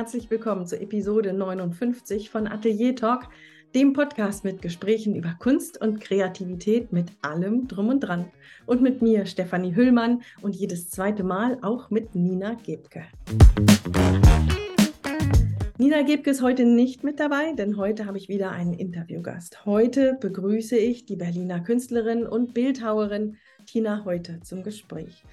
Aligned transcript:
herzlich 0.00 0.30
willkommen 0.30 0.66
zur 0.66 0.80
Episode 0.80 1.34
59 1.34 2.30
von 2.30 2.48
Atelier 2.48 2.96
Talk, 2.96 3.28
dem 3.74 3.92
Podcast 3.92 4.44
mit 4.44 4.62
Gesprächen 4.62 5.14
über 5.14 5.36
Kunst 5.38 5.78
und 5.78 6.00
Kreativität 6.00 6.90
mit 6.90 7.08
allem 7.20 7.68
drum 7.68 7.90
und 7.90 8.00
dran. 8.00 8.30
Und 8.64 8.80
mit 8.80 9.02
mir 9.02 9.26
Stefanie 9.26 9.76
Hüllmann 9.76 10.22
und 10.40 10.56
jedes 10.56 10.88
zweite 10.88 11.22
Mal 11.22 11.58
auch 11.60 11.90
mit 11.90 12.14
Nina 12.14 12.54
Gebke. 12.54 13.02
Nina 15.76 16.00
Gebke 16.00 16.30
ist 16.30 16.40
heute 16.40 16.64
nicht 16.64 17.04
mit 17.04 17.20
dabei, 17.20 17.52
denn 17.52 17.76
heute 17.76 18.06
habe 18.06 18.16
ich 18.16 18.30
wieder 18.30 18.52
einen 18.52 18.72
Interviewgast. 18.72 19.66
Heute 19.66 20.16
begrüße 20.18 20.78
ich 20.78 21.04
die 21.04 21.16
Berliner 21.16 21.60
Künstlerin 21.60 22.26
und 22.26 22.54
Bildhauerin 22.54 23.36
Tina 23.66 24.06
Heute 24.06 24.40
zum 24.40 24.62
Gespräch. 24.62 25.24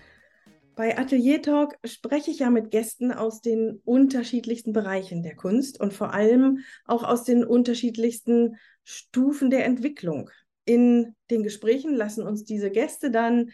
Bei 0.77 0.95
Atelier 0.95 1.41
Talk 1.41 1.75
spreche 1.85 2.29
ich 2.29 2.37
ja 2.37 2.51
mit 2.51 2.69
Gästen 2.69 3.11
aus 3.11 3.41
den 3.41 3.81
unterschiedlichsten 3.83 4.73
Bereichen 4.73 5.23
der 5.23 5.35
Kunst 5.35 5.79
und 5.79 5.91
vor 5.91 6.13
allem 6.13 6.59
auch 6.85 7.03
aus 7.03 7.23
den 7.23 7.43
unterschiedlichsten 7.43 8.57
Stufen 8.83 9.49
der 9.49 9.65
Entwicklung. 9.65 10.29
In 10.65 11.15
den 11.31 11.41
Gesprächen 11.41 11.95
lassen 11.95 12.21
uns 12.21 12.43
diese 12.43 12.69
Gäste 12.69 13.09
dann 13.09 13.49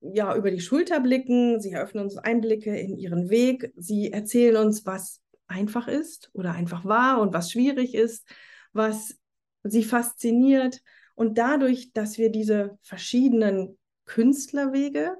ja 0.00 0.36
über 0.36 0.52
die 0.52 0.60
Schulter 0.60 1.00
blicken, 1.00 1.60
sie 1.60 1.72
eröffnen 1.72 2.04
uns 2.04 2.16
Einblicke 2.16 2.78
in 2.78 2.96
ihren 2.96 3.28
Weg, 3.28 3.72
sie 3.74 4.12
erzählen 4.12 4.54
uns, 4.64 4.86
was 4.86 5.20
einfach 5.48 5.88
ist 5.88 6.30
oder 6.32 6.52
einfach 6.52 6.84
war 6.84 7.20
und 7.20 7.34
was 7.34 7.50
schwierig 7.50 7.96
ist, 7.96 8.24
was 8.72 9.18
sie 9.64 9.82
fasziniert. 9.82 10.80
Und 11.16 11.38
dadurch, 11.38 11.92
dass 11.92 12.18
wir 12.18 12.30
diese 12.30 12.78
verschiedenen 12.82 13.76
Künstlerwege 14.04 15.16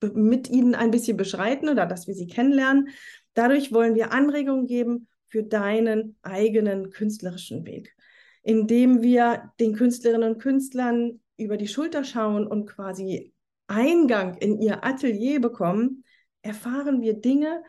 mit 0.00 0.50
ihnen 0.50 0.74
ein 0.74 0.90
bisschen 0.90 1.16
beschreiten 1.16 1.68
oder 1.68 1.86
dass 1.86 2.06
wir 2.06 2.14
sie 2.14 2.26
kennenlernen. 2.26 2.88
Dadurch 3.34 3.72
wollen 3.72 3.94
wir 3.94 4.12
Anregungen 4.12 4.66
geben 4.66 5.08
für 5.26 5.42
deinen 5.42 6.16
eigenen 6.22 6.90
künstlerischen 6.90 7.64
Weg, 7.66 7.96
indem 8.42 9.02
wir 9.02 9.52
den 9.58 9.74
Künstlerinnen 9.74 10.34
und 10.34 10.40
Künstlern 10.40 11.20
über 11.36 11.56
die 11.56 11.68
Schulter 11.68 12.04
schauen 12.04 12.46
und 12.46 12.66
quasi 12.66 13.32
Eingang 13.66 14.36
in 14.36 14.60
ihr 14.60 14.84
Atelier 14.84 15.40
bekommen, 15.40 16.04
erfahren 16.42 17.00
wir 17.00 17.14
Dinge, 17.14 17.62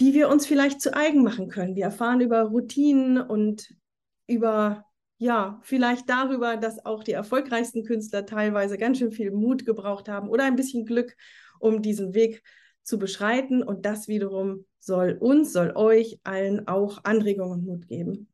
die 0.00 0.14
wir 0.14 0.30
uns 0.30 0.46
vielleicht 0.46 0.80
zu 0.80 0.94
eigen 0.94 1.22
machen 1.22 1.48
können. 1.48 1.76
Wir 1.76 1.84
erfahren 1.84 2.20
über 2.20 2.42
Routinen 2.42 3.20
und 3.20 3.74
über 4.26 4.86
ja, 5.20 5.60
vielleicht 5.62 6.08
darüber, 6.08 6.56
dass 6.56 6.86
auch 6.86 7.04
die 7.04 7.12
erfolgreichsten 7.12 7.84
Künstler 7.84 8.24
teilweise 8.24 8.78
ganz 8.78 8.96
schön 8.96 9.12
viel 9.12 9.30
Mut 9.30 9.66
gebraucht 9.66 10.08
haben 10.08 10.30
oder 10.30 10.44
ein 10.44 10.56
bisschen 10.56 10.86
Glück 10.86 11.14
um 11.58 11.82
diesen 11.82 12.14
Weg 12.14 12.42
zu 12.82 12.98
beschreiten. 12.98 13.62
Und 13.62 13.84
das 13.84 14.08
wiederum 14.08 14.64
soll 14.78 15.18
uns, 15.20 15.52
soll 15.52 15.72
euch 15.76 16.18
allen 16.24 16.66
auch 16.68 17.04
Anregungen 17.04 17.52
und 17.52 17.66
Mut 17.66 17.86
geben. 17.86 18.28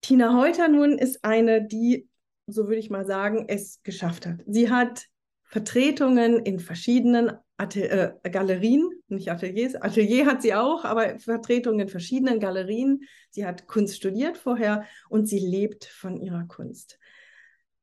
Tina 0.00 0.36
Heuter 0.36 0.66
nun 0.66 0.98
ist 0.98 1.24
eine, 1.24 1.64
die, 1.64 2.08
so 2.48 2.66
würde 2.66 2.80
ich 2.80 2.90
mal 2.90 3.06
sagen, 3.06 3.44
es 3.46 3.80
geschafft 3.84 4.26
hat. 4.26 4.40
Sie 4.48 4.68
hat 4.68 5.06
Vertretungen 5.44 6.40
in 6.40 6.58
verschiedenen 6.58 7.34
Atel 7.60 8.16
äh, 8.22 8.30
Galerien, 8.30 8.90
nicht 9.08 9.30
Ateliers, 9.30 9.74
Atelier 9.74 10.26
hat 10.26 10.40
sie 10.40 10.54
auch, 10.54 10.84
aber 10.84 11.18
Vertretungen 11.18 11.80
in 11.80 11.88
verschiedenen 11.88 12.40
Galerien. 12.40 13.02
Sie 13.30 13.44
hat 13.44 13.66
Kunst 13.66 13.96
studiert 13.96 14.38
vorher 14.38 14.86
und 15.10 15.28
sie 15.28 15.38
lebt 15.38 15.84
von 15.84 16.16
ihrer 16.16 16.44
Kunst. 16.44 16.98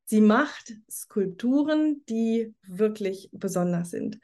Sie 0.05 0.21
macht 0.21 0.73
Skulpturen, 0.89 2.01
die 2.09 2.55
wirklich 2.65 3.29
besonders 3.33 3.91
sind. 3.91 4.19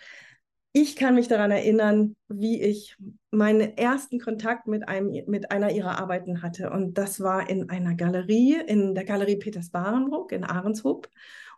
Ich 0.72 0.96
kann 0.96 1.14
mich 1.14 1.28
daran 1.28 1.52
erinnern, 1.52 2.16
wie 2.30 2.60
ich 2.60 2.98
meinen 3.30 3.78
ersten 3.78 4.20
Kontakt 4.20 4.66
mit, 4.66 4.88
einem, 4.88 5.12
mit 5.28 5.52
einer 5.52 5.72
ihrer 5.72 6.00
Arbeiten 6.00 6.42
hatte. 6.42 6.72
Und 6.72 6.98
das 6.98 7.20
war 7.20 7.48
in 7.48 7.70
einer 7.70 7.94
Galerie, 7.94 8.58
in 8.66 8.96
der 8.96 9.04
Galerie 9.04 9.36
Peters 9.36 9.70
Barenbruck 9.70 10.32
in 10.32 10.44
Ahrenshoop. 10.44 11.10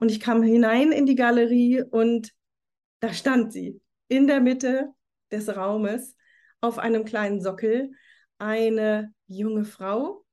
Und 0.01 0.11
ich 0.11 0.19
kam 0.19 0.43
hinein 0.43 0.91
in 0.91 1.05
die 1.05 1.15
Galerie 1.15 1.81
und 1.81 2.33
da 2.99 3.13
stand 3.13 3.53
sie 3.53 3.79
in 4.07 4.27
der 4.27 4.41
Mitte 4.41 4.93
des 5.31 5.55
Raumes 5.55 6.15
auf 6.61 6.77
einem 6.77 7.05
kleinen 7.05 7.41
Sockel, 7.41 7.91
eine 8.37 9.13
junge 9.27 9.65
Frau 9.65 10.25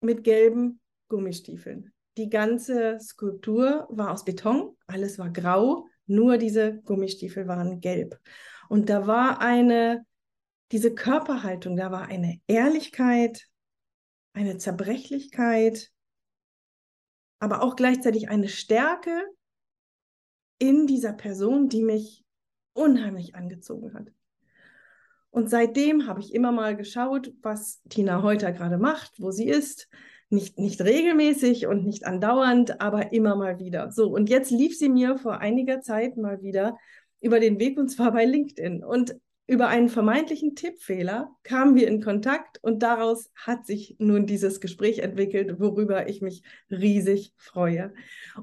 mit 0.00 0.24
gelben 0.24 0.80
Gummistiefeln. 1.08 1.92
Die 2.16 2.28
ganze 2.28 2.98
Skulptur 3.00 3.86
war 3.90 4.10
aus 4.10 4.24
Beton, 4.24 4.76
alles 4.86 5.18
war 5.18 5.30
grau, 5.30 5.86
nur 6.06 6.38
diese 6.38 6.80
Gummistiefel 6.82 7.46
waren 7.46 7.80
gelb. 7.80 8.18
Und 8.68 8.88
da 8.88 9.06
war 9.06 9.40
eine, 9.40 10.04
diese 10.72 10.94
Körperhaltung, 10.94 11.76
da 11.76 11.90
war 11.90 12.08
eine 12.08 12.40
Ehrlichkeit, 12.46 13.48
eine 14.32 14.58
Zerbrechlichkeit, 14.58 15.92
aber 17.38 17.62
auch 17.62 17.76
gleichzeitig 17.76 18.28
eine 18.28 18.48
Stärke 18.48 19.24
in 20.58 20.86
dieser 20.86 21.12
Person, 21.12 21.68
die 21.68 21.82
mich 21.82 22.24
unheimlich 22.80 23.34
angezogen 23.34 23.94
hat. 23.94 24.08
Und 25.30 25.48
seitdem 25.48 26.06
habe 26.06 26.20
ich 26.20 26.34
immer 26.34 26.50
mal 26.50 26.76
geschaut, 26.76 27.32
was 27.42 27.80
Tina 27.88 28.22
heute 28.22 28.52
gerade 28.52 28.78
macht, 28.78 29.12
wo 29.18 29.30
sie 29.30 29.48
ist, 29.48 29.88
nicht, 30.28 30.58
nicht 30.58 30.80
regelmäßig 30.80 31.66
und 31.66 31.84
nicht 31.84 32.06
andauernd, 32.06 32.80
aber 32.80 33.12
immer 33.12 33.36
mal 33.36 33.58
wieder. 33.58 33.90
So, 33.90 34.10
und 34.10 34.28
jetzt 34.28 34.50
lief 34.50 34.76
sie 34.76 34.88
mir 34.88 35.18
vor 35.18 35.38
einiger 35.38 35.80
Zeit 35.80 36.16
mal 36.16 36.40
wieder 36.42 36.76
über 37.20 37.40
den 37.40 37.58
Weg 37.58 37.78
und 37.78 37.88
zwar 37.88 38.12
bei 38.12 38.24
LinkedIn. 38.24 38.82
Und 38.84 39.16
über 39.46 39.66
einen 39.66 39.88
vermeintlichen 39.88 40.54
Tippfehler 40.54 41.34
kamen 41.42 41.74
wir 41.74 41.88
in 41.88 42.00
Kontakt 42.00 42.62
und 42.62 42.84
daraus 42.84 43.30
hat 43.34 43.66
sich 43.66 43.96
nun 43.98 44.26
dieses 44.26 44.60
Gespräch 44.60 45.00
entwickelt, 45.00 45.58
worüber 45.58 46.08
ich 46.08 46.22
mich 46.22 46.44
riesig 46.70 47.34
freue. 47.36 47.92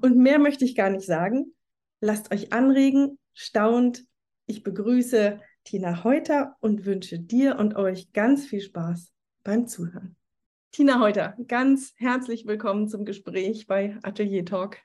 Und 0.01 0.17
mehr 0.17 0.39
möchte 0.39 0.65
ich 0.65 0.75
gar 0.75 0.89
nicht 0.89 1.05
sagen. 1.05 1.53
Lasst 2.01 2.33
euch 2.33 2.51
anregen, 2.51 3.17
staunt. 3.33 4.03
Ich 4.49 4.63
begrüße 4.63 5.41
Tina 5.65 6.05
Heuter 6.05 6.55
und 6.61 6.85
wünsche 6.85 7.19
dir 7.19 7.59
und 7.59 7.75
euch 7.75 8.13
ganz 8.13 8.45
viel 8.45 8.61
Spaß 8.61 9.11
beim 9.43 9.67
Zuhören. 9.67 10.15
Tina 10.71 11.01
Heuter, 11.01 11.35
ganz 11.49 11.93
herzlich 11.97 12.47
willkommen 12.47 12.87
zum 12.87 13.03
Gespräch 13.03 13.67
bei 13.67 13.97
Atelier 14.03 14.45
Talk. 14.45 14.77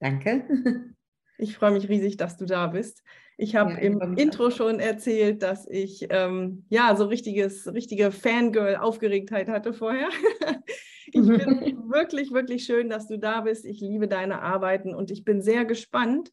Danke. 0.00 0.44
Ich 1.36 1.56
freue 1.56 1.72
mich 1.72 1.88
riesig, 1.88 2.16
dass 2.16 2.36
du 2.36 2.44
da 2.44 2.68
bist. 2.68 3.02
Ich 3.36 3.56
habe 3.56 3.72
ja, 3.72 3.78
im 3.78 4.16
Intro 4.16 4.50
schon 4.50 4.78
erzählt, 4.78 5.42
dass 5.42 5.66
ich 5.66 6.06
ähm, 6.10 6.64
ja 6.68 6.94
so 6.94 7.06
richtiges, 7.06 7.66
richtige 7.74 8.12
Fangirl-Aufgeregtheit 8.12 9.48
hatte 9.48 9.72
vorher. 9.72 10.10
ich 11.06 11.12
finde 11.26 11.76
wirklich, 11.88 12.30
wirklich 12.30 12.64
schön, 12.64 12.88
dass 12.88 13.08
du 13.08 13.18
da 13.18 13.40
bist. 13.40 13.64
Ich 13.64 13.80
liebe 13.80 14.06
deine 14.06 14.42
Arbeiten 14.42 14.94
und 14.94 15.10
ich 15.10 15.24
bin 15.24 15.42
sehr 15.42 15.64
gespannt, 15.64 16.30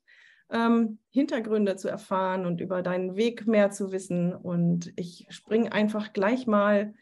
ähm, 0.52 1.00
Hintergründe 1.10 1.76
zu 1.76 1.90
erfahren 1.90 2.46
und 2.46 2.62
über 2.62 2.82
deinen 2.82 3.16
Weg 3.16 3.48
mehr 3.48 3.72
zu 3.72 3.92
wissen. 3.92 4.34
Und 4.34 4.92
ich 4.96 5.26
springe 5.30 5.72
einfach 5.72 6.14
gleich 6.14 6.48
mal 6.48 6.94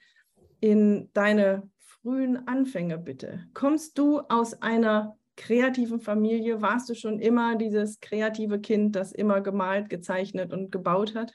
in 0.60 1.10
deine 1.14 1.70
frühen 1.78 2.48
Anfänge 2.48 2.98
bitte. 2.98 3.46
Kommst 3.54 3.98
du 3.98 4.20
aus 4.22 4.62
einer 4.62 5.18
kreativen 5.36 6.00
Familie? 6.00 6.62
Warst 6.62 6.90
du 6.90 6.96
schon 6.96 7.20
immer 7.20 7.56
dieses 7.56 8.00
kreative 8.00 8.60
Kind, 8.60 8.96
das 8.96 9.12
immer 9.12 9.42
gemalt, 9.42 9.90
gezeichnet 9.90 10.54
und 10.54 10.72
gebaut 10.72 11.16
hat? 11.16 11.34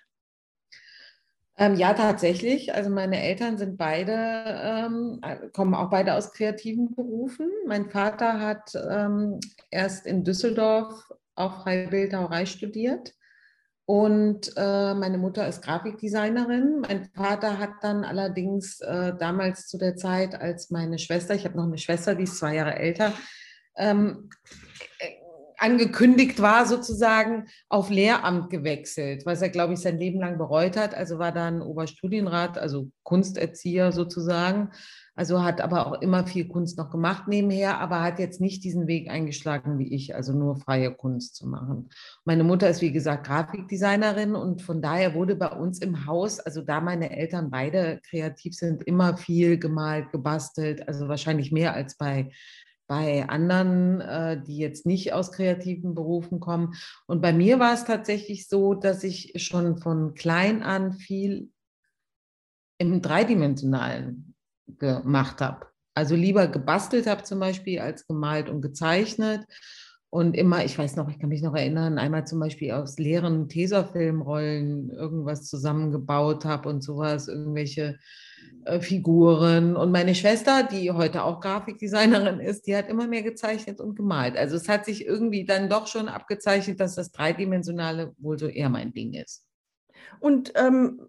Ähm, 1.57 1.77
ja, 1.77 1.95
tatsächlich. 1.95 2.75
Also 2.75 2.91
meine 2.91 3.23
Eltern 3.23 3.59
sind 3.59 3.77
beide, 3.77 4.13
ähm, 4.13 5.21
kommen 5.53 5.75
auch 5.75 5.89
beide 5.89 6.15
aus 6.15 6.33
kreativen 6.33 6.95
Berufen. 6.95 7.49
Mein 7.67 7.91
Vater 7.91 8.41
hat 8.41 8.73
ähm, 8.75 9.39
erst 9.71 10.05
in 10.07 10.25
Düsseldorf 10.25 11.09
auch 11.35 11.63
Freibildhauerei 11.63 12.47
studiert 12.47 13.15
und 13.87 14.51
äh, 14.57 14.95
meine 14.95 15.19
Mutter 15.19 15.47
ist 15.47 15.63
Grafikdesignerin. 15.63 16.81
Mein 16.81 17.11
Vater 17.15 17.59
hat 17.59 17.73
dann 17.83 18.05
allerdings 18.05 18.81
äh, 18.81 19.13
damals 19.19 19.67
zu 19.67 19.77
der 19.77 19.95
Zeit, 19.95 20.35
als 20.35 20.71
meine 20.71 20.99
Schwester, 20.99 21.35
ich 21.35 21.45
habe 21.45 21.57
noch 21.57 21.65
eine 21.65 21.77
Schwester, 21.77 22.15
die 22.15 22.25
ist 22.25 22.39
zwei 22.39 22.55
Jahre 22.55 22.77
älter, 22.77 23.13
ähm, 23.77 24.31
äh, 25.01 25.11
angekündigt 25.59 26.41
war, 26.41 26.65
sozusagen 26.65 27.47
auf 27.69 27.91
Lehramt 27.91 28.49
gewechselt, 28.49 29.27
was 29.27 29.43
er, 29.43 29.51
glaube 29.51 29.75
ich, 29.75 29.81
sein 29.81 29.99
Leben 29.99 30.19
lang 30.19 30.39
bereut 30.39 30.79
hat. 30.79 30.95
Also 30.95 31.19
war 31.19 31.33
dann 31.33 31.61
Oberstudienrat, 31.61 32.57
also 32.57 32.91
Kunsterzieher 33.03 33.93
sozusagen. 33.93 34.71
Also 35.17 35.45
hat 35.45 35.61
aber 35.61 35.87
auch 35.87 36.01
immer 36.03 36.27
viel 36.27 36.49
Kunst 36.49 36.77
noch 36.77 36.91
gemacht 36.91 37.29
nebenher, 37.29 37.79
aber 37.79 38.03
hat 38.03 38.19
jetzt 38.19 38.41
nicht 38.41 38.65
diesen 38.65 38.89
Weg 38.89 39.09
eingeschlagen 39.09 39.79
wie 39.79 39.95
ich, 39.95 40.15
also 40.15 40.33
nur 40.33 40.57
freie 40.57 40.93
Kunst 40.93 41.37
zu 41.37 41.47
machen. 41.47 41.89
Meine 42.25 42.43
Mutter 42.43 42.69
ist, 42.69 42.81
wie 42.81 42.91
gesagt, 42.91 43.27
Grafikdesignerin 43.27 44.35
und 44.35 44.63
von 44.63 44.83
daher 44.83 45.15
wurde 45.15 45.37
bei 45.37 45.49
uns 45.49 45.79
im 45.79 46.07
Haus, 46.07 46.41
also 46.41 46.63
da 46.63 46.81
meine 46.81 47.17
Eltern 47.17 47.51
beide 47.51 48.01
kreativ 48.09 48.55
sind, 48.55 48.83
immer 48.83 49.17
viel 49.17 49.57
gemalt, 49.57 50.11
gebastelt, 50.11 50.89
also 50.89 51.09
wahrscheinlich 51.09 51.53
mehr 51.53 51.75
als 51.75 51.97
bei 51.97 52.33
bei 52.87 53.27
anderen, 53.27 54.03
äh, 54.03 54.43
die 54.43 54.59
jetzt 54.59 54.85
nicht 54.85 55.15
aus 55.15 55.33
kreativen 55.33 55.95
Berufen 55.95 56.39
kommen. 56.39 56.75
Und 57.07 57.23
bei 57.23 57.33
mir 57.33 57.59
war 57.59 57.73
es 57.73 57.85
tatsächlich 57.85 58.47
so, 58.47 58.75
dass 58.75 59.05
ich 59.05 59.33
schon 59.37 59.79
von 59.79 60.13
klein 60.13 60.63
an 60.63 60.93
viel 60.93 61.51
im 62.77 63.01
Dreidimensionalen 63.01 64.34
gemacht 64.67 65.41
habe. 65.41 65.67
Also 65.95 66.17
lieber 66.17 66.49
gebastelt 66.49 67.07
habe 67.07 67.23
zum 67.23 67.39
Beispiel 67.39 67.81
als 67.81 68.07
gemalt 68.07 68.49
und 68.49 68.63
gezeichnet. 68.63 69.47
Und 70.11 70.37
immer, 70.37 70.65
ich 70.65 70.79
weiß 70.79 70.95
noch, 70.95 71.09
ich 71.09 71.19
kann 71.19 71.29
mich 71.29 71.43
noch 71.43 71.57
erinnern, 71.57 71.99
einmal 71.99 72.25
zum 72.25 72.39
Beispiel 72.39 72.71
aus 72.71 72.99
leeren 72.99 73.49
Tesafilmrollen 73.49 74.91
irgendwas 74.91 75.49
zusammengebaut 75.49 76.45
habe 76.45 76.69
und 76.69 76.85
sowas, 76.85 77.27
irgendwelche 77.27 77.99
äh, 78.65 78.81
Figuren. 78.81 79.77
Und 79.77 79.91
meine 79.91 80.15
Schwester, 80.15 80.63
die 80.63 80.93
heute 80.93 81.25
auch 81.25 81.41
Grafikdesignerin 81.41 82.39
ist, 82.39 82.69
die 82.69 82.77
hat 82.77 82.89
immer 82.89 83.09
mehr 83.09 83.23
gezeichnet 83.23 83.81
und 83.81 83.97
gemalt. 83.97 84.37
Also 84.37 84.55
es 84.55 84.69
hat 84.69 84.85
sich 84.85 85.05
irgendwie 85.05 85.45
dann 85.45 85.69
doch 85.69 85.89
schon 85.89 86.09
abgezeichnet, 86.09 86.79
dass 86.79 86.95
das 86.95 87.11
Dreidimensionale 87.11 88.15
wohl 88.19 88.39
so 88.39 88.47
eher 88.47 88.69
mein 88.69 88.93
Ding 88.93 89.15
ist. 89.15 89.45
Und 90.21 90.53
ähm, 90.55 91.09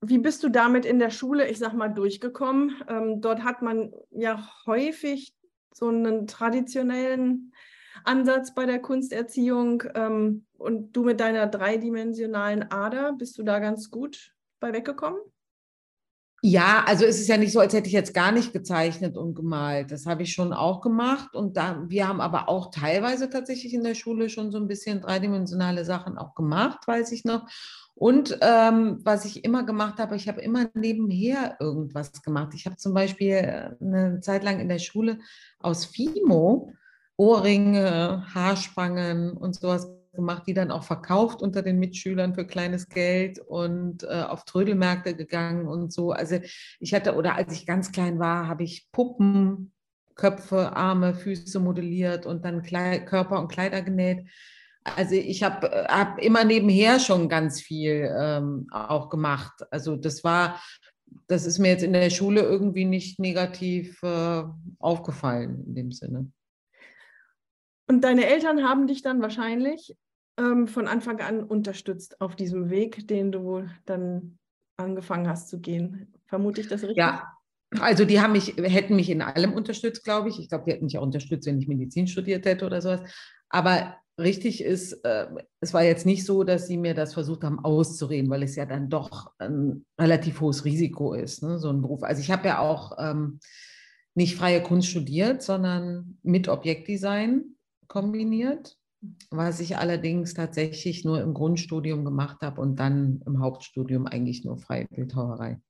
wie 0.00 0.18
bist 0.18 0.42
du 0.42 0.48
damit 0.48 0.84
in 0.84 0.98
der 0.98 1.10
Schule, 1.10 1.48
ich 1.48 1.58
sag 1.58 1.72
mal, 1.72 1.88
durchgekommen? 1.88 2.76
Ähm, 2.88 3.20
dort 3.20 3.42
hat 3.42 3.62
man 3.62 3.92
ja 4.10 4.48
häufig 4.66 5.34
so 5.72 5.88
einen 5.88 6.26
traditionellen 6.26 7.52
Ansatz 8.04 8.54
bei 8.54 8.66
der 8.66 8.80
Kunsterziehung. 8.80 9.82
Ähm, 9.94 10.46
und 10.58 10.92
du 10.92 11.02
mit 11.02 11.20
deiner 11.20 11.46
dreidimensionalen 11.46 12.70
Ader, 12.70 13.12
bist 13.12 13.36
du 13.38 13.42
da 13.42 13.58
ganz 13.58 13.90
gut 13.90 14.34
bei 14.60 14.72
weggekommen? 14.72 15.20
Ja, 16.42 16.84
also 16.86 17.04
es 17.04 17.18
ist 17.18 17.28
ja 17.28 17.38
nicht 17.38 17.52
so, 17.52 17.60
als 17.60 17.72
hätte 17.72 17.88
ich 17.88 17.94
jetzt 17.94 18.14
gar 18.14 18.30
nicht 18.30 18.52
gezeichnet 18.52 19.16
und 19.16 19.34
gemalt. 19.34 19.90
Das 19.90 20.06
habe 20.06 20.22
ich 20.22 20.32
schon 20.32 20.52
auch 20.52 20.80
gemacht. 20.80 21.34
Und 21.34 21.56
da, 21.56 21.84
wir 21.88 22.06
haben 22.06 22.20
aber 22.20 22.48
auch 22.48 22.70
teilweise 22.70 23.30
tatsächlich 23.30 23.74
in 23.74 23.82
der 23.82 23.94
Schule 23.94 24.28
schon 24.28 24.52
so 24.52 24.58
ein 24.58 24.68
bisschen 24.68 25.00
dreidimensionale 25.00 25.84
Sachen 25.84 26.18
auch 26.18 26.34
gemacht, 26.34 26.86
weiß 26.86 27.10
ich 27.12 27.24
noch. 27.24 27.48
Und 27.94 28.38
ähm, 28.42 29.00
was 29.02 29.24
ich 29.24 29.44
immer 29.44 29.64
gemacht 29.64 29.98
habe, 29.98 30.16
ich 30.16 30.28
habe 30.28 30.42
immer 30.42 30.68
nebenher 30.74 31.56
irgendwas 31.58 32.22
gemacht. 32.22 32.52
Ich 32.54 32.66
habe 32.66 32.76
zum 32.76 32.92
Beispiel 32.92 33.32
äh, 33.32 33.70
eine 33.80 34.20
Zeit 34.20 34.44
lang 34.44 34.60
in 34.60 34.68
der 34.68 34.78
Schule 34.78 35.18
aus 35.60 35.86
Fimo 35.86 36.72
Ohrringe, 37.16 38.26
Haarspangen 38.34 39.32
und 39.32 39.56
sowas 39.56 39.88
gemacht, 40.16 40.44
die 40.46 40.54
dann 40.54 40.70
auch 40.70 40.82
verkauft 40.82 41.42
unter 41.42 41.62
den 41.62 41.78
Mitschülern 41.78 42.34
für 42.34 42.46
kleines 42.46 42.88
Geld 42.88 43.38
und 43.38 44.02
äh, 44.02 44.22
auf 44.26 44.44
Trödelmärkte 44.44 45.14
gegangen 45.14 45.66
und 45.66 45.92
so. 45.92 46.12
Also 46.12 46.40
ich 46.80 46.94
hatte, 46.94 47.14
oder 47.14 47.36
als 47.36 47.52
ich 47.52 47.66
ganz 47.66 47.92
klein 47.92 48.18
war, 48.18 48.48
habe 48.48 48.64
ich 48.64 48.88
Puppen, 48.90 49.72
Köpfe, 50.16 50.74
Arme, 50.74 51.14
Füße 51.14 51.60
modelliert 51.60 52.26
und 52.26 52.44
dann 52.44 52.62
Kleid, 52.62 53.06
Körper 53.06 53.38
und 53.38 53.48
Kleider 53.48 53.82
genäht. 53.82 54.26
Also 54.82 55.14
ich 55.14 55.42
habe 55.42 55.70
äh, 55.70 55.84
hab 55.86 56.18
immer 56.18 56.44
nebenher 56.44 56.98
schon 57.00 57.28
ganz 57.28 57.60
viel 57.60 58.10
ähm, 58.18 58.66
auch 58.70 59.08
gemacht. 59.10 59.62
Also 59.70 59.96
das 59.96 60.24
war, 60.24 60.60
das 61.26 61.44
ist 61.44 61.58
mir 61.58 61.68
jetzt 61.68 61.82
in 61.82 61.92
der 61.92 62.10
Schule 62.10 62.40
irgendwie 62.40 62.84
nicht 62.84 63.18
negativ 63.18 64.02
äh, 64.02 64.44
aufgefallen 64.78 65.64
in 65.66 65.74
dem 65.74 65.92
Sinne. 65.92 66.30
Und 67.88 68.02
deine 68.02 68.26
Eltern 68.26 68.64
haben 68.64 68.86
dich 68.86 69.02
dann 69.02 69.22
wahrscheinlich 69.22 69.96
ähm, 70.38 70.68
von 70.68 70.86
Anfang 70.86 71.20
an 71.20 71.42
unterstützt 71.42 72.20
auf 72.20 72.36
diesem 72.36 72.70
Weg, 72.70 73.08
den 73.08 73.32
du 73.32 73.64
dann 73.84 74.38
angefangen 74.76 75.28
hast 75.28 75.48
zu 75.48 75.60
gehen. 75.60 76.12
Vermute 76.26 76.60
ich 76.60 76.68
das 76.68 76.82
richtig? 76.82 76.98
Ja, 76.98 77.32
also 77.80 78.04
die 78.04 78.20
haben 78.20 78.32
mich, 78.32 78.56
hätten 78.56 78.96
mich 78.96 79.10
in 79.10 79.22
allem 79.22 79.52
unterstützt, 79.52 80.04
glaube 80.04 80.28
ich. 80.28 80.38
Ich 80.38 80.48
glaube, 80.48 80.64
die 80.64 80.72
hätten 80.72 80.84
mich 80.84 80.98
auch 80.98 81.02
unterstützt, 81.02 81.46
wenn 81.46 81.60
ich 81.60 81.68
Medizin 81.68 82.06
studiert 82.06 82.46
hätte 82.46 82.66
oder 82.66 82.80
sowas. 82.80 83.00
Aber 83.48 83.96
richtig 84.18 84.62
ist, 84.62 84.92
äh, 85.04 85.26
es 85.60 85.74
war 85.74 85.82
jetzt 85.82 86.06
nicht 86.06 86.24
so, 86.24 86.44
dass 86.44 86.66
sie 86.66 86.76
mir 86.76 86.94
das 86.94 87.14
versucht 87.14 87.44
haben 87.44 87.64
auszureden, 87.64 88.30
weil 88.30 88.42
es 88.42 88.56
ja 88.56 88.66
dann 88.66 88.88
doch 88.88 89.32
ein 89.38 89.84
relativ 89.98 90.40
hohes 90.40 90.64
Risiko 90.64 91.14
ist, 91.14 91.42
ne, 91.42 91.58
so 91.58 91.68
ein 91.70 91.82
Beruf. 91.82 92.02
Also 92.02 92.20
ich 92.20 92.30
habe 92.30 92.48
ja 92.48 92.58
auch 92.60 92.96
ähm, 92.98 93.40
nicht 94.14 94.36
freie 94.36 94.62
Kunst 94.62 94.88
studiert, 94.88 95.42
sondern 95.42 96.18
mit 96.22 96.48
Objektdesign 96.48 97.56
kombiniert, 97.88 98.78
was 99.30 99.60
ich 99.60 99.76
allerdings 99.76 100.34
tatsächlich 100.34 101.04
nur 101.04 101.20
im 101.20 101.34
Grundstudium 101.34 102.04
gemacht 102.04 102.38
habe 102.42 102.60
und 102.60 102.76
dann 102.76 103.22
im 103.26 103.40
Hauptstudium 103.40 104.06
eigentlich 104.06 104.44
nur 104.44 104.58
freie 104.58 104.86
Bildhauerei. 104.86 105.60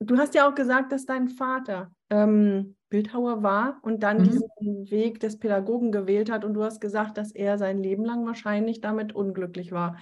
Du 0.00 0.16
hast 0.16 0.34
ja 0.34 0.48
auch 0.48 0.54
gesagt, 0.54 0.92
dass 0.92 1.06
dein 1.06 1.28
Vater 1.28 1.92
ähm, 2.10 2.76
Bildhauer 2.88 3.42
war 3.42 3.78
und 3.82 4.02
dann 4.02 4.18
mhm. 4.18 4.24
diesen 4.24 4.90
Weg 4.90 5.20
des 5.20 5.38
Pädagogen 5.38 5.92
gewählt 5.92 6.30
hat 6.30 6.44
und 6.44 6.54
du 6.54 6.64
hast 6.64 6.80
gesagt, 6.80 7.16
dass 7.16 7.32
er 7.32 7.56
sein 7.56 7.78
Leben 7.78 8.04
lang 8.04 8.26
wahrscheinlich 8.26 8.80
damit 8.80 9.14
unglücklich 9.14 9.72
war. 9.72 9.96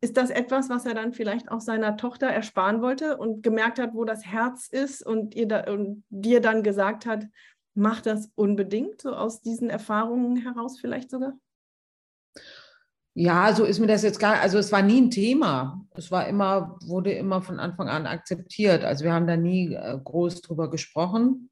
Ist 0.00 0.16
das 0.16 0.30
etwas, 0.30 0.68
was 0.68 0.84
er 0.84 0.94
dann 0.94 1.12
vielleicht 1.12 1.50
auch 1.50 1.60
seiner 1.60 1.96
Tochter 1.96 2.26
ersparen 2.26 2.82
wollte 2.82 3.16
und 3.16 3.42
gemerkt 3.42 3.78
hat, 3.78 3.94
wo 3.94 4.04
das 4.04 4.26
Herz 4.26 4.66
ist 4.66 5.06
und, 5.06 5.36
ihr 5.36 5.46
da, 5.46 5.72
und 5.72 6.02
dir 6.08 6.40
dann 6.40 6.64
gesagt 6.64 7.06
hat, 7.06 7.26
Macht 7.74 8.06
das 8.06 8.30
unbedingt, 8.34 9.00
so 9.00 9.14
aus 9.14 9.40
diesen 9.40 9.70
Erfahrungen 9.70 10.36
heraus 10.36 10.78
vielleicht 10.78 11.10
sogar? 11.10 11.34
Ja, 13.14 13.54
so 13.54 13.64
ist 13.64 13.78
mir 13.78 13.86
das 13.86 14.02
jetzt 14.02 14.18
gar, 14.18 14.40
also 14.40 14.58
es 14.58 14.72
war 14.72 14.80
nie 14.82 15.00
ein 15.00 15.10
Thema. 15.10 15.86
Es 15.94 16.10
war 16.10 16.26
immer, 16.26 16.78
wurde 16.86 17.12
immer 17.12 17.42
von 17.42 17.60
Anfang 17.60 17.88
an 17.88 18.06
akzeptiert. 18.06 18.84
Also 18.84 19.04
wir 19.04 19.12
haben 19.12 19.26
da 19.26 19.36
nie 19.36 19.74
äh, 19.74 19.98
groß 20.02 20.40
drüber 20.40 20.70
gesprochen. 20.70 21.50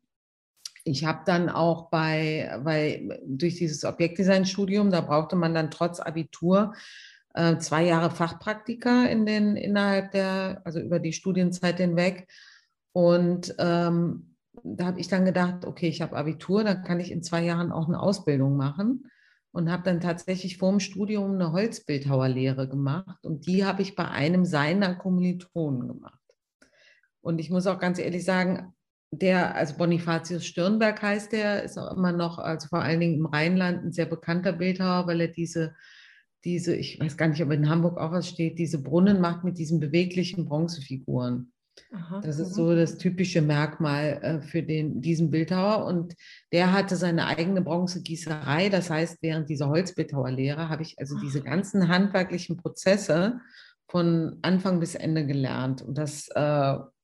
Ich 0.84 1.04
habe 1.04 1.20
dann 1.26 1.50
auch 1.50 1.90
bei, 1.90 2.50
weil 2.62 3.20
durch 3.26 3.56
dieses 3.56 3.84
Objektdesign-Studium, 3.84 4.90
da 4.90 5.02
brauchte 5.02 5.36
man 5.36 5.52
dann 5.54 5.70
trotz 5.70 6.00
Abitur 6.00 6.72
äh, 7.34 7.58
zwei 7.58 7.84
Jahre 7.84 8.10
Fachpraktika 8.10 9.04
in 9.04 9.26
den, 9.26 9.56
innerhalb 9.56 10.12
der, 10.12 10.62
also 10.64 10.80
über 10.80 10.98
die 10.98 11.12
Studienzeit 11.12 11.76
hinweg. 11.76 12.26
Und 12.92 13.54
ähm, 13.58 14.29
da 14.64 14.86
habe 14.86 15.00
ich 15.00 15.08
dann 15.08 15.24
gedacht, 15.24 15.64
okay, 15.64 15.88
ich 15.88 16.02
habe 16.02 16.16
Abitur, 16.16 16.64
dann 16.64 16.84
kann 16.84 17.00
ich 17.00 17.10
in 17.10 17.22
zwei 17.22 17.44
Jahren 17.44 17.72
auch 17.72 17.88
eine 17.88 18.00
Ausbildung 18.00 18.56
machen 18.56 19.10
und 19.52 19.70
habe 19.70 19.82
dann 19.82 20.00
tatsächlich 20.00 20.58
vor 20.58 20.70
dem 20.70 20.80
Studium 20.80 21.34
eine 21.34 21.52
Holzbildhauerlehre 21.52 22.68
gemacht 22.68 23.24
und 23.24 23.46
die 23.46 23.64
habe 23.64 23.82
ich 23.82 23.96
bei 23.96 24.08
einem 24.08 24.44
seiner 24.44 24.94
Kommilitonen 24.94 25.88
gemacht. 25.88 26.18
Und 27.20 27.38
ich 27.38 27.50
muss 27.50 27.66
auch 27.66 27.78
ganz 27.78 27.98
ehrlich 27.98 28.24
sagen, 28.24 28.74
der, 29.12 29.56
also 29.56 29.76
Bonifatius 29.76 30.46
Stirnberg 30.46 31.02
heißt 31.02 31.32
der, 31.32 31.64
ist 31.64 31.78
auch 31.78 31.96
immer 31.96 32.12
noch, 32.12 32.38
also 32.38 32.68
vor 32.68 32.80
allen 32.80 33.00
Dingen 33.00 33.16
im 33.16 33.26
Rheinland, 33.26 33.84
ein 33.84 33.92
sehr 33.92 34.06
bekannter 34.06 34.52
Bildhauer, 34.52 35.06
weil 35.06 35.20
er 35.20 35.28
diese, 35.28 35.74
diese, 36.44 36.76
ich 36.76 37.00
weiß 37.00 37.16
gar 37.16 37.28
nicht, 37.28 37.42
ob 37.42 37.50
in 37.50 37.68
Hamburg 37.68 37.98
auch 37.98 38.12
was 38.12 38.28
steht, 38.28 38.58
diese 38.58 38.80
Brunnen 38.82 39.20
macht 39.20 39.44
mit 39.44 39.58
diesen 39.58 39.80
beweglichen 39.80 40.46
Bronzefiguren. 40.46 41.52
Aha, 41.92 42.20
das 42.20 42.38
ist 42.38 42.54
so 42.54 42.74
das 42.74 42.98
typische 42.98 43.42
Merkmal 43.42 44.20
äh, 44.22 44.40
für 44.40 44.62
den, 44.62 45.00
diesen 45.00 45.30
Bildhauer. 45.30 45.86
Und 45.86 46.14
der 46.52 46.72
hatte 46.72 46.96
seine 46.96 47.26
eigene 47.26 47.62
Bronzegießerei. 47.62 48.68
Das 48.68 48.90
heißt, 48.90 49.18
während 49.22 49.48
dieser 49.48 49.68
Holzbildhauerlehre 49.68 50.68
habe 50.68 50.82
ich 50.82 50.98
also 50.98 51.18
diese 51.18 51.42
ganzen 51.42 51.88
handwerklichen 51.88 52.56
Prozesse 52.56 53.40
von 53.88 54.38
Anfang 54.42 54.80
bis 54.80 54.94
Ende 54.94 55.26
gelernt. 55.26 55.82
Und 55.82 55.98
das 55.98 56.28
äh, 56.28 56.38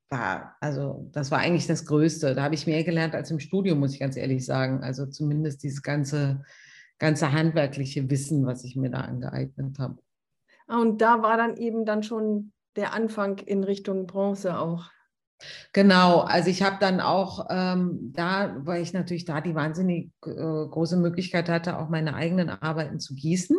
war, 0.09 0.57
also 0.61 1.09
das 1.13 1.31
war 1.31 1.39
eigentlich 1.39 1.67
das 1.67 1.85
Größte. 1.87 2.35
Da 2.35 2.45
habe 2.45 2.55
ich 2.55 2.67
mehr 2.67 2.85
gelernt 2.85 3.15
als 3.15 3.31
im 3.31 3.41
Studium, 3.41 3.81
muss 3.81 3.95
ich 3.95 4.01
ganz 4.01 4.17
ehrlich 4.17 4.45
sagen. 4.45 4.83
Also 4.83 5.07
zumindest 5.07 5.63
dieses 5.63 5.83
ganze, 5.83 6.43
ganze 6.99 7.33
handwerkliche 7.33 8.09
Wissen, 8.11 8.47
was 8.47 8.65
ich 8.65 8.77
mir 8.77 8.91
da 8.91 9.01
angeeignet 9.01 9.79
habe. 9.79 9.99
Ah, 10.69 10.81
und 10.81 11.01
da 11.01 11.23
war 11.23 11.37
dann 11.37 11.57
eben 11.57 11.85
dann 11.85 12.03
schon 12.03 12.53
der 12.77 12.93
Anfang 12.93 13.39
in 13.39 13.65
Richtung 13.65 14.07
Bronze 14.07 14.59
auch. 14.59 14.91
Genau, 15.73 16.21
also 16.21 16.49
ich 16.49 16.63
habe 16.63 16.77
dann 16.81 17.01
auch 17.01 17.47
ähm, 17.51 18.13
da, 18.15 18.57
weil 18.61 18.83
ich 18.83 18.93
natürlich 18.93 19.27
da 19.27 19.41
die 19.41 19.55
wahnsinnig 19.55 20.11
äh, 20.25 20.31
große 20.31 20.97
Möglichkeit 20.97 21.49
hatte, 21.49 21.79
auch 21.79 21.91
meine 21.91 22.15
eigenen 22.15 22.49
Arbeiten 22.49 23.01
zu 23.01 23.15
gießen, 23.15 23.59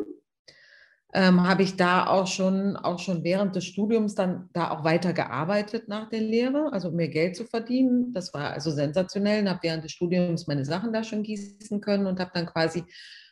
ähm, 1.14 1.48
habe 1.48 1.64
ich 1.64 1.78
da 1.78 2.08
auch 2.08 2.28
schon, 2.28 2.76
auch 2.76 3.00
schon 3.00 3.24
während 3.24 3.56
des 3.56 3.66
Studiums 3.66 4.16
dann 4.16 4.50
da 4.54 4.72
auch 4.72 4.84
weiter 4.84 5.14
gearbeitet 5.14 5.88
nach 5.88 6.10
der 6.10 6.22
Lehre, 6.22 6.70
also 6.74 6.90
um 6.90 6.96
mir 6.96 7.10
Geld 7.10 7.36
zu 7.36 7.46
verdienen. 7.46 8.14
Das 8.14 8.34
war 8.34 8.52
also 8.52 8.72
sensationell 8.72 9.42
und 9.42 9.50
habe 9.50 9.60
während 9.64 9.84
des 9.84 9.92
Studiums 9.92 10.48
meine 10.48 10.66
Sachen 10.66 10.92
da 10.92 11.04
schon 11.04 11.24
gießen 11.24 11.80
können 11.80 12.08
und 12.08 12.20
habe 12.20 12.32
dann 12.34 12.48
quasi 12.48 12.84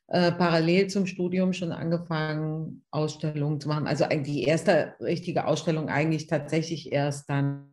äh, 0.07 0.31
parallel 0.31 0.87
zum 0.87 1.05
Studium 1.05 1.53
schon 1.53 1.71
angefangen, 1.71 2.83
Ausstellungen 2.91 3.59
zu 3.59 3.67
machen. 3.67 3.87
Also 3.87 4.05
die 4.05 4.43
erste 4.43 4.93
richtige 4.99 5.47
Ausstellung 5.47 5.89
eigentlich 5.89 6.27
tatsächlich 6.27 6.91
erst 6.91 7.29
dann 7.29 7.71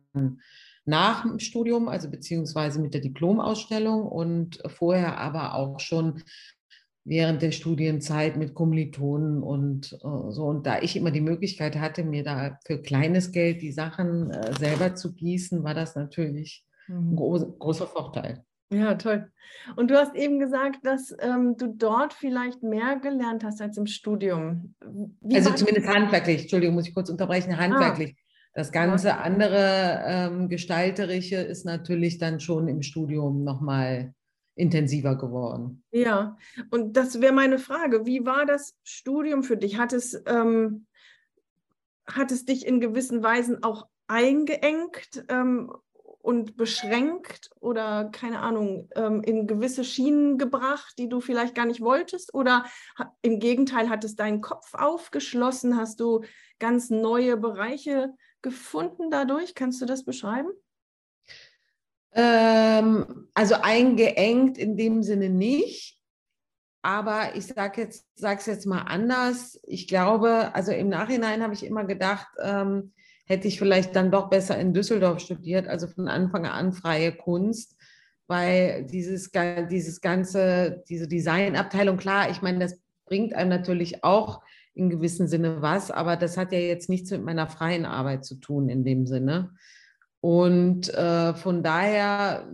nach 0.85 1.23
dem 1.23 1.39
Studium, 1.39 1.87
also 1.87 2.09
beziehungsweise 2.09 2.81
mit 2.81 2.93
der 2.93 3.01
Diplomausstellung 3.01 4.03
und 4.03 4.61
vorher 4.67 5.17
aber 5.17 5.55
auch 5.55 5.79
schon 5.79 6.23
während 7.05 7.41
der 7.41 7.51
Studienzeit 7.51 8.37
mit 8.37 8.53
Kommilitonen 8.53 9.43
und 9.43 9.93
äh, 9.93 10.31
so. 10.31 10.45
Und 10.45 10.65
da 10.65 10.79
ich 10.81 10.95
immer 10.95 11.11
die 11.11 11.21
Möglichkeit 11.21 11.77
hatte, 11.77 12.03
mir 12.03 12.23
da 12.23 12.57
für 12.65 12.81
kleines 12.81 13.31
Geld 13.31 13.61
die 13.61 13.71
Sachen 13.71 14.31
äh, 14.31 14.53
selber 14.57 14.95
zu 14.95 15.13
gießen, 15.13 15.63
war 15.63 15.73
das 15.73 15.95
natürlich 15.95 16.65
ein 16.87 17.11
mhm. 17.11 17.15
groß, 17.15 17.59
großer 17.59 17.87
Vorteil. 17.87 18.45
Ja, 18.73 18.95
toll. 18.95 19.31
Und 19.75 19.91
du 19.91 19.97
hast 19.97 20.15
eben 20.15 20.39
gesagt, 20.39 20.79
dass 20.83 21.15
ähm, 21.19 21.55
du 21.57 21.67
dort 21.67 22.13
vielleicht 22.13 22.63
mehr 22.63 22.97
gelernt 22.97 23.43
hast 23.43 23.61
als 23.61 23.77
im 23.77 23.85
Studium. 23.85 24.75
Wie 25.21 25.35
also 25.35 25.51
zumindest 25.51 25.87
handwerklich, 25.87 26.41
Entschuldigung, 26.41 26.75
muss 26.75 26.87
ich 26.87 26.93
kurz 26.93 27.09
unterbrechen, 27.09 27.57
handwerklich. 27.57 28.15
Ah. 28.17 28.19
Das 28.55 28.71
ganze 28.71 29.17
andere 29.17 30.03
ähm, 30.05 30.49
Gestalterische 30.49 31.37
ist 31.37 31.65
natürlich 31.65 32.19
dann 32.19 32.39
schon 32.39 32.67
im 32.67 32.83
Studium 32.83 33.43
nochmal 33.43 34.13
intensiver 34.55 35.17
geworden. 35.17 35.83
Ja, 35.91 36.37
und 36.69 36.95
das 36.95 37.19
wäre 37.19 37.33
meine 37.33 37.57
Frage. 37.57 38.05
Wie 38.05 38.25
war 38.25 38.45
das 38.45 38.75
Studium 38.83 39.43
für 39.43 39.57
dich? 39.57 39.79
Hat 39.79 39.93
es, 39.93 40.21
ähm, 40.27 40.85
hat 42.05 42.31
es 42.31 42.45
dich 42.45 42.67
in 42.67 42.79
gewissen 42.79 43.23
Weisen 43.23 43.63
auch 43.63 43.87
eingeengt 44.07 45.25
ähm, 45.29 45.71
und 46.23 46.55
beschränkt 46.55 47.51
oder 47.59 48.05
keine 48.05 48.39
Ahnung, 48.39 48.89
ähm, 48.95 49.21
in 49.23 49.45
gewisse 49.45 49.83
Schienen 49.83 50.37
gebracht, 50.37 50.93
die 50.97 51.09
du 51.09 51.19
vielleicht 51.19 51.53
gar 51.53 51.65
nicht 51.65 51.81
wolltest? 51.81 52.33
Oder 52.33 52.65
im 53.21 53.39
Gegenteil, 53.39 53.89
hat 53.89 54.05
es 54.05 54.15
deinen 54.15 54.39
Kopf 54.39 54.73
aufgeschlossen? 54.73 55.77
Hast 55.77 55.99
du 55.99 56.23
ganz 56.59 56.89
neue 56.89 57.35
Bereiche 57.35 58.13
gefunden 58.41 59.11
dadurch? 59.11 59.53
Kannst 59.53 59.81
du 59.81 59.85
das 59.85 60.05
beschreiben? 60.05 60.47
Ähm, 62.13 63.27
also 63.33 63.55
eingeengt 63.55 64.57
in 64.57 64.77
dem 64.77 65.03
Sinne 65.03 65.29
nicht. 65.29 65.99
Aber 66.83 67.35
ich 67.35 67.47
sage 67.47 67.81
jetzt, 67.81 68.07
jetzt 68.15 68.65
mal 68.65 68.83
anders. 68.83 69.59
Ich 69.63 69.89
glaube, 69.89 70.55
also 70.55 70.71
im 70.71 70.87
Nachhinein 70.87 71.43
habe 71.43 71.53
ich 71.53 71.65
immer 71.65 71.83
gedacht, 71.83 72.27
ähm, 72.41 72.93
hätte 73.25 73.47
ich 73.47 73.57
vielleicht 73.57 73.95
dann 73.95 74.11
doch 74.11 74.29
besser 74.29 74.57
in 74.57 74.73
Düsseldorf 74.73 75.19
studiert, 75.19 75.67
also 75.67 75.87
von 75.87 76.07
Anfang 76.07 76.45
an 76.45 76.73
freie 76.73 77.11
Kunst, 77.13 77.75
weil 78.27 78.85
dieses, 78.85 79.31
dieses 79.69 80.01
ganze, 80.01 80.83
diese 80.89 81.07
Designabteilung, 81.07 81.97
klar, 81.97 82.29
ich 82.29 82.41
meine, 82.41 82.59
das 82.59 82.79
bringt 83.05 83.33
einem 83.33 83.49
natürlich 83.49 84.03
auch 84.03 84.41
in 84.73 84.89
gewissem 84.89 85.27
Sinne 85.27 85.61
was, 85.61 85.91
aber 85.91 86.17
das 86.17 86.37
hat 86.37 86.51
ja 86.51 86.59
jetzt 86.59 86.89
nichts 86.89 87.11
mit 87.11 87.23
meiner 87.23 87.47
freien 87.47 87.85
Arbeit 87.85 88.25
zu 88.25 88.35
tun 88.35 88.69
in 88.69 88.83
dem 88.83 89.05
Sinne. 89.05 89.51
Und 90.19 90.91
äh, 90.93 91.33
von 91.33 91.63
daher, 91.63 92.49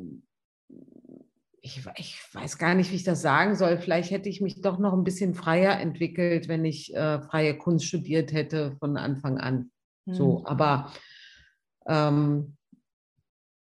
ich, 1.61 1.85
ich, 1.97 2.19
weiß 2.33 2.57
gar 2.57 2.73
nicht, 2.73 2.91
wie 2.91 2.95
ich 2.95 3.03
das 3.03 3.21
sagen 3.21 3.55
soll. 3.55 3.77
Vielleicht 3.77 4.11
hätte 4.11 4.27
ich 4.27 4.41
mich 4.41 4.61
doch 4.61 4.79
noch 4.79 4.93
ein 4.93 5.03
bisschen 5.03 5.33
freier 5.33 5.79
entwickelt, 5.79 6.47
wenn 6.47 6.65
ich 6.65 6.93
äh, 6.95 7.21
freie 7.21 7.57
Kunst 7.57 7.85
studiert 7.85 8.33
hätte 8.33 8.75
von 8.79 8.97
Anfang 8.97 9.37
an. 9.37 9.71
Mhm. 10.09 10.13
So, 10.13 10.43
aber 10.45 10.91
ähm, 11.87 12.57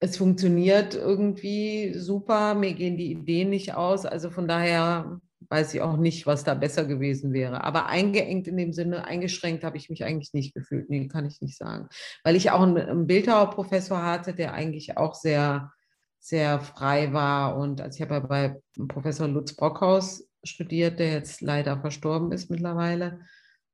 es 0.00 0.16
funktioniert 0.16 0.94
irgendwie 0.94 1.94
super. 1.94 2.54
Mir 2.54 2.74
gehen 2.74 2.96
die 2.96 3.12
Ideen 3.12 3.50
nicht 3.50 3.74
aus. 3.74 4.04
Also 4.04 4.30
von 4.30 4.48
daher 4.48 5.20
weiß 5.48 5.74
ich 5.74 5.80
auch 5.80 5.96
nicht, 5.96 6.26
was 6.26 6.44
da 6.44 6.54
besser 6.54 6.84
gewesen 6.84 7.32
wäre. 7.32 7.62
Aber 7.62 7.86
eingeengt 7.86 8.48
in 8.48 8.56
dem 8.56 8.72
Sinne, 8.72 9.04
eingeschränkt 9.04 9.64
habe 9.64 9.76
ich 9.76 9.90
mich 9.90 10.04
eigentlich 10.04 10.32
nicht 10.32 10.54
gefühlt. 10.54 10.90
Nee, 10.90 11.06
kann 11.08 11.26
ich 11.26 11.40
nicht 11.40 11.56
sagen. 11.56 11.88
Weil 12.24 12.36
ich 12.36 12.50
auch 12.50 12.62
einen, 12.62 12.78
einen 12.78 13.06
Bildhauerprofessor 13.06 14.02
hatte, 14.02 14.34
der 14.34 14.54
eigentlich 14.54 14.96
auch 14.96 15.14
sehr, 15.14 15.72
sehr 16.18 16.60
frei 16.60 17.12
war. 17.12 17.56
Und 17.56 17.80
als 17.80 17.96
ich 17.96 18.02
habe 18.02 18.26
bei 18.26 18.60
Professor 18.88 19.28
Lutz 19.28 19.54
Brockhaus 19.54 20.28
studiert, 20.42 20.98
der 20.98 21.12
jetzt 21.12 21.40
leider 21.42 21.80
verstorben 21.80 22.32
ist 22.32 22.50
mittlerweile 22.50 23.20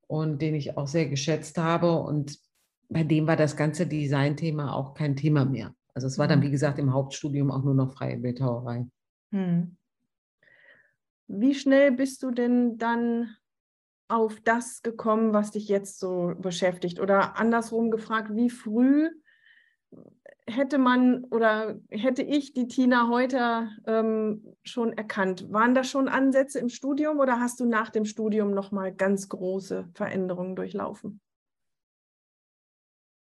und 0.07 0.41
den 0.41 0.53
ich 0.53 0.77
auch 0.77 0.87
sehr 0.87 1.07
geschätzt 1.07 1.57
habe. 1.57 1.93
Und 1.93 2.37
bei 2.89 3.03
dem 3.03 3.27
war 3.27 3.35
das 3.35 3.55
ganze 3.55 3.87
Designthema 3.87 4.73
auch 4.73 4.93
kein 4.95 5.15
Thema 5.15 5.45
mehr. 5.45 5.73
Also 5.93 6.07
es 6.07 6.17
war 6.17 6.27
dann, 6.27 6.39
mhm. 6.39 6.43
wie 6.43 6.51
gesagt, 6.51 6.79
im 6.79 6.93
Hauptstudium 6.93 7.51
auch 7.51 7.63
nur 7.63 7.75
noch 7.75 7.93
freie 7.93 8.17
Bildhauerei. 8.17 8.87
Hm. 9.31 9.77
Wie 11.27 11.53
schnell 11.53 11.91
bist 11.91 12.23
du 12.23 12.31
denn 12.31 12.77
dann 12.77 13.35
auf 14.07 14.39
das 14.41 14.81
gekommen, 14.81 15.33
was 15.33 15.51
dich 15.51 15.67
jetzt 15.67 15.99
so 15.99 16.33
beschäftigt? 16.39 16.99
Oder 16.99 17.37
andersrum 17.37 17.91
gefragt, 17.91 18.31
wie 18.33 18.49
früh 18.49 19.09
hätte 20.47 20.79
man 20.79 21.25
oder 21.25 21.79
hätte 21.91 22.23
ich 22.23 22.53
die 22.53 22.67
Tina 22.67 23.07
heute 23.07 23.69
ähm, 23.85 24.55
schon 24.63 24.93
erkannt? 24.93 25.51
Waren 25.51 25.75
da 25.75 25.83
schon 25.83 26.07
Ansätze 26.07 26.57
im 26.57 26.69
Studium 26.69 27.19
oder 27.19 27.39
hast 27.39 27.59
du 27.59 27.65
nach 27.65 27.89
dem 27.89 28.05
Studium 28.05 28.51
nochmal 28.51 28.91
ganz 28.91 29.29
große 29.29 29.89
Veränderungen 29.93 30.55
durchlaufen? 30.55 31.21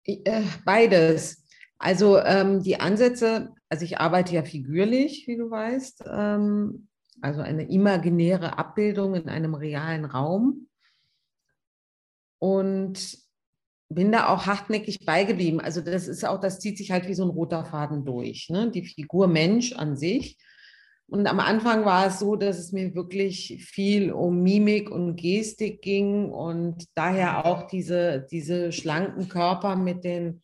Äh, 0.08 0.44
beides. 0.66 1.46
Also 1.78 2.18
ähm, 2.20 2.64
die 2.64 2.80
Ansätze, 2.80 3.54
also 3.70 3.86
ich 3.86 4.00
arbeite 4.00 4.34
ja 4.34 4.44
figürlich, 4.44 5.28
wie 5.28 5.38
du 5.38 5.52
weißt. 5.52 6.06
Ähm, 6.08 6.88
also 7.22 7.42
eine 7.42 7.70
imaginäre 7.70 8.58
Abbildung 8.58 9.16
in 9.16 9.30
einem 9.30 9.54
realen 9.54 10.06
Raum. 10.06 10.68
Und 12.40 13.18
bin 13.90 14.12
da 14.12 14.28
auch 14.30 14.46
hartnäckig 14.46 15.06
beigeblieben. 15.06 15.60
Also 15.60 15.82
das 15.82 16.08
ist 16.08 16.26
auch, 16.26 16.40
das 16.40 16.60
zieht 16.60 16.78
sich 16.78 16.92
halt 16.92 17.08
wie 17.08 17.14
so 17.14 17.24
ein 17.24 17.30
roter 17.30 17.64
Faden 17.66 18.06
durch. 18.06 18.50
Ne? 18.50 18.70
Die 18.70 18.84
Figur 18.84 19.28
Mensch 19.28 19.74
an 19.74 19.96
sich. 19.96 20.38
Und 21.10 21.26
am 21.28 21.40
Anfang 21.40 21.86
war 21.86 22.08
es 22.08 22.20
so, 22.20 22.36
dass 22.36 22.60
es 22.60 22.74
mir 22.74 22.94
wirklich 22.94 23.66
viel 23.66 24.12
um 24.12 24.44
Mimik 24.44 24.92
und 24.92 25.16
Gestik 25.16 25.82
ging 25.82 26.30
und 26.30 26.86
daher 26.96 27.46
auch 27.46 27.68
diese, 27.68 28.28
diese 28.30 28.74
schlanken 28.74 29.30
Körper 29.30 29.78
mit 29.78 30.04
den 30.04 30.42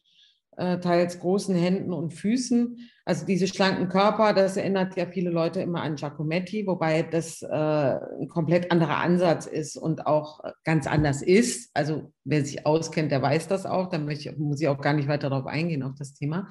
äh, 0.55 0.79
teils 0.79 1.20
großen 1.20 1.55
Händen 1.55 1.91
und 1.91 2.13
Füßen. 2.13 2.77
Also 3.05 3.25
diese 3.25 3.48
schlanken 3.48 3.89
Körper, 3.89 4.34
das 4.34 4.55
erinnert 4.55 4.96
ja 4.96 5.05
viele 5.05 5.29
Leute 5.29 5.60
immer 5.62 5.82
an 5.82 5.96
Giacometti, 5.96 6.65
wobei 6.65 7.03
das 7.03 7.41
äh, 7.41 7.48
ein 7.48 8.29
komplett 8.29 8.72
anderer 8.72 8.98
Ansatz 8.98 9.46
ist 9.46 9.75
und 9.75 10.08
auch 10.08 10.39
ganz 10.63 10.88
anders 10.88 11.22
ist. 11.22 11.72
Also 11.74 12.13
wer 12.24 12.46
sich 12.46 12.65
auskennt, 12.65 13.12
der 13.12 13.22
weiß 13.22 13.48
das 13.50 13.65
auch. 13.65 13.89
Da 13.89 13.98
muss 13.98 14.25
ich, 14.25 14.38
muss 14.38 14.62
ich 14.62 14.70
auch 14.70 14.79
gar 14.79 14.93
nicht 14.93 15.10
weiter 15.10 15.29
darauf 15.29 15.48
eingehen, 15.48 15.84
auf 15.84 15.96
das 15.98 16.13
Thema. 16.13 16.48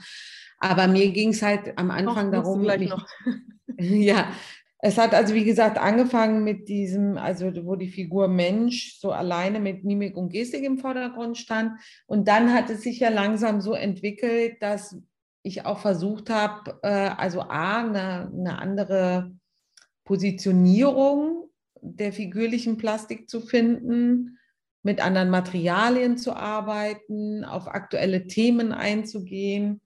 Aber 0.62 0.86
mir 0.86 1.10
ging 1.10 1.30
es 1.30 1.42
halt 1.42 1.76
am 1.76 1.90
Anfang 1.90 2.30
Doch, 2.30 2.44
darum, 2.44 2.62
mich, 2.62 2.92
ja, 3.78 4.28
es 4.78 4.96
hat 4.96 5.12
also, 5.12 5.34
wie 5.34 5.44
gesagt, 5.44 5.76
angefangen 5.76 6.44
mit 6.44 6.68
diesem, 6.68 7.18
also 7.18 7.50
wo 7.66 7.74
die 7.74 7.88
Figur 7.88 8.28
Mensch 8.28 8.96
so 9.00 9.10
alleine 9.10 9.58
mit 9.58 9.82
Mimik 9.82 10.16
und 10.16 10.30
Gestik 10.30 10.62
im 10.62 10.78
Vordergrund 10.78 11.36
stand. 11.36 11.80
Und 12.06 12.28
dann 12.28 12.54
hat 12.54 12.70
es 12.70 12.82
sich 12.82 13.00
ja 13.00 13.08
langsam 13.08 13.60
so 13.60 13.74
entwickelt, 13.74 14.62
dass 14.62 14.96
ich 15.42 15.66
auch 15.66 15.80
versucht 15.80 16.30
habe, 16.30 16.78
äh, 16.82 16.88
also 16.88 17.40
A, 17.42 17.80
eine, 17.80 18.30
eine 18.32 18.58
andere 18.60 19.32
Positionierung 20.04 21.48
der 21.80 22.12
figürlichen 22.12 22.76
Plastik 22.76 23.28
zu 23.28 23.40
finden, 23.40 24.38
mit 24.84 25.04
anderen 25.04 25.30
Materialien 25.30 26.18
zu 26.18 26.36
arbeiten, 26.36 27.44
auf 27.44 27.66
aktuelle 27.66 28.28
Themen 28.28 28.70
einzugehen. 28.72 29.80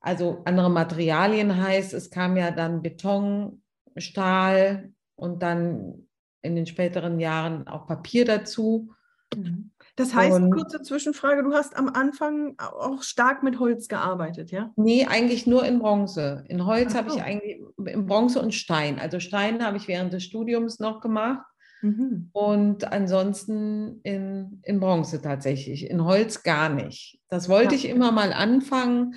Also 0.00 0.42
andere 0.44 0.70
Materialien 0.70 1.56
heißt, 1.56 1.92
es 1.92 2.10
kam 2.10 2.36
ja 2.36 2.50
dann 2.50 2.82
Beton, 2.82 3.62
Stahl 3.96 4.92
und 5.16 5.42
dann 5.42 6.08
in 6.42 6.54
den 6.54 6.66
späteren 6.66 7.18
Jahren 7.18 7.66
auch 7.66 7.86
Papier 7.86 8.24
dazu. 8.24 8.90
Mhm. 9.36 9.70
Das 9.96 10.14
heißt, 10.14 10.36
und, 10.36 10.52
kurze 10.52 10.80
Zwischenfrage, 10.80 11.42
du 11.42 11.52
hast 11.52 11.76
am 11.76 11.88
Anfang 11.88 12.54
auch 12.58 13.02
stark 13.02 13.42
mit 13.42 13.58
Holz 13.58 13.88
gearbeitet, 13.88 14.52
ja? 14.52 14.72
Nee, 14.76 15.06
eigentlich 15.06 15.46
nur 15.48 15.64
in 15.66 15.80
Bronze. 15.80 16.44
In 16.48 16.64
Holz 16.64 16.94
habe 16.94 17.10
ich 17.10 17.20
eigentlich, 17.20 17.60
in 17.84 18.06
Bronze 18.06 18.40
und 18.40 18.54
Stein. 18.54 19.00
Also 19.00 19.18
Stein 19.18 19.64
habe 19.64 19.76
ich 19.76 19.88
während 19.88 20.12
des 20.12 20.22
Studiums 20.22 20.78
noch 20.78 21.00
gemacht. 21.00 21.44
Mhm. 21.82 22.30
Und 22.32 22.92
ansonsten 22.92 24.00
in, 24.04 24.60
in 24.62 24.78
Bronze 24.78 25.20
tatsächlich. 25.20 25.90
In 25.90 26.04
Holz 26.04 26.44
gar 26.44 26.68
nicht. 26.68 27.20
Das 27.28 27.48
wollte 27.48 27.74
ja. 27.74 27.80
ich 27.80 27.88
immer 27.88 28.12
mal 28.12 28.32
anfangen, 28.32 29.16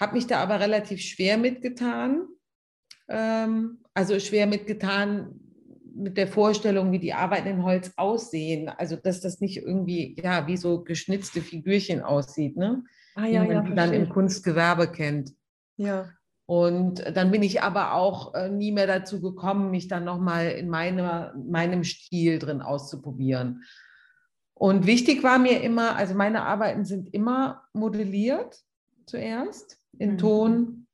habe 0.00 0.14
mich 0.14 0.26
da 0.26 0.38
aber 0.38 0.58
relativ 0.60 1.00
schwer 1.00 1.36
mitgetan. 1.36 2.26
Ähm, 3.08 3.78
also 3.92 4.18
schwer 4.18 4.46
mitgetan 4.46 5.40
mit 5.94 6.16
der 6.16 6.28
Vorstellung, 6.28 6.92
wie 6.92 6.98
die 6.98 7.12
Arbeiten 7.12 7.48
in 7.48 7.64
Holz 7.64 7.92
aussehen. 7.96 8.68
Also 8.68 8.96
dass 8.96 9.20
das 9.20 9.40
nicht 9.40 9.58
irgendwie 9.58 10.16
ja 10.22 10.46
wie 10.46 10.56
so 10.56 10.82
geschnitzte 10.82 11.42
Figürchen 11.42 12.00
aussieht, 12.00 12.56
ne? 12.56 12.84
Ah, 13.14 13.26
ja, 13.26 13.42
wie 13.42 13.48
man 13.48 13.66
ja, 13.66 13.74
dann 13.74 13.92
im 13.92 14.08
Kunstgewerbe 14.08 14.90
kennt. 14.90 15.32
Ja. 15.76 16.08
Und 16.46 17.04
dann 17.14 17.30
bin 17.30 17.42
ich 17.42 17.62
aber 17.62 17.94
auch 17.94 18.34
äh, 18.34 18.48
nie 18.48 18.72
mehr 18.72 18.86
dazu 18.86 19.20
gekommen, 19.20 19.70
mich 19.70 19.88
dann 19.88 20.04
nochmal 20.04 20.48
in 20.48 20.68
meine, 20.68 21.34
meinem 21.36 21.84
Stil 21.84 22.38
drin 22.38 22.62
auszuprobieren. 22.62 23.64
Und 24.54 24.86
wichtig 24.86 25.22
war 25.22 25.38
mir 25.38 25.62
immer, 25.62 25.96
also 25.96 26.14
meine 26.14 26.42
Arbeiten 26.42 26.84
sind 26.84 27.12
immer 27.14 27.62
modelliert 27.72 28.60
zuerst 29.06 29.79
in 29.98 30.12
mhm. 30.12 30.18
Ton, 30.18 30.86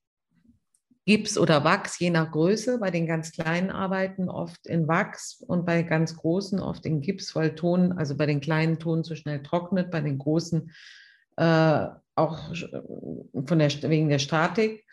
Gips 1.07 1.39
oder 1.39 1.63
Wachs, 1.63 2.01
je 2.01 2.11
nach 2.11 2.33
Größe. 2.33 2.79
Bei 2.79 2.91
den 2.91 3.07
ganz 3.07 3.31
kleinen 3.31 3.71
Arbeiten 3.71 4.29
oft 4.29 4.67
in 4.67 4.89
Wachs 4.89 5.41
und 5.47 5.65
bei 5.65 5.83
ganz 5.83 6.17
großen 6.17 6.59
oft 6.59 6.85
in 6.85 7.01
Gips, 7.01 7.35
weil 7.37 7.55
Ton, 7.55 7.93
also 7.93 8.17
bei 8.17 8.27
den 8.27 8.41
kleinen 8.41 8.81
Ton 8.81 9.05
zu 9.05 9.15
schnell 9.15 9.43
trocknet, 9.43 9.93
bei 9.93 10.01
den 10.01 10.19
großen 10.19 10.73
äh, 11.37 11.87
auch 12.17 12.51
äh, 12.51 12.83
von 13.47 13.59
der, 13.59 13.71
wegen 13.83 14.09
der 14.09 14.19
Statik. 14.19 14.85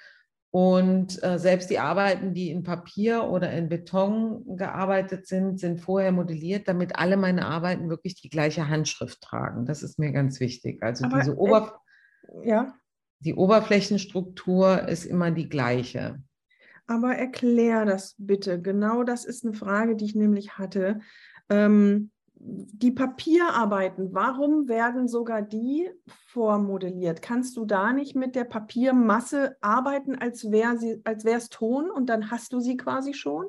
Und 0.52 1.24
äh, 1.24 1.40
selbst 1.40 1.72
die 1.72 1.80
Arbeiten, 1.80 2.36
die 2.36 2.52
in 2.52 2.62
Papier 2.62 3.24
oder 3.24 3.52
in 3.52 3.70
Beton 3.70 4.56
gearbeitet 4.56 5.26
sind, 5.26 5.60
sind 5.60 5.82
vorher 5.82 6.12
modelliert, 6.12 6.68
damit 6.68 6.96
alle 6.96 7.18
meine 7.18 7.48
Arbeiten 7.48 7.90
wirklich 7.90 8.22
die 8.22 8.30
gleiche 8.30 8.70
Handschrift 8.70 9.20
tragen. 9.20 9.66
Das 9.66 9.82
ist 9.82 9.98
mir 9.98 10.12
ganz 10.12 10.40
wichtig. 10.40 10.84
Also 10.84 11.06
Aber 11.06 11.18
diese 11.18 11.36
Oberfläche 11.36 11.80
Ja. 12.44 12.76
Die 13.24 13.36
Oberflächenstruktur 13.36 14.88
ist 14.88 15.06
immer 15.06 15.32
die 15.32 15.48
gleiche. 15.48 16.22
Aber 16.88 17.15
erklär 17.15 17.86
das 17.86 18.15
bitte. 18.18 18.62
Genau 18.62 19.03
das 19.03 19.24
ist 19.24 19.46
eine 19.46 19.53
Frage, 19.53 19.96
die 19.96 20.06
ich 20.06 20.15
nämlich 20.15 20.58
hatte. 20.58 21.00
Ähm, 21.50 22.12
die 22.36 22.92
Papierarbeiten, 22.92 24.13
warum 24.13 24.68
werden 24.68 25.08
sogar 25.08 25.42
die 25.42 25.89
vormodelliert? 26.27 27.22
Kannst 27.22 27.56
du 27.56 27.65
da 27.65 27.94
nicht 27.94 28.15
mit 28.15 28.36
der 28.36 28.44
Papiermasse 28.44 29.56
arbeiten, 29.62 30.15
als 30.15 30.51
wäre 30.51 31.38
es 31.38 31.50
Ton 31.50 31.89
und 31.89 32.08
dann 32.08 32.32
hast 32.32 32.51
du 32.51 32.60
sie 32.60 32.75
quasi 32.75 33.13
schon? 33.13 33.46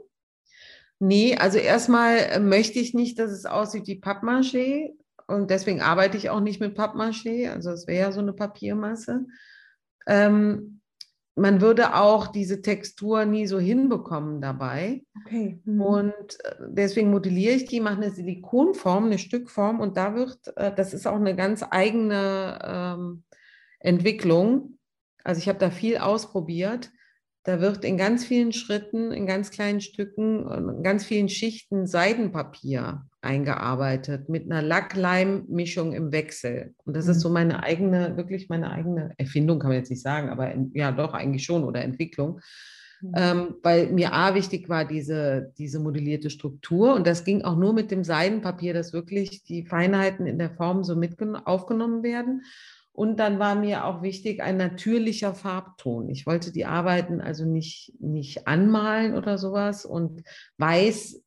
Nee, 1.01 1.37
also 1.37 1.59
erstmal 1.59 2.19
äh, 2.19 2.39
möchte 2.39 2.79
ich 2.79 2.95
nicht, 2.95 3.19
dass 3.19 3.33
es 3.33 3.47
aussieht 3.47 3.89
wie 3.89 4.01
Pappmaché 4.01 4.95
und 5.27 5.51
deswegen 5.51 5.81
arbeite 5.81 6.17
ich 6.17 6.31
auch 6.31 6.41
nicht 6.41 6.61
mit 6.61 6.79
Pappmaché. 6.79 7.51
Also 7.51 7.71
es 7.71 7.89
wäre 7.89 8.07
ja 8.07 8.13
so 8.13 8.21
eine 8.21 8.33
Papiermasse. 8.33 9.27
Ähm, 10.07 10.81
man 11.37 11.61
würde 11.61 11.97
auch 11.97 12.29
diese 12.29 12.63
Textur 12.63 13.25
nie 13.25 13.47
so 13.47 13.59
hinbekommen 13.59 14.41
dabei. 14.41 15.03
Okay. 15.25 15.61
Mhm. 15.65 15.81
Und 15.81 16.45
äh, 16.45 16.55
deswegen 16.69 17.11
modelliere 17.11 17.55
ich 17.55 17.67
die, 17.67 17.81
mache 17.81 17.97
eine 17.97 18.11
Silikonform, 18.11 19.07
eine 19.07 19.19
Stückform 19.19 19.81
und 19.81 19.97
da 19.97 20.15
wird, 20.15 20.57
äh, 20.57 20.73
das 20.75 20.95
ist 20.95 21.07
auch 21.07 21.17
eine 21.17 21.35
ganz 21.35 21.65
eigene 21.69 22.59
ähm, 22.63 23.25
Entwicklung. 23.81 24.79
Also 25.25 25.41
ich 25.41 25.49
habe 25.49 25.59
da 25.59 25.71
viel 25.71 25.99
ausprobiert. 25.99 26.93
Da 27.45 27.61
wird 27.61 27.85
in 27.85 27.99
ganz 27.99 28.25
vielen 28.25 28.53
Schritten, 28.53 29.13
in 29.13 29.27
ganz 29.27 29.51
kleinen 29.51 29.83
Stücken, 29.83 30.51
in 30.51 30.83
ganz 30.83 31.05
vielen 31.05 31.29
Schichten 31.29 31.87
Seidenpapier 31.87 33.03
eingearbeitet 33.21 34.31
mit 34.31 34.51
einer 34.51 34.63
Lack-Leim-Mischung 34.63 35.93
im 35.93 36.11
Wechsel. 36.11 36.75
Und 36.87 36.97
das 36.97 37.05
mhm. 37.05 37.11
ist 37.11 37.21
so 37.21 37.29
meine 37.29 37.63
eigene, 37.63 38.17
wirklich 38.17 38.49
meine 38.49 38.71
eigene 38.71 39.13
Erfindung, 39.19 39.59
kann 39.59 39.69
man 39.69 39.79
jetzt 39.79 39.91
nicht 39.91 40.03
sagen, 40.03 40.31
aber 40.31 40.55
ja 40.73 40.91
doch 40.91 41.13
eigentlich 41.13 41.45
schon 41.45 41.65
oder 41.65 41.83
Entwicklung. 41.83 42.41
Mhm. 43.03 43.13
Ähm, 43.15 43.55
weil 43.63 43.93
mir 43.93 44.15
A 44.15 44.35
wichtig 44.35 44.71
war 44.71 44.87
diese, 44.87 45.53
diese 45.59 45.81
modellierte 45.81 46.31
Struktur 46.31 46.95
und 46.95 47.07
das 47.07 47.25
ging 47.25 47.43
auch 47.43 47.57
nur 47.57 47.75
mit 47.75 47.91
dem 47.91 48.05
Seidenpapier, 48.05 48.73
dass 48.73 48.95
wirklich 48.95 49.45
die 49.45 49.67
Feinheiten 49.67 50.27
in 50.27 50.39
der 50.39 50.51
Form 50.51 50.83
so 50.83 50.97
mit 50.97 51.17
aufgenommen 51.45 52.03
werden. 52.03 52.43
Und 52.95 53.19
dann 53.19 53.41
war 53.41 53.57
mir 53.57 53.87
auch 53.87 54.03
wichtig 54.03 54.41
ein 54.41 54.57
natürlicher 54.57 55.35
Farbton. 55.35 56.09
Ich 56.11 56.27
wollte 56.27 56.53
die 56.53 56.65
Arbeiten 56.65 57.21
also 57.21 57.45
nicht, 57.45 57.93
nicht 57.99 58.47
anmalen 58.47 59.15
oder 59.15 59.37
sowas. 59.37 59.85
Und 59.85 60.23
weiß 60.59 61.21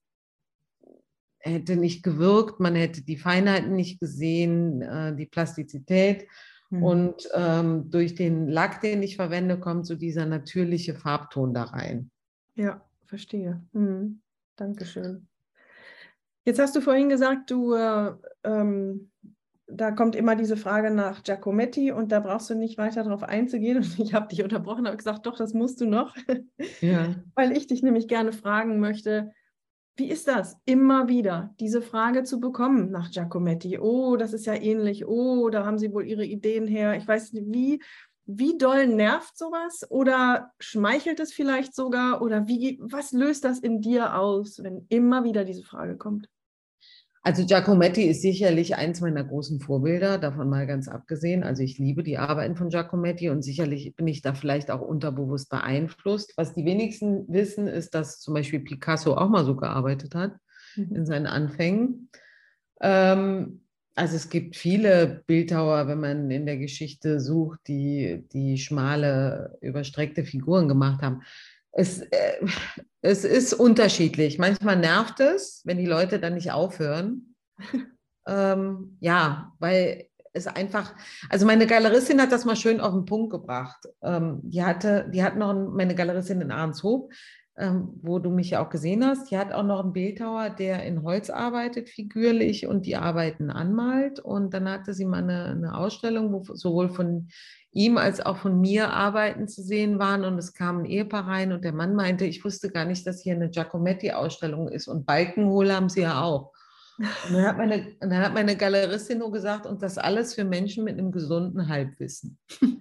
hätte 1.39 1.75
nicht 1.75 2.03
gewirkt, 2.03 2.61
man 2.61 2.75
hätte 2.75 3.01
die 3.01 3.17
Feinheiten 3.17 3.75
nicht 3.75 3.99
gesehen, 3.99 4.81
äh, 4.81 5.13
die 5.13 5.25
Plastizität. 5.25 6.27
Mhm. 6.69 6.83
Und 6.83 7.29
ähm, 7.33 7.91
durch 7.91 8.15
den 8.15 8.47
Lack, 8.47 8.79
den 8.79 9.03
ich 9.03 9.17
verwende, 9.17 9.59
kommt 9.59 9.85
so 9.85 9.95
dieser 9.95 10.25
natürliche 10.25 10.95
Farbton 10.95 11.53
da 11.53 11.63
rein. 11.63 12.11
Ja, 12.55 12.81
verstehe. 13.05 13.61
Mhm. 13.73 14.21
Dankeschön. 14.55 15.27
Jetzt 16.45 16.59
hast 16.59 16.77
du 16.77 16.81
vorhin 16.81 17.09
gesagt, 17.09 17.51
du 17.51 17.73
äh, 17.73 18.13
ähm, 18.45 19.11
da 19.69 19.91
kommt 19.91 20.15
immer 20.15 20.35
diese 20.35 20.55
Frage 20.55 20.91
nach 20.91 21.23
Giacometti 21.23 21.91
und 21.91 22.11
da 22.11 22.21
brauchst 22.21 22.49
du 22.49 22.55
nicht 22.55 22.77
weiter 22.77 23.03
darauf 23.03 23.23
einzugehen. 23.23 23.77
Und 23.83 23.99
ich 23.99 24.13
habe 24.13 24.27
dich 24.27 24.43
unterbrochen, 24.43 24.87
habe 24.87 24.97
gesagt, 24.97 25.25
doch, 25.25 25.35
das 25.35 25.53
musst 25.53 25.81
du 25.81 25.85
noch. 25.85 26.15
Ja. 26.81 27.15
Weil 27.35 27.55
ich 27.55 27.67
dich 27.67 27.81
nämlich 27.81 28.07
gerne 28.07 28.31
fragen 28.31 28.79
möchte, 28.79 29.31
wie 29.95 30.09
ist 30.09 30.27
das, 30.27 30.57
immer 30.65 31.07
wieder 31.07 31.55
diese 31.59 31.81
Frage 31.81 32.23
zu 32.23 32.39
bekommen 32.39 32.91
nach 32.91 33.09
Giacometti? 33.09 33.79
Oh, 33.79 34.15
das 34.15 34.33
ist 34.33 34.45
ja 34.45 34.53
ähnlich. 34.53 35.07
Oh, 35.07 35.49
da 35.49 35.65
haben 35.65 35.79
sie 35.79 35.91
wohl 35.91 36.05
ihre 36.05 36.25
Ideen 36.25 36.67
her. 36.67 36.95
Ich 36.95 37.07
weiß 37.07 37.33
nicht, 37.33 37.47
wie, 37.47 37.81
wie 38.25 38.57
doll 38.57 38.87
nervt 38.87 39.37
sowas? 39.37 39.89
Oder 39.89 40.51
schmeichelt 40.59 41.19
es 41.19 41.33
vielleicht 41.33 41.73
sogar? 41.73 42.21
Oder 42.21 42.47
wie, 42.47 42.77
was 42.81 43.11
löst 43.11 43.43
das 43.43 43.59
in 43.59 43.81
dir 43.81 44.15
aus, 44.19 44.61
wenn 44.61 44.85
immer 44.89 45.23
wieder 45.23 45.43
diese 45.45 45.63
Frage 45.63 45.97
kommt? 45.97 46.29
Also 47.27 47.45
Giacometti 47.45 48.03
ist 48.03 48.21
sicherlich 48.21 48.77
eins 48.77 49.01
meiner 49.01 49.21
großen 49.21 49.59
Vorbilder, 49.59 50.17
davon 50.17 50.47
mal 50.47 50.65
ganz 50.65 50.87
abgesehen. 50.87 51.43
Also 51.43 51.61
ich 51.61 51.77
liebe 51.77 52.01
die 52.01 52.17
Arbeiten 52.17 52.55
von 52.55 52.69
Giacometti 52.69 53.29
und 53.29 53.41
sicherlich 53.41 53.93
bin 53.97 54.07
ich 54.07 54.21
da 54.21 54.33
vielleicht 54.33 54.71
auch 54.71 54.79
unterbewusst 54.79 55.49
beeinflusst. 55.49 56.31
Was 56.37 56.55
die 56.55 56.63
wenigsten 56.63 57.25
wissen, 57.27 57.67
ist, 57.67 57.95
dass 57.95 58.21
zum 58.21 58.33
Beispiel 58.33 58.61
Picasso 58.61 59.13
auch 59.17 59.27
mal 59.27 59.43
so 59.43 59.57
gearbeitet 59.57 60.15
hat 60.15 60.37
mhm. 60.77 60.95
in 60.95 61.05
seinen 61.05 61.27
Anfängen. 61.27 62.09
Ähm, 62.79 63.59
also 63.93 64.15
es 64.15 64.29
gibt 64.29 64.55
viele 64.55 65.21
Bildhauer, 65.27 65.89
wenn 65.89 65.99
man 65.99 66.31
in 66.31 66.45
der 66.45 66.57
Geschichte 66.57 67.19
sucht, 67.19 67.59
die, 67.67 68.25
die 68.31 68.57
schmale, 68.57 69.57
überstreckte 69.59 70.23
Figuren 70.23 70.69
gemacht 70.69 71.01
haben 71.01 71.23
es, 71.77 72.01
äh, 72.01 72.45
es 73.01 73.23
ist 73.23 73.53
unterschiedlich. 73.53 74.39
Manchmal 74.39 74.77
nervt 74.77 75.19
es, 75.19 75.61
wenn 75.63 75.77
die 75.77 75.85
Leute 75.85 76.19
dann 76.19 76.33
nicht 76.33 76.51
aufhören. 76.51 77.35
ähm, 78.27 78.97
ja, 78.99 79.53
weil 79.59 80.07
es 80.33 80.47
einfach, 80.47 80.95
also 81.29 81.45
meine 81.45 81.67
Galeristin 81.67 82.19
hat 82.19 82.31
das 82.31 82.45
mal 82.45 82.55
schön 82.55 82.81
auf 82.81 82.93
den 82.93 83.05
Punkt 83.05 83.31
gebracht. 83.31 83.85
Ähm, 84.01 84.39
die 84.43 84.63
hatte, 84.63 85.07
die 85.13 85.23
hat 85.23 85.37
noch 85.37 85.53
meine 85.53 85.93
Galeristin 85.93 86.41
in 86.41 86.51
Ahrenshoop, 86.51 87.11
ähm, 87.57 87.89
wo 88.01 88.19
du 88.19 88.29
mich 88.29 88.51
ja 88.51 88.63
auch 88.63 88.69
gesehen 88.69 89.03
hast. 89.03 89.31
Die 89.31 89.37
hat 89.37 89.51
auch 89.51 89.63
noch 89.63 89.81
einen 89.83 89.93
Bildhauer, 89.93 90.51
der 90.51 90.83
in 90.83 91.03
Holz 91.03 91.29
arbeitet, 91.29 91.89
figürlich 91.89 92.67
und 92.67 92.85
die 92.85 92.95
Arbeiten 92.95 93.49
anmalt. 93.49 94.19
Und 94.19 94.53
dann 94.53 94.69
hatte 94.69 94.93
sie 94.93 95.05
mal 95.05 95.23
eine, 95.23 95.45
eine 95.45 95.75
Ausstellung, 95.75 96.31
wo 96.31 96.43
sowohl 96.53 96.89
von 96.89 97.29
ihm 97.71 97.97
als 97.97 98.23
auch 98.23 98.37
von 98.37 98.61
mir 98.61 98.91
Arbeiten 98.93 99.47
zu 99.47 99.63
sehen 99.63 99.97
waren. 99.97 100.23
Und 100.23 100.37
es 100.37 100.53
kam 100.53 100.79
ein 100.79 100.85
Ehepaar 100.85 101.27
rein 101.27 101.51
und 101.51 101.63
der 101.63 101.73
Mann 101.73 101.95
meinte, 101.95 102.25
ich 102.25 102.45
wusste 102.45 102.69
gar 102.69 102.85
nicht, 102.85 103.07
dass 103.07 103.21
hier 103.21 103.33
eine 103.33 103.49
Giacometti-Ausstellung 103.49 104.67
ist. 104.69 104.87
Und 104.87 105.05
Balkenhole 105.05 105.75
haben 105.75 105.89
sie 105.89 106.01
ja 106.01 106.21
auch. 106.21 106.53
Und 106.99 107.33
dann 107.33 107.45
hat, 107.45 107.57
meine, 107.57 107.95
dann 107.99 108.17
hat 108.17 108.33
meine 108.33 108.55
Galeristin 108.55 109.19
nur 109.19 109.31
gesagt, 109.31 109.65
und 109.65 109.81
das 109.81 109.97
alles 109.97 110.33
für 110.33 110.43
Menschen 110.43 110.83
mit 110.83 110.97
einem 110.97 111.11
gesunden 111.11 111.67
Halbwissen. 111.67 112.37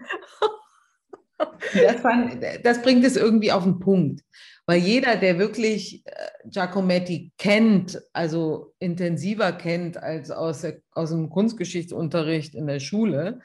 Das, 1.74 2.00
fand, 2.00 2.42
das, 2.64 2.80
bringt 2.80 3.04
es 3.04 3.16
irgendwie 3.16 3.52
auf 3.52 3.64
den 3.64 3.78
Punkt. 3.78 4.22
Weil 4.68 4.80
jeder, 4.80 5.16
der 5.16 5.38
wirklich 5.38 6.04
äh, 6.06 6.12
Giacometti 6.44 7.32
kennt, 7.38 8.02
also 8.12 8.74
intensiver 8.80 9.52
kennt 9.52 9.96
als 9.96 10.32
aus, 10.32 10.62
der, 10.62 10.80
aus 10.90 11.10
dem 11.10 11.30
Kunstgeschichtsunterricht 11.30 12.54
in 12.54 12.66
der 12.66 12.80
Schule, 12.80 13.40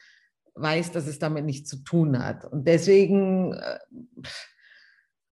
weiß, 0.55 0.91
dass 0.91 1.07
es 1.07 1.19
damit 1.19 1.45
nichts 1.45 1.69
zu 1.69 1.83
tun 1.83 2.23
hat. 2.23 2.45
Und 2.45 2.67
deswegen 2.67 3.53
äh, 3.53 3.77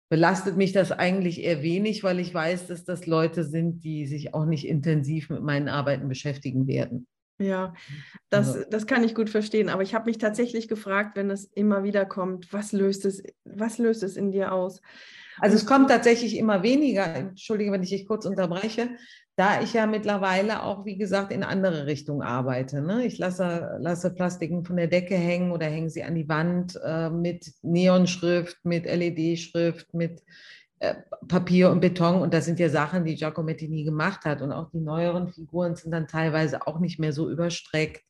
belastet 0.10 0.58
mich 0.58 0.74
das 0.74 0.92
eigentlich 0.92 1.42
eher 1.44 1.64
wenig, 1.64 2.04
weil 2.04 2.20
ich 2.20 2.34
weiß, 2.34 2.68
dass 2.68 2.84
das 2.84 3.08
Leute 3.08 3.44
sind, 3.44 3.84
die 3.84 4.06
sich 4.06 4.34
auch 4.34 4.46
nicht 4.46 4.68
intensiv 4.68 5.30
mit 5.30 5.42
meinen 5.42 5.70
Arbeiten 5.70 6.08
beschäftigen 6.08 6.68
werden. 6.68 7.08
Ja, 7.40 7.74
das, 8.30 8.56
also 8.56 8.70
das 8.70 8.86
kann 8.86 9.04
ich 9.04 9.16
gut 9.16 9.30
verstehen. 9.30 9.70
Aber 9.70 9.82
ich 9.82 9.96
habe 9.96 10.06
mich 10.06 10.18
tatsächlich 10.18 10.68
gefragt, 10.68 11.16
wenn 11.16 11.32
es 11.32 11.46
immer 11.46 11.84
wieder 11.84 12.06
kommt, 12.06 12.52
was 12.52 12.74
löst 12.74 13.06
es, 13.06 13.24
was 13.46 13.78
löst 13.78 14.04
es 14.04 14.18
in 14.18 14.32
dir 14.32 14.52
aus? 14.52 14.82
Also 15.40 15.56
es 15.56 15.66
kommt 15.66 15.90
tatsächlich 15.90 16.38
immer 16.38 16.64
weniger, 16.64 17.06
entschuldige, 17.16 17.72
wenn 17.72 17.84
ich 17.84 17.92
dich 17.92 18.06
kurz 18.06 18.26
unterbreche, 18.26 18.90
da 19.38 19.62
ich 19.62 19.72
ja 19.72 19.86
mittlerweile 19.86 20.64
auch, 20.64 20.84
wie 20.84 20.98
gesagt, 20.98 21.32
in 21.32 21.44
andere 21.44 21.86
Richtungen 21.86 22.22
arbeite. 22.22 22.82
Ne? 22.82 23.06
Ich 23.06 23.18
lasse, 23.18 23.78
lasse 23.80 24.14
Plastiken 24.14 24.66
von 24.66 24.76
der 24.76 24.88
Decke 24.88 25.16
hängen 25.16 25.52
oder 25.52 25.66
hänge 25.66 25.90
sie 25.90 26.04
an 26.04 26.16
die 26.16 26.28
Wand 26.28 26.78
äh, 26.84 27.10
mit 27.10 27.54
Neonschrift, 27.62 28.58
mit 28.64 28.86
LED-Schrift, 28.86 29.94
mit 29.94 30.22
Papier 31.28 31.72
und 31.72 31.82
Beton. 31.82 32.22
Und 32.22 32.34
das 32.34 32.46
sind 32.46 32.60
ja 32.60 32.70
Sachen, 32.70 33.06
die 33.06 33.16
Giacometti 33.16 33.68
nie 33.68 33.84
gemacht 33.84 34.26
hat. 34.26 34.42
Und 34.42 34.52
auch 34.52 34.70
die 34.72 34.80
neueren 34.80 35.28
Figuren 35.28 35.76
sind 35.76 35.92
dann 35.92 36.08
teilweise 36.08 36.66
auch 36.68 36.80
nicht 36.80 37.00
mehr 37.00 37.14
so 37.14 37.30
überstreckt 37.30 38.04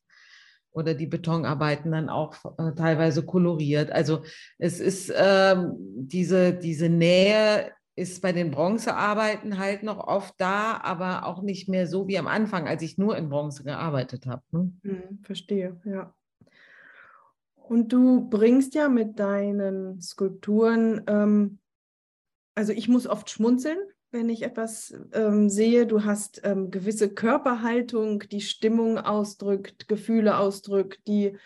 oder 0.72 0.94
die 0.94 1.06
Betonarbeiten 1.06 1.90
dann 1.92 2.08
auch 2.08 2.36
äh, 2.58 2.72
teilweise 2.76 3.24
koloriert. 3.24 3.90
Also 3.90 4.22
es 4.58 4.80
ist 4.80 5.12
ähm, 5.16 5.74
diese, 5.78 6.54
diese 6.54 6.88
Nähe 6.88 7.72
ist 7.96 8.22
bei 8.22 8.32
den 8.32 8.50
Bronzearbeiten 8.50 9.58
halt 9.58 9.82
noch 9.82 9.98
oft 9.98 10.34
da, 10.38 10.80
aber 10.82 11.26
auch 11.26 11.42
nicht 11.42 11.68
mehr 11.68 11.86
so 11.86 12.08
wie 12.08 12.18
am 12.18 12.28
Anfang, 12.28 12.66
als 12.68 12.82
ich 12.82 12.98
nur 12.98 13.16
in 13.16 13.28
Bronze 13.28 13.64
gearbeitet 13.64 14.26
habe. 14.26 14.42
Ne? 14.52 14.72
Hm, 14.84 15.18
verstehe, 15.22 15.80
ja. 15.84 16.14
Und 17.56 17.92
du 17.92 18.28
bringst 18.28 18.74
ja 18.74 18.88
mit 18.88 19.18
deinen 19.18 20.00
Skulpturen, 20.00 21.02
ähm, 21.06 21.58
also 22.60 22.74
ich 22.74 22.88
muss 22.88 23.06
oft 23.06 23.30
schmunzeln, 23.30 23.78
wenn 24.10 24.28
ich 24.28 24.42
etwas 24.42 24.94
ähm, 25.14 25.48
sehe. 25.48 25.86
Du 25.86 26.04
hast 26.04 26.42
ähm, 26.44 26.70
gewisse 26.70 27.08
Körperhaltung, 27.08 28.24
die 28.30 28.42
Stimmung 28.42 28.98
ausdrückt, 28.98 29.88
Gefühle 29.88 30.36
ausdrückt, 30.36 31.00
die 31.08 31.38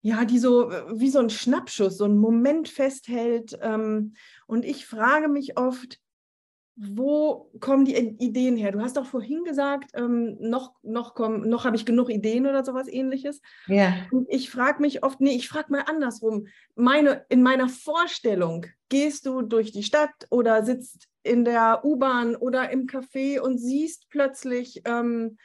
ja, 0.00 0.24
die 0.24 0.40
so 0.40 0.72
äh, 0.72 0.82
wie 0.92 1.08
so 1.08 1.20
ein 1.20 1.30
Schnappschuss, 1.30 1.98
so 1.98 2.04
einen 2.04 2.18
Moment 2.18 2.68
festhält. 2.68 3.56
Ähm, 3.62 4.14
und 4.48 4.64
ich 4.64 4.86
frage 4.86 5.28
mich 5.28 5.56
oft, 5.56 6.00
wo 6.76 7.50
kommen 7.60 7.84
die 7.84 7.96
Ideen 7.96 8.56
her? 8.56 8.72
Du 8.72 8.80
hast 8.80 8.96
doch 8.96 9.06
vorhin 9.06 9.44
gesagt, 9.44 9.90
ähm, 9.94 10.36
noch, 10.40 10.74
noch, 10.82 11.18
noch 11.18 11.64
habe 11.64 11.76
ich 11.76 11.84
genug 11.84 12.08
Ideen 12.08 12.46
oder 12.46 12.64
sowas 12.64 12.88
ähnliches. 12.88 13.42
Ja. 13.66 13.94
Und 14.10 14.26
ich 14.30 14.50
frage 14.50 14.80
mich 14.80 15.02
oft, 15.04 15.20
nee, 15.20 15.36
ich 15.36 15.48
frage 15.48 15.70
mal 15.70 15.84
andersrum. 15.86 16.46
Meine, 16.74 17.26
in 17.28 17.42
meiner 17.42 17.68
Vorstellung 17.68 18.66
gehst 18.88 19.26
du 19.26 19.42
durch 19.42 19.72
die 19.72 19.82
Stadt 19.82 20.26
oder 20.30 20.64
sitzt 20.64 21.08
in 21.22 21.44
der 21.44 21.84
U-Bahn 21.84 22.36
oder 22.36 22.70
im 22.70 22.86
Café 22.86 23.38
und 23.40 23.58
siehst 23.58 24.08
plötzlich 24.08 24.82
ähm, 24.84 25.36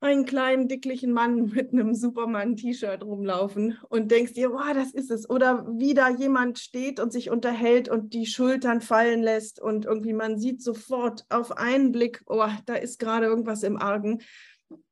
einen 0.00 0.24
kleinen, 0.24 0.68
dicklichen 0.68 1.12
Mann 1.12 1.46
mit 1.54 1.72
einem 1.72 1.94
Superman-T-Shirt 1.94 3.04
rumlaufen 3.04 3.78
und 3.88 4.10
denkst 4.10 4.32
dir, 4.32 4.52
wow, 4.52 4.72
das 4.74 4.92
ist 4.92 5.10
es. 5.10 5.28
Oder 5.28 5.66
wie 5.78 5.94
da 5.94 6.08
jemand 6.08 6.58
steht 6.58 7.00
und 7.00 7.12
sich 7.12 7.30
unterhält 7.30 7.88
und 7.88 8.14
die 8.14 8.26
Schultern 8.26 8.80
fallen 8.80 9.22
lässt 9.22 9.60
und 9.60 9.84
irgendwie 9.84 10.12
man 10.12 10.38
sieht 10.38 10.62
sofort 10.62 11.24
auf 11.28 11.56
einen 11.56 11.92
Blick, 11.92 12.22
oh, 12.26 12.48
da 12.66 12.74
ist 12.74 12.98
gerade 12.98 13.26
irgendwas 13.26 13.62
im 13.62 13.76
Argen. 13.76 14.22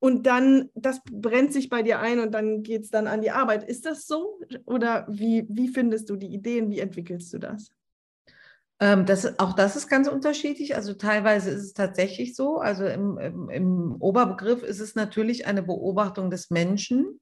Und 0.01 0.27
dann, 0.27 0.71
das 0.75 1.01
brennt 1.05 1.53
sich 1.53 1.69
bei 1.69 1.83
dir 1.83 2.01
ein 2.01 2.19
und 2.19 2.33
dann 2.33 2.63
geht 2.65 2.83
es 2.83 2.91
dann 2.91 3.07
an 3.07 3.23
die 3.23 3.31
Arbeit. 3.31 3.63
Ist 3.63 3.87
das 3.87 4.07
so? 4.07 4.41
Oder 4.65 5.07
wie, 5.09 5.47
wie 5.49 5.69
findest 5.69 6.11
du 6.11 6.17
die 6.17 6.35
Ideen? 6.35 6.69
Wie 6.69 6.81
entwickelst 6.81 7.33
du 7.33 7.39
das? 7.39 7.73
Ähm, 8.81 9.07
das, 9.07 9.39
auch 9.39 9.55
das 9.55 9.77
ist 9.77 9.89
ganz 9.89 10.09
unterschiedlich. 10.09 10.77
Also 10.77 10.95
teilweise 10.95 11.51
ist 11.51 11.65
es 11.65 11.73
tatsächlich 11.75 12.37
so. 12.37 12.59
Also 12.59 12.87
im, 12.87 13.19
im, 13.19 13.51
im, 13.51 13.97
Oberbegriff 13.99 14.63
ist 14.63 14.81
es 14.81 14.95
natürlich 14.95 15.47
eine 15.47 15.63
Beobachtung 15.63 16.31
des 16.31 16.51
Menschen, 16.51 17.21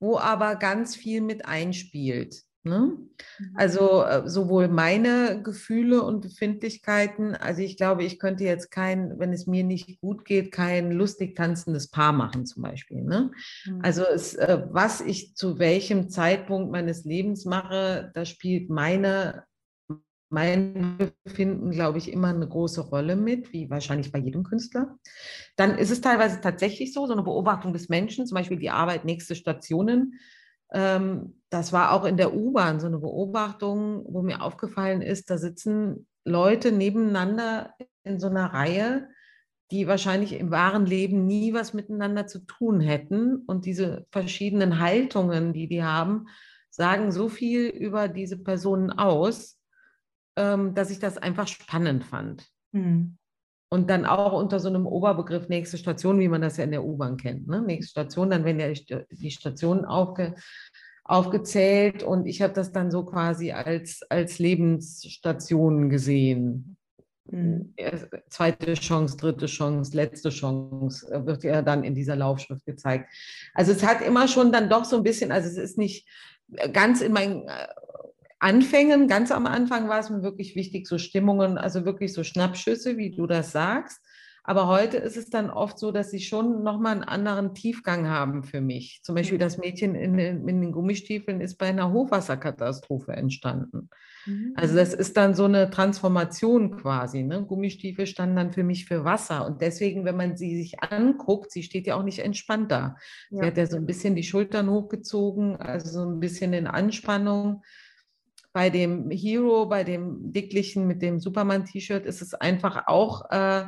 wo 0.00 0.18
aber 0.18 0.56
ganz 0.56 0.96
viel 0.96 1.20
mit 1.20 1.44
einspielt. 1.46 2.44
Ne? 2.66 2.96
Mhm. 3.38 3.50
Also 3.56 4.04
äh, 4.04 4.26
sowohl 4.26 4.68
meine 4.68 5.42
Gefühle 5.42 6.02
und 6.02 6.22
Befindlichkeiten, 6.22 7.34
also 7.34 7.60
ich 7.60 7.76
glaube, 7.76 8.04
ich 8.04 8.18
könnte 8.18 8.44
jetzt 8.44 8.70
kein, 8.70 9.18
wenn 9.18 9.34
es 9.34 9.46
mir 9.46 9.64
nicht 9.64 10.00
gut 10.00 10.24
geht, 10.24 10.50
kein 10.50 10.90
lustig 10.90 11.36
tanzendes 11.36 11.90
Paar 11.90 12.12
machen 12.12 12.46
zum 12.46 12.62
Beispiel. 12.62 13.02
Ne? 13.02 13.32
Mhm. 13.66 13.80
Also 13.82 14.04
es, 14.04 14.34
äh, 14.34 14.62
was 14.70 15.02
ich 15.02 15.34
zu 15.34 15.58
welchem 15.58 16.08
Zeitpunkt 16.08 16.72
meines 16.72 17.04
Lebens 17.04 17.44
mache, 17.44 18.10
da 18.14 18.24
spielt 18.24 18.70
meine 18.70 19.44
mein 20.28 20.98
Befinden, 21.24 21.70
glaube 21.70 21.98
ich, 21.98 22.10
immer 22.10 22.28
eine 22.28 22.48
große 22.48 22.80
Rolle 22.80 23.16
mit, 23.16 23.52
wie 23.52 23.70
wahrscheinlich 23.70 24.10
bei 24.10 24.18
jedem 24.18 24.42
Künstler. 24.42 24.98
Dann 25.56 25.78
ist 25.78 25.90
es 25.90 26.00
teilweise 26.00 26.40
tatsächlich 26.40 26.92
so, 26.92 27.06
so 27.06 27.12
eine 27.12 27.22
Beobachtung 27.22 27.72
des 27.72 27.88
Menschen, 27.88 28.26
zum 28.26 28.36
Beispiel 28.36 28.58
die 28.58 28.70
Arbeit, 28.70 29.04
nächste 29.04 29.34
Stationen. 29.34 30.18
Ähm, 30.72 31.40
das 31.50 31.72
war 31.72 31.92
auch 31.92 32.04
in 32.04 32.16
der 32.16 32.34
U-Bahn 32.34 32.80
so 32.80 32.86
eine 32.86 32.98
Beobachtung, 32.98 34.04
wo 34.08 34.22
mir 34.22 34.42
aufgefallen 34.42 35.02
ist, 35.02 35.30
da 35.30 35.38
sitzen 35.38 36.06
Leute 36.24 36.72
nebeneinander 36.72 37.74
in 38.02 38.18
so 38.18 38.28
einer 38.28 38.52
Reihe, 38.52 39.08
die 39.70 39.86
wahrscheinlich 39.86 40.38
im 40.38 40.50
wahren 40.50 40.86
Leben 40.86 41.26
nie 41.26 41.52
was 41.52 41.74
miteinander 41.74 42.26
zu 42.26 42.40
tun 42.40 42.80
hätten. 42.80 43.36
Und 43.46 43.66
diese 43.66 44.06
verschiedenen 44.10 44.78
Haltungen, 44.80 45.52
die 45.52 45.68
die 45.68 45.82
haben, 45.82 46.26
sagen 46.70 47.12
so 47.12 47.28
viel 47.28 47.68
über 47.68 48.08
diese 48.08 48.42
Personen 48.42 48.90
aus, 48.90 49.53
ähm, 50.36 50.74
dass 50.74 50.90
ich 50.90 50.98
das 50.98 51.18
einfach 51.18 51.48
spannend 51.48 52.04
fand. 52.04 52.46
Mhm. 52.72 53.16
Und 53.70 53.90
dann 53.90 54.04
auch 54.06 54.32
unter 54.32 54.60
so 54.60 54.68
einem 54.68 54.86
Oberbegriff 54.86 55.48
nächste 55.48 55.78
Station, 55.78 56.20
wie 56.20 56.28
man 56.28 56.42
das 56.42 56.58
ja 56.58 56.64
in 56.64 56.70
der 56.70 56.84
U-Bahn 56.84 57.16
kennt. 57.16 57.48
Ne? 57.48 57.60
Nächste 57.60 57.90
Station, 57.90 58.30
dann 58.30 58.44
werden 58.44 58.60
ja 58.60 58.72
die 59.10 59.30
Stationen 59.30 59.84
aufge, 59.84 60.34
aufgezählt 61.02 62.02
und 62.02 62.26
ich 62.26 62.40
habe 62.40 62.52
das 62.52 62.72
dann 62.72 62.90
so 62.90 63.04
quasi 63.04 63.52
als, 63.52 64.00
als 64.08 64.38
Lebensstation 64.38 65.90
gesehen. 65.90 66.76
Mhm. 67.30 67.74
Zweite 68.28 68.74
Chance, 68.74 69.16
dritte 69.16 69.46
Chance, 69.46 69.96
letzte 69.96 70.28
Chance 70.28 71.10
äh, 71.10 71.24
wird 71.24 71.42
ja 71.42 71.62
dann 71.62 71.82
in 71.82 71.94
dieser 71.94 72.16
Laufschrift 72.16 72.64
gezeigt. 72.66 73.10
Also 73.54 73.72
es 73.72 73.84
hat 73.84 74.02
immer 74.02 74.28
schon 74.28 74.52
dann 74.52 74.68
doch 74.68 74.84
so 74.84 74.96
ein 74.96 75.02
bisschen, 75.02 75.32
also 75.32 75.48
es 75.48 75.56
ist 75.56 75.78
nicht 75.78 76.06
ganz 76.72 77.00
in 77.00 77.12
mein 77.12 77.48
äh, 77.48 77.66
Anfängen, 78.44 79.08
ganz 79.08 79.32
am 79.32 79.46
Anfang 79.46 79.88
war 79.88 80.00
es 80.00 80.10
mir 80.10 80.22
wirklich 80.22 80.54
wichtig, 80.54 80.86
so 80.86 80.98
Stimmungen, 80.98 81.56
also 81.56 81.86
wirklich 81.86 82.12
so 82.12 82.22
Schnappschüsse, 82.22 82.98
wie 82.98 83.10
du 83.10 83.26
das 83.26 83.52
sagst. 83.52 84.02
Aber 84.46 84.68
heute 84.68 84.98
ist 84.98 85.16
es 85.16 85.30
dann 85.30 85.48
oft 85.48 85.78
so, 85.78 85.90
dass 85.90 86.10
sie 86.10 86.20
schon 86.20 86.62
nochmal 86.62 86.92
einen 86.92 87.04
anderen 87.04 87.54
Tiefgang 87.54 88.06
haben 88.06 88.42
für 88.42 88.60
mich. 88.60 89.00
Zum 89.02 89.14
Beispiel 89.14 89.38
das 89.38 89.56
Mädchen 89.56 89.94
in 89.94 90.18
den, 90.18 90.46
in 90.46 90.60
den 90.60 90.72
Gummistiefeln 90.72 91.40
ist 91.40 91.56
bei 91.56 91.68
einer 91.68 91.90
Hochwasserkatastrophe 91.90 93.12
entstanden. 93.12 93.88
Mhm. 94.26 94.52
Also 94.56 94.76
das 94.76 94.92
ist 94.92 95.16
dann 95.16 95.32
so 95.32 95.46
eine 95.46 95.70
Transformation 95.70 96.76
quasi. 96.76 97.22
Ne? 97.22 97.46
Gummistiefel 97.46 98.06
standen 98.06 98.36
dann 98.36 98.52
für 98.52 98.62
mich 98.62 98.84
für 98.84 99.06
Wasser. 99.06 99.46
Und 99.46 99.62
deswegen, 99.62 100.04
wenn 100.04 100.18
man 100.18 100.36
sie 100.36 100.54
sich 100.58 100.82
anguckt, 100.82 101.50
sie 101.50 101.62
steht 101.62 101.86
ja 101.86 101.94
auch 101.94 102.04
nicht 102.04 102.18
entspannt 102.18 102.70
da. 102.70 102.96
Ja. 103.30 103.40
Sie 103.40 103.46
hat 103.46 103.56
ja 103.56 103.66
so 103.66 103.78
ein 103.78 103.86
bisschen 103.86 104.14
die 104.14 104.22
Schultern 104.22 104.68
hochgezogen, 104.68 105.56
also 105.56 105.90
so 105.90 106.06
ein 106.06 106.20
bisschen 106.20 106.52
in 106.52 106.66
Anspannung 106.66 107.62
bei 108.54 108.70
dem 108.70 109.10
Hero, 109.10 109.66
bei 109.66 109.82
dem 109.82 110.32
dicklichen 110.32 110.86
mit 110.86 111.02
dem 111.02 111.18
Superman-T-Shirt 111.18 112.06
ist 112.06 112.22
es 112.22 112.34
einfach 112.34 112.86
auch 112.86 113.30
äh, 113.30 113.64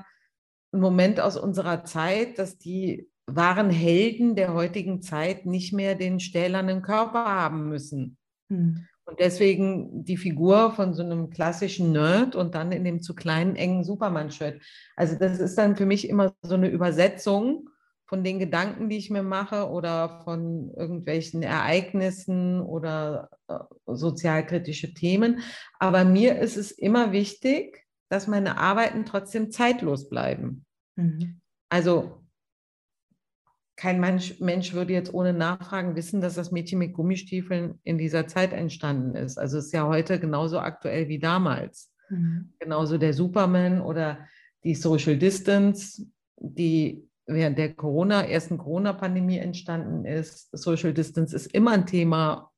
ein 0.73 0.81
Moment 0.81 1.21
aus 1.21 1.37
unserer 1.37 1.85
Zeit, 1.85 2.39
dass 2.39 2.57
die 2.57 3.11
wahren 3.27 3.71
Helden 3.71 4.37
der 4.37 4.55
heutigen 4.55 5.03
Zeit 5.03 5.45
nicht 5.45 5.73
mehr 5.73 5.97
den 5.97 6.21
stählernen 6.21 6.83
Körper 6.83 7.25
haben 7.25 7.69
müssen. 7.69 8.17
Hm. 8.49 8.87
Und 9.07 9.19
deswegen 9.19 10.05
die 10.05 10.17
Figur 10.17 10.73
von 10.73 10.95
so 10.95 11.03
einem 11.03 11.31
klassischen 11.31 11.91
Nerd 11.91 12.37
und 12.37 12.55
dann 12.55 12.71
in 12.71 12.85
dem 12.85 13.03
zu 13.03 13.15
kleinen, 13.15 13.57
engen 13.57 13.83
Superman-Shirt. 13.83 14.63
Also 14.95 15.17
das 15.19 15.41
ist 15.41 15.59
dann 15.59 15.77
für 15.77 15.87
mich 15.87 16.09
immer 16.09 16.33
so 16.43 16.55
eine 16.55 16.69
Übersetzung 16.69 17.71
von 18.07 18.23
den 18.23 18.39
Gedanken, 18.39 18.89
die 18.89 18.97
ich 18.97 19.11
mir 19.11 19.23
mache 19.23 19.69
oder 19.69 20.23
von 20.25 20.71
irgendwelchen 20.77 21.43
Ereignissen 21.43 22.61
oder 22.61 23.31
äh, 23.49 23.59
sozialkritische 23.87 24.95
Themen. 24.95 25.41
Aber 25.79 26.05
mir 26.05 26.39
ist 26.39 26.57
es 26.57 26.71
immer 26.71 27.13
wichtig, 27.13 27.85
dass 28.09 28.29
meine 28.29 28.59
Arbeiten 28.59 29.05
trotzdem 29.05 29.51
zeitlos 29.51 30.09
bleiben. 30.09 30.65
Mhm. 30.95 31.41
Also 31.69 32.23
kein 33.77 34.01
Mensch, 34.01 34.41
Mensch 34.41 34.73
würde 34.73 34.95
jetzt 34.95 35.13
ohne 35.13 35.35
Nachfragen 35.35 35.97
wissen, 35.97 36.21
dass 36.21 36.35
das 36.35 36.51
Mädchen 36.51 36.79
mit 36.79 36.95
Gummistiefeln 36.95 37.79
in 37.83 37.99
dieser 37.99 38.27
Zeit 38.27 38.53
entstanden 38.53 39.15
ist. 39.15 39.37
Also 39.37 39.59
es 39.59 39.67
ist 39.67 39.73
ja 39.73 39.87
heute 39.87 40.19
genauso 40.19 40.59
aktuell 40.61 41.09
wie 41.09 41.19
damals. 41.19 41.93
Mhm. 42.09 42.55
Genauso 42.59 42.97
der 42.97 43.13
Superman 43.13 43.83
oder 43.83 44.27
die 44.65 44.75
Social 44.75 45.19
Distance, 45.19 46.07
die 46.39 47.07
während 47.27 47.59
der 47.59 47.75
Corona, 47.75 48.23
ersten 48.23 48.59
Corona-Pandemie 48.59 49.39
entstanden 49.39 50.05
ist. 50.05 50.49
Social 50.57 50.93
Distance 50.93 51.35
ist 51.35 51.47
immer 51.47 51.73
ein 51.73 51.87
Thema 51.87 52.53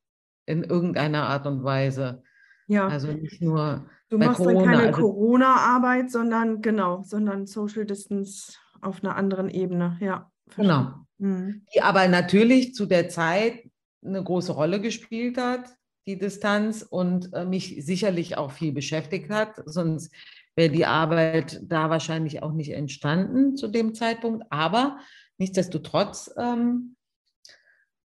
in 0.47 0.63
irgendeiner 0.63 1.29
Art 1.29 1.47
und 1.47 1.65
Weise. 1.65 2.23
Ja. 2.67 2.87
Also 2.87 3.09
nicht 3.09 3.41
nur. 3.43 3.87
Du 4.11 4.19
machst 4.19 4.39
Corona, 4.39 4.61
dann 4.61 4.65
keine 4.65 4.87
also, 4.89 5.01
Corona-Arbeit, 5.01 6.11
sondern 6.11 6.63
genau, 6.63 7.03
sondern 7.03 7.47
Social 7.47 7.85
Distance 7.85 8.55
auf 8.81 9.03
einer 9.03 9.17
anderen 9.17 9.51
Ebene. 9.51 9.99
Ja. 10.01 10.31
Genau. 10.57 10.95
Mhm. 11.19 11.65
Die 11.75 11.83
aber 11.83 12.09
natürlich 12.09 12.75
zu 12.75 12.87
der 12.87 13.09
Zeit 13.09 13.69
eine 14.05 14.23
große 14.23 14.53
Rolle 14.53 14.81
gespielt 14.81 15.37
hat, 15.37 15.69
die 16.07 16.19
Distanz, 16.19 16.83
und 16.83 17.33
äh, 17.35 17.45
mich 17.45 17.85
sicherlich 17.85 18.39
auch 18.39 18.53
viel 18.53 18.73
beschäftigt 18.73 19.31
hat. 19.31 19.63
Sonst 19.67 20.15
wäre 20.59 20.73
die 20.73 20.87
Arbeit 20.87 21.61
da 21.63 21.89
wahrscheinlich 21.89 22.43
auch 22.43 22.53
nicht 22.53 22.73
entstanden 22.73 23.57
zu 23.57 23.69
dem 23.69 23.95
Zeitpunkt. 23.95 24.45
Aber 24.51 24.99
nichtsdestotrotz 25.39 26.35
ähm, 26.37 26.97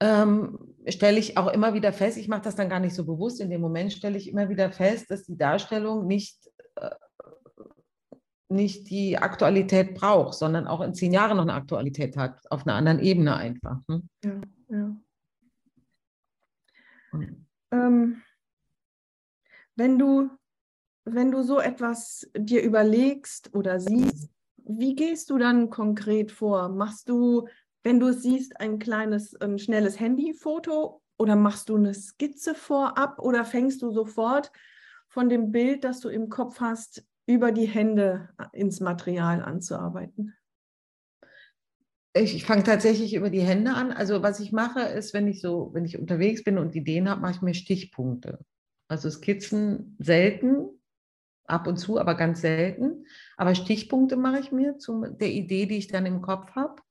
ähm, 0.00 0.58
stelle 0.88 1.18
ich 1.18 1.36
auch 1.36 1.48
immer 1.48 1.74
wieder 1.74 1.92
fest, 1.92 2.16
ich 2.16 2.26
mache 2.26 2.40
das 2.40 2.56
dann 2.56 2.70
gar 2.70 2.80
nicht 2.80 2.94
so 2.94 3.04
bewusst, 3.04 3.42
in 3.42 3.50
dem 3.50 3.60
Moment 3.60 3.92
stelle 3.92 4.16
ich 4.16 4.30
immer 4.30 4.48
wieder 4.48 4.72
fest, 4.72 5.10
dass 5.10 5.24
die 5.24 5.36
Darstellung 5.36 6.06
nicht, 6.06 6.38
äh, 6.76 6.88
nicht 8.48 8.88
die 8.88 9.18
Aktualität 9.18 9.94
braucht, 9.94 10.32
sondern 10.32 10.66
auch 10.66 10.80
in 10.80 10.94
zehn 10.94 11.12
Jahren 11.12 11.36
noch 11.36 11.42
eine 11.42 11.52
Aktualität 11.52 12.16
hat, 12.16 12.40
auf 12.50 12.66
einer 12.66 12.76
anderen 12.76 13.00
Ebene 13.00 13.36
einfach. 13.36 13.76
Ne? 13.88 14.02
Ja, 14.24 14.40
ja. 14.70 14.96
Ähm, 17.72 18.22
wenn 19.76 19.98
du 19.98 20.30
wenn 21.14 21.30
du 21.30 21.42
so 21.42 21.60
etwas 21.60 22.30
dir 22.36 22.62
überlegst 22.62 23.54
oder 23.54 23.80
siehst, 23.80 24.30
wie 24.56 24.94
gehst 24.94 25.30
du 25.30 25.38
dann 25.38 25.70
konkret 25.70 26.30
vor? 26.30 26.68
Machst 26.68 27.08
du, 27.08 27.48
wenn 27.82 28.00
du 28.00 28.08
es 28.08 28.22
siehst, 28.22 28.60
ein 28.60 28.78
kleines, 28.78 29.34
ein 29.40 29.58
schnelles 29.58 29.98
Handyfoto 29.98 31.02
oder 31.16 31.36
machst 31.36 31.68
du 31.68 31.76
eine 31.76 31.94
Skizze 31.94 32.54
vorab 32.54 33.18
oder 33.18 33.44
fängst 33.44 33.82
du 33.82 33.90
sofort 33.90 34.52
von 35.08 35.28
dem 35.28 35.52
Bild, 35.52 35.84
das 35.84 36.00
du 36.00 36.08
im 36.08 36.28
Kopf 36.28 36.60
hast, 36.60 37.04
über 37.26 37.52
die 37.52 37.66
Hände 37.66 38.28
ins 38.52 38.80
Material 38.80 39.42
anzuarbeiten? 39.42 40.34
Ich, 42.14 42.34
ich 42.34 42.44
fange 42.44 42.64
tatsächlich 42.64 43.14
über 43.14 43.30
die 43.30 43.42
Hände 43.42 43.72
an. 43.72 43.92
Also 43.92 44.22
was 44.22 44.40
ich 44.40 44.52
mache, 44.52 44.80
ist, 44.80 45.14
wenn 45.14 45.28
ich 45.28 45.40
so, 45.40 45.70
wenn 45.72 45.84
ich 45.84 45.98
unterwegs 45.98 46.42
bin 46.42 46.58
und 46.58 46.74
Ideen 46.74 47.08
habe, 47.08 47.20
mache 47.20 47.32
ich 47.36 47.42
mir 47.42 47.54
Stichpunkte. 47.54 48.38
Also 48.88 49.10
Skizzen 49.10 49.96
selten, 49.98 50.77
ab 51.48 51.66
und 51.66 51.76
zu, 51.78 51.98
aber 51.98 52.14
ganz 52.14 52.40
selten. 52.40 53.06
Aber 53.36 53.54
Stichpunkte 53.54 54.16
mache 54.16 54.40
ich 54.40 54.52
mir 54.52 54.78
zu 54.78 55.06
der 55.06 55.30
Idee, 55.30 55.66
die 55.66 55.78
ich 55.78 55.88
dann 55.88 56.06
im 56.06 56.22
Kopf 56.22 56.50
habe. 56.54 56.82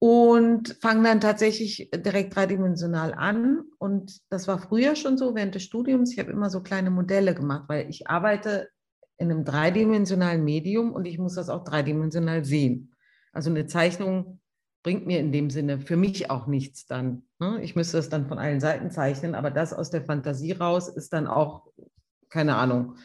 Und 0.00 0.78
fange 0.80 1.02
dann 1.02 1.20
tatsächlich 1.20 1.90
direkt 1.92 2.36
dreidimensional 2.36 3.14
an. 3.14 3.62
Und 3.78 4.20
das 4.30 4.46
war 4.46 4.58
früher 4.58 4.94
schon 4.94 5.18
so 5.18 5.34
während 5.34 5.54
des 5.54 5.64
Studiums. 5.64 6.12
Ich 6.12 6.18
habe 6.18 6.30
immer 6.30 6.50
so 6.50 6.62
kleine 6.62 6.90
Modelle 6.90 7.34
gemacht, 7.34 7.64
weil 7.68 7.88
ich 7.90 8.08
arbeite 8.08 8.68
in 9.16 9.30
einem 9.30 9.44
dreidimensionalen 9.44 10.44
Medium 10.44 10.92
und 10.92 11.04
ich 11.04 11.18
muss 11.18 11.34
das 11.34 11.48
auch 11.48 11.64
dreidimensional 11.64 12.44
sehen. 12.44 12.94
Also 13.32 13.50
eine 13.50 13.66
Zeichnung 13.66 14.40
bringt 14.84 15.06
mir 15.06 15.18
in 15.18 15.32
dem 15.32 15.50
Sinne 15.50 15.80
für 15.80 15.96
mich 15.96 16.30
auch 16.30 16.46
nichts 16.46 16.86
dann. 16.86 17.24
Ne? 17.40 17.60
Ich 17.62 17.74
müsste 17.74 17.96
das 17.96 18.08
dann 18.08 18.28
von 18.28 18.38
allen 18.38 18.60
Seiten 18.60 18.90
zeichnen, 18.90 19.34
aber 19.34 19.50
das 19.50 19.72
aus 19.72 19.90
der 19.90 20.04
Fantasie 20.04 20.52
raus 20.52 20.88
ist 20.88 21.12
dann 21.12 21.26
auch, 21.26 21.66
keine 22.28 22.56
Ahnung. 22.56 22.96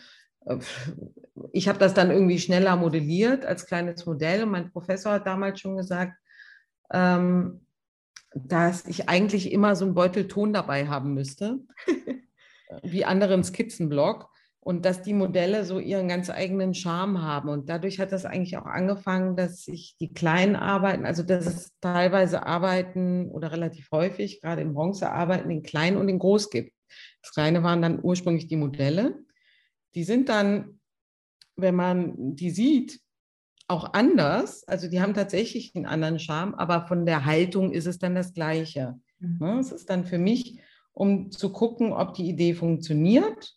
Äh, 0.46 0.58
ich 1.52 1.68
habe 1.68 1.80
das 1.80 1.94
dann 1.94 2.12
irgendwie 2.12 2.40
schneller 2.40 2.76
modelliert 2.76 3.46
als 3.46 3.66
kleines 3.66 4.06
Modell 4.06 4.44
und 4.44 4.50
mein 4.50 4.72
Professor 4.72 5.14
hat 5.14 5.28
damals 5.28 5.60
schon 5.60 5.78
gesagt, 5.78 6.14
ähm, 6.92 7.66
dass 8.36 8.86
ich 8.86 9.10
eigentlich 9.10 9.52
immer 9.52 9.76
so 9.76 9.86
einen 9.86 9.94
Beutel 9.94 10.28
Ton 10.28 10.54
dabei 10.54 10.88
haben 10.88 11.14
müsste, 11.14 11.60
wie 12.84 13.06
anderen 13.06 13.44
Skizzenblock 13.44 14.30
und 14.60 14.86
dass 14.86 15.02
die 15.02 15.14
Modelle 15.14 15.66
so 15.66 15.80
ihren 15.80 16.08
ganz 16.08 16.30
eigenen 16.30 16.74
Charme 16.74 17.22
haben. 17.22 17.50
Und 17.50 17.70
dadurch 17.70 18.00
hat 18.00 18.12
das 18.12 18.26
eigentlich 18.26 18.58
auch 18.58 18.66
angefangen, 18.66 19.36
dass 19.36 19.64
sich 19.64 19.98
die 20.00 20.14
kleinen 20.14 20.56
Arbeiten, 20.56 21.06
also 21.06 21.22
dass 21.22 21.46
es 21.46 21.72
teilweise 21.82 22.46
Arbeiten 22.46 23.30
oder 23.30 23.52
relativ 23.52 23.92
häufig, 23.92 24.42
gerade 24.42 24.62
im 24.62 24.74
Bronzearbeiten, 24.74 25.52
in 25.52 25.64
klein 25.64 25.98
und 25.98 26.08
in 26.08 26.18
groß 26.18 26.50
gibt. 26.50 26.74
Das 27.22 27.34
Kleine 27.34 27.64
waren 27.64 27.82
dann 27.82 28.00
ursprünglich 28.02 28.48
die 28.48 28.56
Modelle. 28.56 29.20
Die 29.96 30.04
sind 30.04 30.30
dann, 30.30 30.80
wenn 31.56 31.76
man 31.76 32.36
die 32.36 32.50
sieht, 32.50 33.00
auch 33.68 33.94
anders. 33.94 34.68
Also 34.68 34.90
die 34.90 35.02
haben 35.02 35.14
tatsächlich 35.14 35.76
einen 35.76 35.86
anderen 35.86 36.20
Charme, 36.20 36.56
aber 36.56 36.88
von 36.88 37.06
der 37.06 37.26
Haltung 37.26 37.72
ist 37.72 37.86
es 37.86 37.98
dann 38.00 38.16
das 38.16 38.34
Gleiche. 38.34 39.00
Mhm. 39.20 39.38
Ne, 39.40 39.60
es 39.60 39.72
ist 39.72 39.90
dann 39.90 40.06
für 40.06 40.18
mich, 40.18 40.60
um 40.94 41.32
zu 41.32 41.52
gucken, 41.52 41.94
ob 41.94 42.14
die 42.14 42.28
Idee 42.28 42.54
funktioniert 42.54 43.56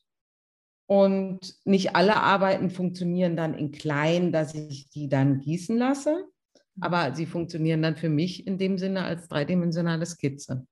und 0.86 1.40
nicht 1.64 1.96
alle 1.96 2.16
Arbeiten 2.16 2.70
funktionieren 2.70 3.36
dann 3.36 3.54
in 3.54 3.72
klein, 3.72 4.32
dass 4.32 4.54
ich 4.54 4.88
die 4.88 5.08
dann 5.08 5.40
gießen 5.40 5.76
lasse, 5.76 6.24
aber 6.80 7.14
sie 7.14 7.26
funktionieren 7.26 7.82
dann 7.82 7.96
für 7.96 8.08
mich 8.08 8.46
in 8.46 8.58
dem 8.58 8.78
Sinne 8.78 9.02
als 9.02 9.28
dreidimensionale 9.28 10.06
Skizze. 10.06 10.66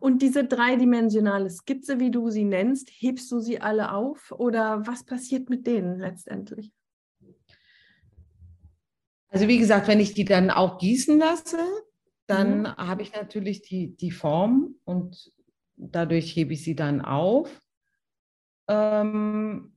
Und 0.00 0.22
diese 0.22 0.44
dreidimensionale 0.44 1.50
Skizze, 1.50 2.00
wie 2.00 2.10
du 2.10 2.30
sie 2.30 2.44
nennst, 2.44 2.90
hebst 2.90 3.30
du 3.30 3.40
sie 3.40 3.60
alle 3.60 3.92
auf 3.92 4.32
oder 4.32 4.86
was 4.86 5.04
passiert 5.04 5.50
mit 5.50 5.66
denen 5.66 5.98
letztendlich? 5.98 6.72
Also 9.28 9.48
wie 9.48 9.58
gesagt, 9.58 9.88
wenn 9.88 10.00
ich 10.00 10.14
die 10.14 10.24
dann 10.24 10.50
auch 10.50 10.78
gießen 10.78 11.18
lasse, 11.18 11.58
dann 12.26 12.60
mhm. 12.60 12.76
habe 12.76 13.02
ich 13.02 13.12
natürlich 13.12 13.62
die, 13.62 13.96
die 13.96 14.10
Form 14.10 14.76
und 14.84 15.32
dadurch 15.76 16.34
hebe 16.34 16.54
ich 16.54 16.64
sie 16.64 16.74
dann 16.74 17.00
auf. 17.02 17.50
Ähm, 18.68 19.76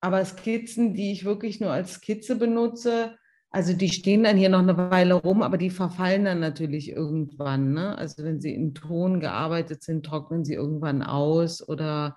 aber 0.00 0.24
Skizzen, 0.24 0.94
die 0.94 1.12
ich 1.12 1.24
wirklich 1.24 1.60
nur 1.60 1.72
als 1.72 1.94
Skizze 1.94 2.36
benutze, 2.36 3.18
also 3.50 3.72
die 3.72 3.88
stehen 3.88 4.22
dann 4.22 4.36
hier 4.36 4.48
noch 4.48 4.60
eine 4.60 4.76
Weile 4.76 5.14
rum, 5.14 5.42
aber 5.42 5.58
die 5.58 5.70
verfallen 5.70 6.24
dann 6.24 6.38
natürlich 6.38 6.90
irgendwann. 6.90 7.72
Ne? 7.72 7.98
Also 7.98 8.22
wenn 8.22 8.40
sie 8.40 8.54
in 8.54 8.74
Ton 8.74 9.18
gearbeitet 9.18 9.82
sind, 9.82 10.06
trocknen 10.06 10.44
sie 10.44 10.54
irgendwann 10.54 11.02
aus 11.02 11.66
oder 11.66 12.16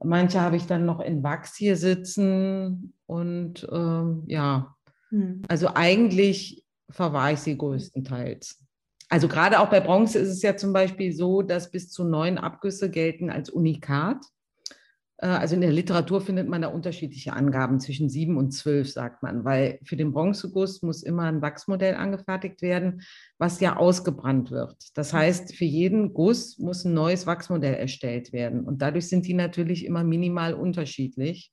manche 0.00 0.40
habe 0.40 0.56
ich 0.56 0.66
dann 0.66 0.86
noch 0.86 1.00
in 1.00 1.24
Wachs 1.24 1.56
hier 1.56 1.76
sitzen 1.76 2.94
und 3.06 3.66
ähm, 3.72 4.22
ja, 4.26 4.76
hm. 5.10 5.42
also 5.48 5.70
eigentlich 5.74 6.64
verwahre 6.88 7.32
ich 7.32 7.40
sie 7.40 7.58
größtenteils. 7.58 8.64
Also 9.08 9.26
gerade 9.26 9.58
auch 9.58 9.70
bei 9.70 9.80
Bronze 9.80 10.18
ist 10.18 10.28
es 10.28 10.42
ja 10.42 10.56
zum 10.56 10.72
Beispiel 10.72 11.12
so, 11.12 11.42
dass 11.42 11.70
bis 11.70 11.90
zu 11.90 12.04
neun 12.04 12.38
Abgüsse 12.38 12.90
gelten 12.90 13.30
als 13.30 13.50
Unikat. 13.50 14.18
Äh, 15.18 15.26
also 15.26 15.54
in 15.54 15.60
der 15.60 15.72
Literatur 15.72 16.20
findet 16.20 16.48
man 16.48 16.62
da 16.62 16.68
unterschiedliche 16.68 17.32
Angaben 17.32 17.80
zwischen 17.80 18.08
sieben 18.08 18.36
und 18.36 18.52
zwölf, 18.52 18.90
sagt 18.90 19.22
man, 19.22 19.44
weil 19.44 19.78
für 19.84 19.96
den 19.96 20.12
Bronzeguss 20.12 20.82
muss 20.82 21.02
immer 21.02 21.24
ein 21.24 21.42
Wachsmodell 21.42 21.94
angefertigt 21.94 22.62
werden, 22.62 23.02
was 23.38 23.60
ja 23.60 23.76
ausgebrannt 23.76 24.50
wird. 24.50 24.76
Das 24.94 25.12
heißt, 25.12 25.54
für 25.54 25.64
jeden 25.64 26.14
Guss 26.14 26.58
muss 26.58 26.84
ein 26.84 26.94
neues 26.94 27.26
Wachsmodell 27.26 27.74
erstellt 27.74 28.32
werden. 28.32 28.64
Und 28.64 28.82
dadurch 28.82 29.08
sind 29.08 29.26
die 29.26 29.34
natürlich 29.34 29.84
immer 29.84 30.04
minimal 30.04 30.54
unterschiedlich. 30.54 31.52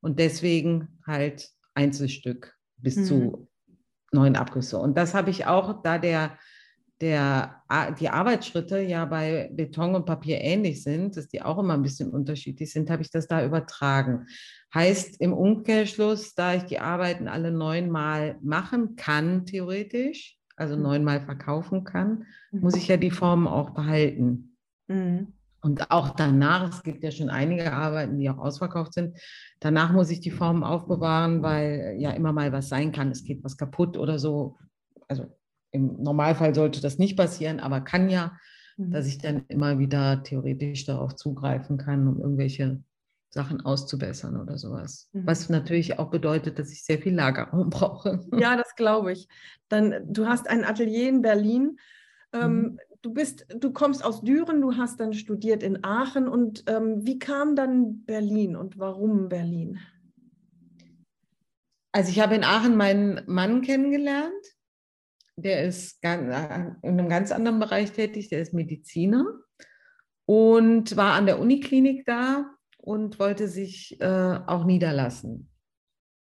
Und 0.00 0.18
deswegen 0.18 0.98
halt 1.06 1.48
Einzelstück 1.74 2.54
bis 2.76 2.96
mhm. 2.96 3.04
zu 3.04 3.48
neun 4.12 4.36
Abgüsse. 4.36 4.78
Und 4.78 4.96
das 4.96 5.14
habe 5.14 5.30
ich 5.30 5.46
auch, 5.46 5.82
da 5.82 5.98
der 5.98 6.38
der, 7.00 7.62
die 8.00 8.08
Arbeitsschritte 8.08 8.80
ja 8.80 9.04
bei 9.04 9.50
Beton 9.52 9.94
und 9.94 10.06
Papier 10.06 10.40
ähnlich 10.40 10.82
sind, 10.82 11.16
dass 11.16 11.28
die 11.28 11.42
auch 11.42 11.58
immer 11.58 11.74
ein 11.74 11.82
bisschen 11.82 12.10
unterschiedlich 12.10 12.72
sind, 12.72 12.90
habe 12.90 13.02
ich 13.02 13.10
das 13.10 13.26
da 13.26 13.44
übertragen. 13.44 14.26
Heißt 14.74 15.20
im 15.20 15.32
Umkehrschluss, 15.32 16.34
da 16.34 16.54
ich 16.54 16.64
die 16.64 16.78
Arbeiten 16.78 17.28
alle 17.28 17.52
neunmal 17.52 18.38
machen 18.42 18.96
kann, 18.96 19.44
theoretisch, 19.44 20.38
also 20.56 20.76
mhm. 20.76 20.82
neunmal 20.82 21.20
verkaufen 21.20 21.84
kann, 21.84 22.24
mhm. 22.50 22.60
muss 22.60 22.76
ich 22.76 22.88
ja 22.88 22.96
die 22.96 23.10
Formen 23.10 23.46
auch 23.46 23.70
behalten. 23.70 24.56
Mhm. 24.88 25.34
Und 25.60 25.90
auch 25.90 26.10
danach, 26.10 26.70
es 26.70 26.82
gibt 26.82 27.02
ja 27.02 27.10
schon 27.10 27.28
einige 27.28 27.72
Arbeiten, 27.72 28.18
die 28.18 28.30
auch 28.30 28.38
ausverkauft 28.38 28.94
sind, 28.94 29.18
danach 29.60 29.92
muss 29.92 30.10
ich 30.10 30.20
die 30.20 30.30
Formen 30.30 30.62
aufbewahren, 30.62 31.42
weil 31.42 31.96
ja 31.98 32.12
immer 32.12 32.32
mal 32.32 32.52
was 32.52 32.68
sein 32.68 32.92
kann, 32.92 33.10
es 33.10 33.24
geht 33.24 33.42
was 33.42 33.56
kaputt 33.56 33.98
oder 33.98 34.18
so. 34.18 34.56
Also 35.08 35.26
im 35.76 36.02
Normalfall 36.02 36.54
sollte 36.54 36.80
das 36.80 36.98
nicht 36.98 37.16
passieren, 37.16 37.60
aber 37.60 37.80
kann 37.80 38.08
ja, 38.08 38.36
mhm. 38.76 38.90
dass 38.90 39.06
ich 39.06 39.18
dann 39.18 39.44
immer 39.48 39.78
wieder 39.78 40.22
theoretisch 40.22 40.84
darauf 40.84 41.14
zugreifen 41.14 41.78
kann, 41.78 42.08
um 42.08 42.20
irgendwelche 42.20 42.82
Sachen 43.30 43.60
auszubessern 43.60 44.40
oder 44.40 44.56
sowas. 44.58 45.08
Mhm. 45.12 45.26
Was 45.26 45.48
natürlich 45.48 45.98
auch 45.98 46.10
bedeutet, 46.10 46.58
dass 46.58 46.72
ich 46.72 46.84
sehr 46.84 46.98
viel 46.98 47.14
Lagerraum 47.14 47.70
brauche. 47.70 48.20
Ja, 48.36 48.56
das 48.56 48.74
glaube 48.74 49.12
ich. 49.12 49.28
Dann, 49.68 49.94
du 50.06 50.26
hast 50.26 50.48
ein 50.48 50.64
Atelier 50.64 51.08
in 51.08 51.22
Berlin. 51.22 51.78
Ähm, 52.32 52.56
mhm. 52.56 52.78
Du 53.02 53.12
bist, 53.12 53.46
du 53.54 53.72
kommst 53.72 54.04
aus 54.04 54.22
Düren, 54.22 54.60
du 54.60 54.76
hast 54.76 54.98
dann 54.98 55.12
studiert 55.12 55.62
in 55.62 55.84
Aachen. 55.84 56.28
Und 56.28 56.64
ähm, 56.66 57.06
wie 57.06 57.18
kam 57.18 57.54
dann 57.54 58.04
Berlin 58.04 58.56
und 58.56 58.78
warum 58.78 59.28
Berlin? 59.28 59.78
Also 61.92 62.10
ich 62.10 62.20
habe 62.20 62.34
in 62.34 62.44
Aachen 62.44 62.76
meinen 62.76 63.22
Mann 63.26 63.62
kennengelernt 63.62 64.55
der 65.36 65.64
ist 65.64 65.98
äh, 66.02 66.14
in 66.14 66.32
einem 66.82 67.08
ganz 67.08 67.30
anderen 67.30 67.58
Bereich 67.58 67.92
tätig, 67.92 68.28
der 68.28 68.40
ist 68.40 68.54
Mediziner 68.54 69.24
und 70.24 70.96
war 70.96 71.12
an 71.12 71.26
der 71.26 71.38
Uniklinik 71.38 72.04
da 72.06 72.46
und 72.78 73.18
wollte 73.18 73.48
sich 73.48 74.00
äh, 74.00 74.38
auch 74.46 74.64
niederlassen 74.64 75.50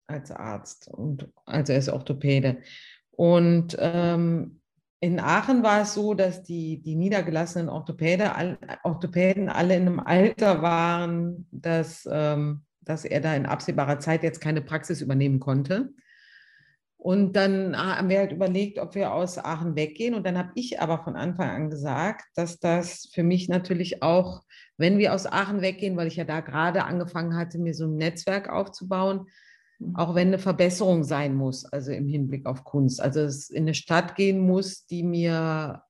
als 0.09 0.31
Arzt 0.31 0.89
und 0.89 1.29
also 1.45 1.73
er 1.73 1.79
ist 1.79 1.89
Orthopäde. 1.89 2.59
Und 3.11 3.77
ähm, 3.81 4.61
in 5.01 5.21
Aachen 5.21 5.63
war 5.63 5.83
es 5.83 5.95
so, 5.95 6.15
dass 6.15 6.43
die, 6.43 6.83
die 6.83 6.95
niedergelassenen 6.95 7.69
Orthopäde, 7.69 8.35
all, 8.35 8.59
Orthopäden 8.83 9.49
alle 9.49 9.77
in 9.77 9.83
einem 9.83 10.01
Alter 10.01 10.63
waren, 10.63 11.47
dass, 11.51 12.09
ähm, 12.11 12.65
dass 12.81 13.05
er 13.05 13.21
da 13.21 13.35
in 13.35 13.47
absehbarer 13.47 13.99
Zeit 14.01 14.23
jetzt 14.23 14.41
keine 14.41 14.63
Praxis 14.63 15.01
übernehmen 15.01 15.41
konnte. 15.41 15.91
Und 17.07 17.35
dann 17.35 17.77
haben 17.77 18.09
wir 18.09 18.19
halt 18.19 18.33
überlegt, 18.33 18.81
ob 18.81 18.97
wir 18.97 19.13
aus 19.13 19.39
Aachen 19.39 19.77
weggehen. 19.77 20.15
Und 20.15 20.27
dann 20.27 20.37
habe 20.37 20.51
ich 20.57 20.81
aber 20.81 21.05
von 21.05 21.15
Anfang 21.15 21.51
an 21.51 21.71
gesagt, 21.71 22.25
dass 22.35 22.59
das 22.59 23.09
für 23.15 23.23
mich 23.23 23.49
natürlich 23.49 24.03
auch, 24.03 24.43
wenn 24.77 24.99
wir 24.99 25.15
aus 25.15 25.25
Aachen 25.25 25.61
weggehen, 25.61 25.97
weil 25.97 26.09
ich 26.09 26.17
ja 26.17 26.25
da 26.25 26.41
gerade 26.41 26.83
angefangen 26.83 27.37
hatte, 27.37 27.61
mir 27.61 27.75
so 27.75 27.85
ein 27.85 27.95
Netzwerk 27.95 28.49
aufzubauen, 28.49 29.29
mhm. 29.79 29.95
auch 29.95 30.17
wenn 30.17 30.27
eine 30.27 30.41
Verbesserung 30.41 31.05
sein 31.05 31.37
muss, 31.37 31.65
also 31.65 31.93
im 31.93 32.09
Hinblick 32.09 32.45
auf 32.45 32.65
Kunst. 32.65 33.01
Also 33.01 33.21
es 33.21 33.51
in 33.51 33.63
eine 33.63 33.75
Stadt 33.75 34.17
gehen 34.17 34.41
muss, 34.41 34.87
die 34.87 35.05
mir 35.05 35.85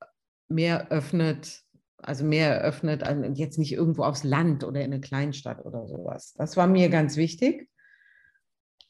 mehr 0.49 0.91
öffnet, 0.91 1.63
also 1.97 2.25
mehr 2.25 2.59
eröffnet, 2.59 3.01
also 3.01 3.23
jetzt 3.33 3.57
nicht 3.57 3.73
irgendwo 3.73 4.03
aufs 4.03 4.23
Land 4.23 4.63
oder 4.63 4.81
in 4.81 4.93
eine 4.93 5.01
Kleinstadt 5.01 5.65
oder 5.65 5.87
sowas. 5.87 6.35
Das 6.37 6.57
war 6.57 6.67
mir 6.67 6.89
ganz 6.89 7.17
wichtig. 7.17 7.71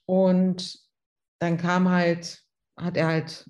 Und 0.05 0.86
dann 1.39 1.57
kam 1.57 1.89
halt, 1.89 2.43
hat 2.77 2.97
er 2.97 3.07
halt 3.07 3.45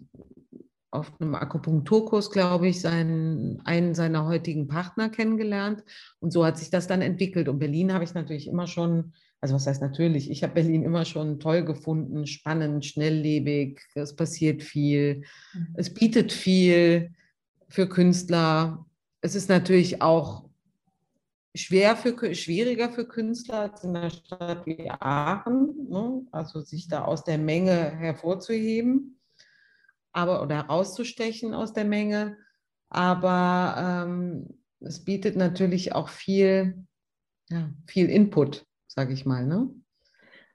auf 0.91 1.11
einem 1.19 1.35
Akupunkturkurs, 1.35 2.31
glaube 2.31 2.69
ich, 2.69 2.81
seinen, 2.81 3.61
einen 3.65 3.93
seiner 3.93 4.25
heutigen 4.25 4.67
Partner 4.67 5.09
kennengelernt. 5.09 5.83
Und 6.19 6.31
so 6.31 6.45
hat 6.45 6.57
sich 6.57 6.69
das 6.69 6.87
dann 6.87 7.01
entwickelt. 7.01 7.49
Und 7.49 7.59
Berlin 7.59 7.93
habe 7.93 8.03
ich 8.03 8.13
natürlich 8.13 8.47
immer 8.47 8.67
schon, 8.67 9.13
also 9.41 9.55
was 9.55 9.67
heißt 9.67 9.81
natürlich, 9.81 10.31
ich 10.31 10.43
habe 10.43 10.53
Berlin 10.53 10.83
immer 10.83 11.05
schon 11.05 11.39
toll 11.39 11.63
gefunden, 11.63 12.25
spannend, 12.25 12.85
schnelllebig, 12.85 13.81
es 13.95 14.15
passiert 14.15 14.63
viel, 14.63 15.23
mhm. 15.53 15.67
es 15.75 15.93
bietet 15.93 16.31
viel 16.31 17.11
für 17.67 17.87
Künstler. 17.87 18.85
Es 19.21 19.35
ist 19.35 19.49
natürlich 19.49 20.01
auch 20.01 20.46
schwer 21.57 21.95
für, 21.95 22.33
schwieriger 22.35 22.89
für 22.89 23.07
Künstler 23.07 23.61
als 23.61 23.83
in 23.83 23.95
einer 23.95 24.09
Stadt 24.09 24.65
wie 24.65 24.89
Aachen, 24.89 25.89
ne? 25.89 26.25
also 26.31 26.61
sich 26.61 26.87
da 26.87 27.03
aus 27.03 27.23
der 27.23 27.37
Menge 27.37 27.91
hervorzuheben 27.97 29.17
aber, 30.17 30.41
oder 30.41 30.55
herauszustechen 30.55 31.53
aus 31.53 31.73
der 31.73 31.85
Menge. 31.85 32.37
Aber 32.89 34.05
ähm, 34.07 34.59
es 34.79 35.03
bietet 35.05 35.35
natürlich 35.35 35.93
auch 35.93 36.09
viel, 36.09 36.85
ja, 37.49 37.69
viel 37.85 38.09
Input, 38.09 38.65
sage 38.87 39.13
ich 39.13 39.25
mal. 39.25 39.45
Ne? 39.45 39.69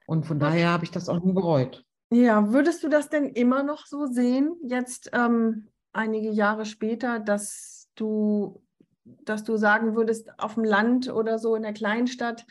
Und 0.05 0.25
von 0.25 0.39
daher 0.39 0.69
habe 0.69 0.83
ich 0.83 0.91
das 0.91 1.07
auch 1.07 1.23
nie 1.23 1.31
bereut. 1.31 1.85
Ja, 2.11 2.51
würdest 2.51 2.83
du 2.83 2.89
das 2.89 3.09
denn 3.09 3.25
immer 3.25 3.63
noch 3.63 3.85
so 3.85 4.05
sehen, 4.05 4.53
jetzt 4.67 5.09
ähm, 5.13 5.69
einige 5.93 6.29
Jahre 6.29 6.65
später, 6.65 7.19
dass 7.19 7.89
du, 7.95 8.61
dass 9.05 9.43
du 9.43 9.57
sagen 9.57 9.95
würdest, 9.95 10.29
auf 10.39 10.55
dem 10.55 10.63
Land 10.63 11.09
oder 11.09 11.39
so 11.39 11.55
in 11.55 11.63
der 11.63 11.73
Kleinstadt, 11.73 12.45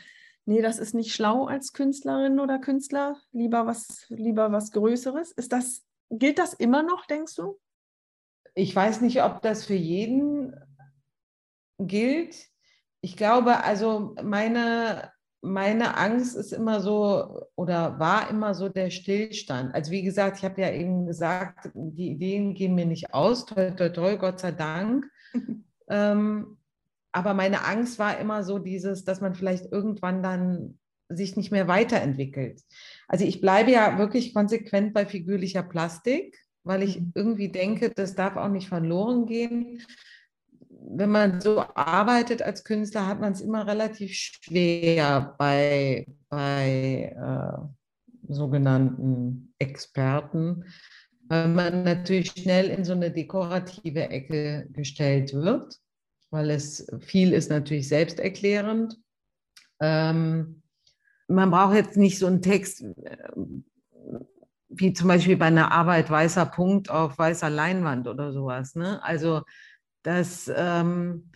nee, 0.45 0.61
das 0.61 0.79
ist 0.79 0.93
nicht 0.93 1.13
schlau 1.13 1.45
als 1.45 1.73
Künstlerin 1.73 2.39
oder 2.39 2.59
Künstler, 2.59 3.17
lieber 3.31 3.65
was, 3.65 4.05
lieber 4.09 4.51
was 4.51 4.71
Größeres? 4.71 5.31
Ist 5.31 5.51
das, 5.51 5.83
gilt 6.09 6.39
das 6.39 6.53
immer 6.53 6.83
noch, 6.83 7.05
denkst 7.05 7.35
du? 7.35 7.59
Ich 8.55 8.75
weiß 8.75 9.01
nicht, 9.01 9.23
ob 9.23 9.41
das 9.41 9.65
für 9.65 9.73
jeden 9.73 10.55
gilt. 11.79 12.49
Ich 13.01 13.17
glaube, 13.17 13.63
also 13.63 14.15
meine 14.23 15.11
meine 15.43 15.97
Angst 15.97 16.37
ist 16.37 16.53
immer 16.53 16.79
so 16.79 17.47
oder 17.55 17.99
war 17.99 18.29
immer 18.29 18.55
so 18.55 18.69
der 18.69 18.89
Stillstand. 18.89 19.75
Also 19.75 19.91
wie 19.91 20.01
gesagt, 20.01 20.37
ich 20.37 20.45
habe 20.45 20.61
ja 20.61 20.71
eben 20.71 21.05
gesagt, 21.05 21.69
die 21.73 22.11
Ideen 22.11 22.53
gehen 22.53 22.75
mir 22.75 22.85
nicht 22.85 23.13
aus, 23.13 23.45
toi, 23.45 23.71
toi, 23.71 23.89
toi, 23.89 24.17
Gott 24.17 24.39
sei 24.39 24.53
Dank. 24.53 25.05
ähm, 25.93 26.57
aber 27.11 27.33
meine 27.33 27.65
Angst 27.65 27.99
war 27.99 28.17
immer 28.19 28.43
so 28.43 28.57
dieses, 28.57 29.05
dass 29.05 29.21
man 29.21 29.35
vielleicht 29.35 29.71
irgendwann 29.71 30.23
dann 30.23 30.79
sich 31.09 31.37
nicht 31.37 31.51
mehr 31.51 31.67
weiterentwickelt. 31.67 32.61
Also 33.07 33.23
ich 33.23 33.39
bleibe 33.39 33.71
ja 33.71 33.99
wirklich 33.99 34.33
konsequent 34.33 34.93
bei 34.93 35.05
figürlicher 35.05 35.63
Plastik, 35.63 36.37
weil 36.63 36.81
ich 36.81 36.99
mhm. 36.99 37.11
irgendwie 37.13 37.49
denke, 37.49 37.91
das 37.91 38.15
darf 38.15 38.35
auch 38.35 38.49
nicht 38.49 38.67
verloren 38.67 39.27
gehen 39.27 39.79
wenn 40.89 41.09
man 41.09 41.41
so 41.41 41.63
arbeitet 41.75 42.41
als 42.41 42.63
Künstler, 42.63 43.07
hat 43.07 43.19
man 43.19 43.33
es 43.33 43.41
immer 43.41 43.67
relativ 43.67 44.13
schwer 44.13 45.35
bei, 45.37 46.05
bei 46.29 47.15
äh, 47.15 48.33
sogenannten 48.33 49.53
Experten, 49.59 50.65
weil 51.27 51.47
man 51.47 51.83
natürlich 51.83 52.31
schnell 52.31 52.69
in 52.69 52.83
so 52.83 52.93
eine 52.93 53.11
dekorative 53.11 54.09
Ecke 54.09 54.67
gestellt 54.71 55.33
wird, 55.33 55.79
weil 56.33 56.49
es 56.49 56.87
viel 56.99 57.31
ist 57.31 57.51
natürlich 57.51 57.87
selbsterklärend. 57.87 58.97
Ähm, 59.79 60.63
man 61.27 61.51
braucht 61.51 61.75
jetzt 61.75 61.95
nicht 61.95 62.17
so 62.17 62.25
einen 62.25 62.41
Text 62.41 62.81
äh, 62.81 63.17
wie 64.75 64.93
zum 64.93 65.07
Beispiel 65.07 65.37
bei 65.37 65.45
einer 65.45 65.71
Arbeit 65.71 66.09
weißer 66.09 66.47
Punkt 66.47 66.89
auf 66.89 67.19
weißer 67.19 67.51
Leinwand 67.51 68.07
oder 68.07 68.33
sowas. 68.33 68.73
Ne? 68.73 69.01
Also 69.03 69.43
das 70.01 70.51
ähm, 70.53 71.29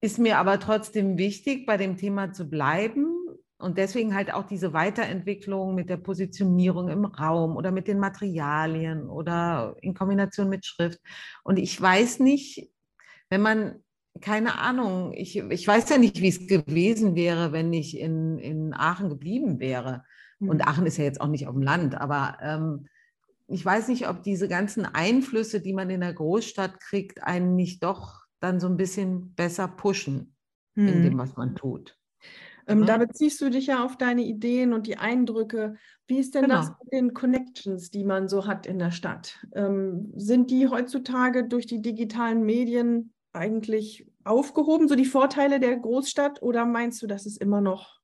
ist 0.00 0.18
mir 0.18 0.38
aber 0.38 0.58
trotzdem 0.58 1.18
wichtig, 1.18 1.66
bei 1.66 1.76
dem 1.76 1.98
Thema 1.98 2.32
zu 2.32 2.48
bleiben. 2.48 3.10
Und 3.58 3.76
deswegen 3.76 4.14
halt 4.14 4.32
auch 4.32 4.44
diese 4.44 4.72
Weiterentwicklung 4.72 5.74
mit 5.74 5.90
der 5.90 5.98
Positionierung 5.98 6.88
im 6.88 7.04
Raum 7.04 7.56
oder 7.56 7.70
mit 7.70 7.86
den 7.86 7.98
Materialien 7.98 9.08
oder 9.08 9.76
in 9.82 9.92
Kombination 9.92 10.48
mit 10.48 10.64
Schrift. 10.64 11.00
Und 11.44 11.58
ich 11.58 11.78
weiß 11.80 12.20
nicht, 12.20 12.73
wenn 13.34 13.42
man, 13.42 13.82
keine 14.20 14.60
Ahnung, 14.60 15.12
ich, 15.12 15.36
ich 15.36 15.66
weiß 15.66 15.88
ja 15.88 15.98
nicht, 15.98 16.20
wie 16.20 16.28
es 16.28 16.46
gewesen 16.46 17.16
wäre, 17.16 17.50
wenn 17.50 17.72
ich 17.72 17.98
in, 17.98 18.38
in 18.38 18.72
Aachen 18.72 19.08
geblieben 19.08 19.58
wäre. 19.58 20.04
Und 20.38 20.58
mhm. 20.58 20.62
Aachen 20.62 20.86
ist 20.86 20.98
ja 20.98 21.04
jetzt 21.04 21.20
auch 21.20 21.26
nicht 21.26 21.48
auf 21.48 21.54
dem 21.54 21.62
Land, 21.62 21.96
aber 21.96 22.38
ähm, 22.40 22.86
ich 23.48 23.64
weiß 23.64 23.88
nicht, 23.88 24.08
ob 24.08 24.22
diese 24.22 24.46
ganzen 24.46 24.86
Einflüsse, 24.86 25.60
die 25.60 25.72
man 25.72 25.90
in 25.90 26.00
der 26.00 26.14
Großstadt 26.14 26.78
kriegt, 26.78 27.24
einen 27.24 27.56
nicht 27.56 27.82
doch 27.82 28.20
dann 28.38 28.60
so 28.60 28.68
ein 28.68 28.76
bisschen 28.76 29.34
besser 29.34 29.66
pushen 29.66 30.36
hm. 30.76 30.86
in 30.86 31.02
dem, 31.02 31.18
was 31.18 31.36
man 31.36 31.56
tut. 31.56 31.98
Ähm, 32.68 32.80
ja. 32.80 32.86
Da 32.86 32.98
beziehst 32.98 33.40
du 33.40 33.50
dich 33.50 33.66
ja 33.66 33.84
auf 33.84 33.98
deine 33.98 34.22
Ideen 34.22 34.72
und 34.72 34.86
die 34.86 34.96
Eindrücke. 34.96 35.74
Wie 36.06 36.18
ist 36.18 36.36
denn 36.36 36.42
genau. 36.42 36.56
das 36.56 36.68
mit 36.68 36.92
den 36.92 37.14
Connections, 37.14 37.90
die 37.90 38.04
man 38.04 38.28
so 38.28 38.46
hat 38.46 38.66
in 38.66 38.78
der 38.78 38.92
Stadt? 38.92 39.44
Ähm, 39.54 40.12
sind 40.14 40.52
die 40.52 40.68
heutzutage 40.68 41.48
durch 41.48 41.66
die 41.66 41.82
digitalen 41.82 42.44
Medien 42.44 43.13
eigentlich 43.34 44.06
aufgehoben, 44.24 44.88
so 44.88 44.94
die 44.94 45.04
Vorteile 45.04 45.60
der 45.60 45.76
Großstadt, 45.76 46.42
oder 46.42 46.64
meinst 46.64 47.02
du, 47.02 47.06
das 47.06 47.26
ist 47.26 47.38
immer 47.38 47.60
noch, 47.60 48.00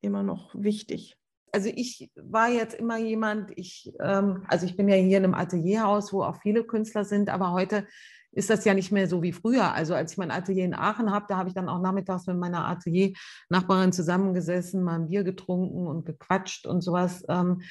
immer 0.00 0.22
noch 0.22 0.54
wichtig? 0.54 1.16
also 1.52 1.70
ich 1.74 2.10
war 2.16 2.48
jetzt 2.48 2.74
immer 2.74 2.98
jemand, 2.98 3.50
ich, 3.56 3.92
ähm, 4.00 4.44
also 4.48 4.66
ich 4.66 4.76
bin 4.76 4.88
ja 4.88 4.96
hier 4.96 5.18
in 5.18 5.24
einem 5.24 5.34
Atelierhaus, 5.34 6.12
wo 6.12 6.22
auch 6.22 6.40
viele 6.40 6.64
Künstler 6.64 7.04
sind, 7.04 7.28
aber 7.28 7.52
heute 7.52 7.86
ist 8.32 8.50
das 8.50 8.64
ja 8.64 8.74
nicht 8.74 8.92
mehr 8.92 9.08
so 9.08 9.22
wie 9.22 9.32
früher. 9.32 9.74
Also 9.74 9.94
als 9.94 10.12
ich 10.12 10.18
mein 10.18 10.30
Atelier 10.30 10.64
in 10.64 10.74
Aachen 10.74 11.10
habe, 11.10 11.26
da 11.28 11.36
habe 11.36 11.48
ich 11.48 11.54
dann 11.54 11.68
auch 11.68 11.80
nachmittags 11.80 12.26
mit 12.26 12.36
meiner 12.36 12.66
Atelier-Nachbarin 12.68 13.92
zusammengesessen, 13.92 14.84
mal 14.84 15.00
ein 15.00 15.08
Bier 15.08 15.24
getrunken 15.24 15.86
und 15.86 16.06
gequatscht 16.06 16.66
und 16.66 16.80
sowas. 16.80 17.24
Ähm, 17.28 17.62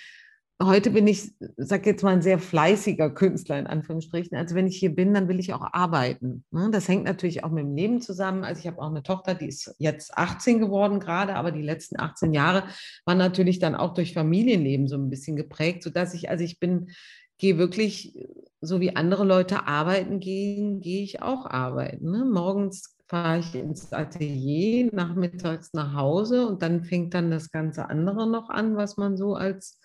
heute 0.62 0.91
bin 0.91 1.08
ich, 1.08 1.32
sag 1.56 1.86
jetzt 1.86 2.04
mal, 2.04 2.12
ein 2.12 2.22
sehr 2.22 2.38
fleißiger 2.38 3.10
Künstler 3.12 3.60
in 3.60 3.67
Anführungsstrichen. 3.67 4.38
Also 4.38 4.56
wenn 4.56 4.67
ich 4.67 4.78
hier 4.78 4.93
bin, 4.93 5.13
dann 5.13 5.30
will 5.30 5.39
ich 5.39 5.54
auch 5.54 5.65
arbeiten. 5.72 6.43
Ne? 6.52 6.69
Das 6.72 6.88
hängt 6.88 7.06
natürlich 7.06 7.43
auch 7.43 7.50
mit 7.50 7.63
dem 7.63 7.76
Leben 7.76 8.02
zusammen. 8.02 8.43
Also 8.43 8.60
ich 8.60 8.67
habe 8.67 8.82
auch 8.82 8.89
eine 8.89 9.04
Tochter, 9.04 9.36
die 9.36 9.48
ist 9.48 9.74
jetzt 9.80 10.17
18 10.17 10.60
geworden 10.60 11.00
gerade, 11.00 11.36
aber 11.36 11.52
die 11.52 11.62
letzten 11.62 12.00
18 12.00 12.34
Jahre 12.34 12.63
waren 13.06 13.17
natürlich 13.17 13.60
dann 13.60 13.76
auch 13.76 13.93
durch 13.93 14.13
Familienleben 14.13 14.88
so 14.88 14.98
ein 14.98 15.10
bisschen 15.10 15.38
geprägt, 15.38 15.84
sodass 15.84 16.13
ich, 16.13 16.30
also 16.30 16.43
ich 16.43 16.60
bin, 16.60 16.89
gehe 17.38 17.58
wirklich, 17.58 18.28
so 18.60 18.82
wie 18.82 18.98
andere 18.98 19.24
Leute 19.24 19.65
arbeiten 19.65 20.19
gehen, 20.19 20.82
gehe 20.82 21.04
ich 21.04 21.22
auch 21.22 21.45
arbeiten. 21.45 22.12
Ne? 22.12 22.26
Morgens 22.26 22.98
fahre 23.08 23.39
ich 23.39 23.56
ins 23.56 23.91
Atelier, 23.91 24.89
nachmittags 24.93 25.74
nach 25.74 25.95
Hause 25.95 26.45
und 26.48 26.62
dann 26.62 26.84
fängt 26.84 27.13
dann 27.13 27.32
das 27.32 27.50
ganze 27.50 27.89
andere 27.89 28.30
noch 28.30 28.50
an, 28.50 28.76
was 28.76 28.98
man 28.98 29.17
so 29.17 29.34
als 29.34 29.80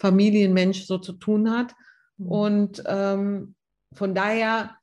Familienmensch 0.00 0.86
so 0.86 0.98
zu 0.98 1.12
tun 1.12 1.50
hat. 1.50 1.74
Mhm. 2.16 2.26
Und 2.26 2.82
ähm, 2.86 3.54
von 3.92 4.14
daher, 4.14 4.76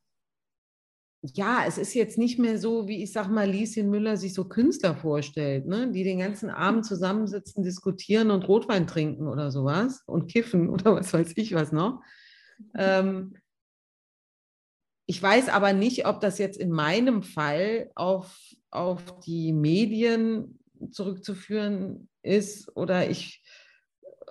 ja, 1.22 1.64
es 1.68 1.78
ist 1.78 1.94
jetzt 1.94 2.18
nicht 2.18 2.40
mehr 2.40 2.60
so, 2.60 2.88
wie 2.88 3.04
ich 3.04 3.12
sag 3.12 3.28
mal, 3.28 3.50
Lieschen 3.50 3.90
Müller 3.90 4.18
sich 4.18 4.34
so 4.34 4.46
Künstler 4.46 4.96
vorstellt, 4.96 5.66
ne? 5.66 5.92
die 5.92 6.04
den 6.04 6.20
ganzen 6.20 6.50
Abend 6.50 6.86
zusammensitzen, 6.86 7.64
diskutieren 7.64 8.32
und 8.32 8.48
Rotwein 8.48 8.88
trinken 8.88 9.28
oder 9.28 9.52
sowas 9.52 10.04
und 10.06 10.32
kiffen 10.32 10.70
oder 10.70 10.96
was 10.96 11.14
weiß 11.14 11.34
ich 11.36 11.54
was 11.54 11.72
noch. 11.72 12.02
Ähm, 12.76 13.36
ich 15.10 15.22
weiß 15.22 15.50
aber 15.50 15.74
nicht, 15.74 16.06
ob 16.06 16.20
das 16.20 16.38
jetzt 16.38 16.58
in 16.58 16.70
meinem 16.70 17.24
Fall 17.24 17.92
auf, 17.96 18.38
auf 18.70 19.20
die 19.22 19.54
Medien 19.54 20.60
zurückzuführen 20.92 22.10
ist 22.22 22.76
oder 22.76 23.10
ich 23.10 23.42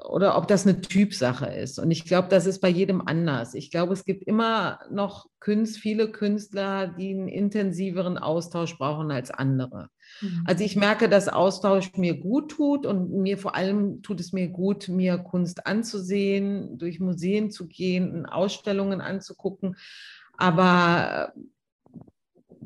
oder 0.05 0.37
ob 0.37 0.47
das 0.47 0.67
eine 0.67 0.81
Typsache 0.81 1.47
ist. 1.47 1.79
Und 1.79 1.91
ich 1.91 2.05
glaube, 2.05 2.29
das 2.29 2.47
ist 2.47 2.61
bei 2.61 2.69
jedem 2.69 3.07
anders. 3.07 3.55
Ich 3.55 3.71
glaube, 3.71 3.95
es 3.95 4.05
gibt 4.05 4.25
immer 4.25 4.81
noch 4.91 5.27
Künst, 5.41 5.79
viele 5.79 6.11
Künstler, 6.11 6.87
die 6.87 7.11
einen 7.11 7.29
intensiveren 7.29 8.19
Austausch 8.19 8.77
brauchen 8.77 9.11
als 9.11 9.31
andere. 9.31 9.89
Mhm. 10.21 10.43
Also 10.45 10.65
ich 10.65 10.77
merke, 10.77 11.09
dass 11.09 11.29
Austausch 11.29 11.95
mir 11.97 12.19
gut 12.19 12.51
tut 12.51 12.85
und 12.85 13.11
mir 13.11 13.39
vor 13.39 13.55
allem 13.55 14.03
tut 14.03 14.21
es 14.21 14.33
mir 14.33 14.49
gut, 14.49 14.89
mir 14.89 15.19
Kunst 15.19 15.67
anzusehen, 15.67 16.79
durch 16.79 17.01
Museen 17.01 17.51
zu 17.51 17.67
gehen, 17.67 18.27
Ausstellungen 18.27 19.01
anzugucken. 19.01 19.77
Aber 20.37 21.33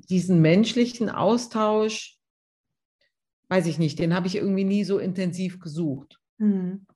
diesen 0.09 0.43
menschlichen 0.43 1.09
Austausch, 1.09 2.19
weiß 3.49 3.67
ich 3.67 3.79
nicht, 3.79 3.99
den 3.99 4.15
habe 4.15 4.27
ich 4.27 4.37
irgendwie 4.37 4.65
nie 4.65 4.85
so 4.85 4.99
intensiv 4.99 5.61
gesucht. 5.61 6.19
Mhm. 6.39 6.87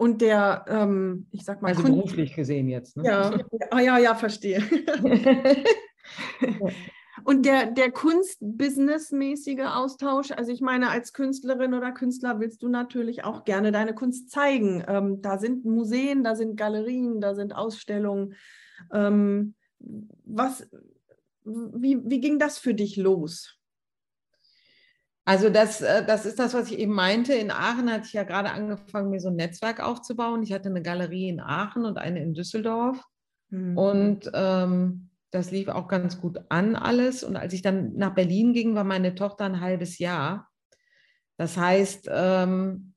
Und 0.00 0.22
der, 0.22 0.64
ähm, 0.66 1.26
ich 1.30 1.44
sag 1.44 1.60
mal. 1.60 1.68
Also 1.68 1.82
Kunst 1.82 1.94
beruflich 1.94 2.34
gesehen 2.34 2.68
jetzt. 2.70 2.96
Ne? 2.96 3.04
Ja, 3.04 3.38
ah, 3.70 3.80
ja, 3.80 3.98
ja, 3.98 4.14
verstehe. 4.14 4.62
Und 7.24 7.44
der, 7.44 7.70
der 7.70 7.90
Kunst-Business-mäßige 7.90 9.66
Austausch, 9.66 10.30
also 10.30 10.52
ich 10.52 10.62
meine, 10.62 10.88
als 10.88 11.12
Künstlerin 11.12 11.74
oder 11.74 11.92
Künstler 11.92 12.40
willst 12.40 12.62
du 12.62 12.70
natürlich 12.70 13.24
auch 13.24 13.44
gerne 13.44 13.72
deine 13.72 13.94
Kunst 13.94 14.30
zeigen. 14.30 14.82
Ähm, 14.88 15.20
da 15.20 15.36
sind 15.36 15.66
Museen, 15.66 16.24
da 16.24 16.34
sind 16.34 16.56
Galerien, 16.56 17.20
da 17.20 17.34
sind 17.34 17.54
Ausstellungen. 17.54 18.36
Ähm, 18.90 19.54
was, 20.24 20.66
wie, 21.44 21.98
wie 22.08 22.22
ging 22.22 22.38
das 22.38 22.56
für 22.56 22.72
dich 22.72 22.96
los? 22.96 23.59
Also 25.30 25.48
das, 25.48 25.80
äh, 25.80 26.04
das 26.04 26.26
ist 26.26 26.40
das, 26.40 26.54
was 26.54 26.72
ich 26.72 26.78
eben 26.80 26.92
meinte. 26.92 27.32
In 27.34 27.52
Aachen 27.52 27.88
hatte 27.88 28.04
ich 28.04 28.12
ja 28.12 28.24
gerade 28.24 28.50
angefangen, 28.50 29.10
mir 29.10 29.20
so 29.20 29.28
ein 29.28 29.36
Netzwerk 29.36 29.78
aufzubauen. 29.78 30.42
Ich 30.42 30.52
hatte 30.52 30.68
eine 30.68 30.82
Galerie 30.82 31.28
in 31.28 31.38
Aachen 31.38 31.84
und 31.84 31.98
eine 31.98 32.20
in 32.20 32.34
Düsseldorf. 32.34 33.00
Mhm. 33.50 33.78
Und 33.78 34.30
ähm, 34.34 35.10
das 35.30 35.52
lief 35.52 35.68
auch 35.68 35.86
ganz 35.86 36.20
gut 36.20 36.40
an 36.48 36.74
alles. 36.74 37.22
Und 37.22 37.36
als 37.36 37.52
ich 37.52 37.62
dann 37.62 37.92
nach 37.94 38.12
Berlin 38.12 38.52
ging, 38.54 38.74
war 38.74 38.82
meine 38.82 39.14
Tochter 39.14 39.44
ein 39.44 39.60
halbes 39.60 40.00
Jahr. 40.00 40.50
Das 41.36 41.56
heißt, 41.56 42.08
ähm, 42.12 42.94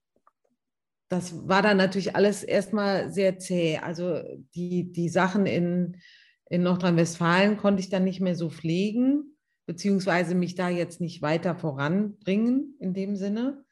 das 1.09 1.47
war 1.47 1.61
dann 1.61 1.77
natürlich 1.77 2.15
alles 2.15 2.41
erstmal 2.41 3.11
sehr 3.11 3.37
zäh. 3.37 3.77
Also 3.77 4.23
die, 4.55 4.91
die 4.91 5.09
Sachen 5.09 5.45
in, 5.45 5.97
in 6.49 6.63
Nordrhein-Westfalen 6.63 7.57
konnte 7.57 7.81
ich 7.81 7.91
dann 7.91 8.05
nicht 8.05 8.21
mehr 8.21 8.35
so 8.35 8.49
pflegen, 8.49 9.32
beziehungsweise 9.65 10.35
mich 10.35 10.55
da 10.55 10.69
jetzt 10.69 11.01
nicht 11.01 11.21
weiter 11.21 11.55
voranbringen 11.55 12.75
in 12.79 12.93
dem 12.93 13.15
Sinne. 13.15 13.63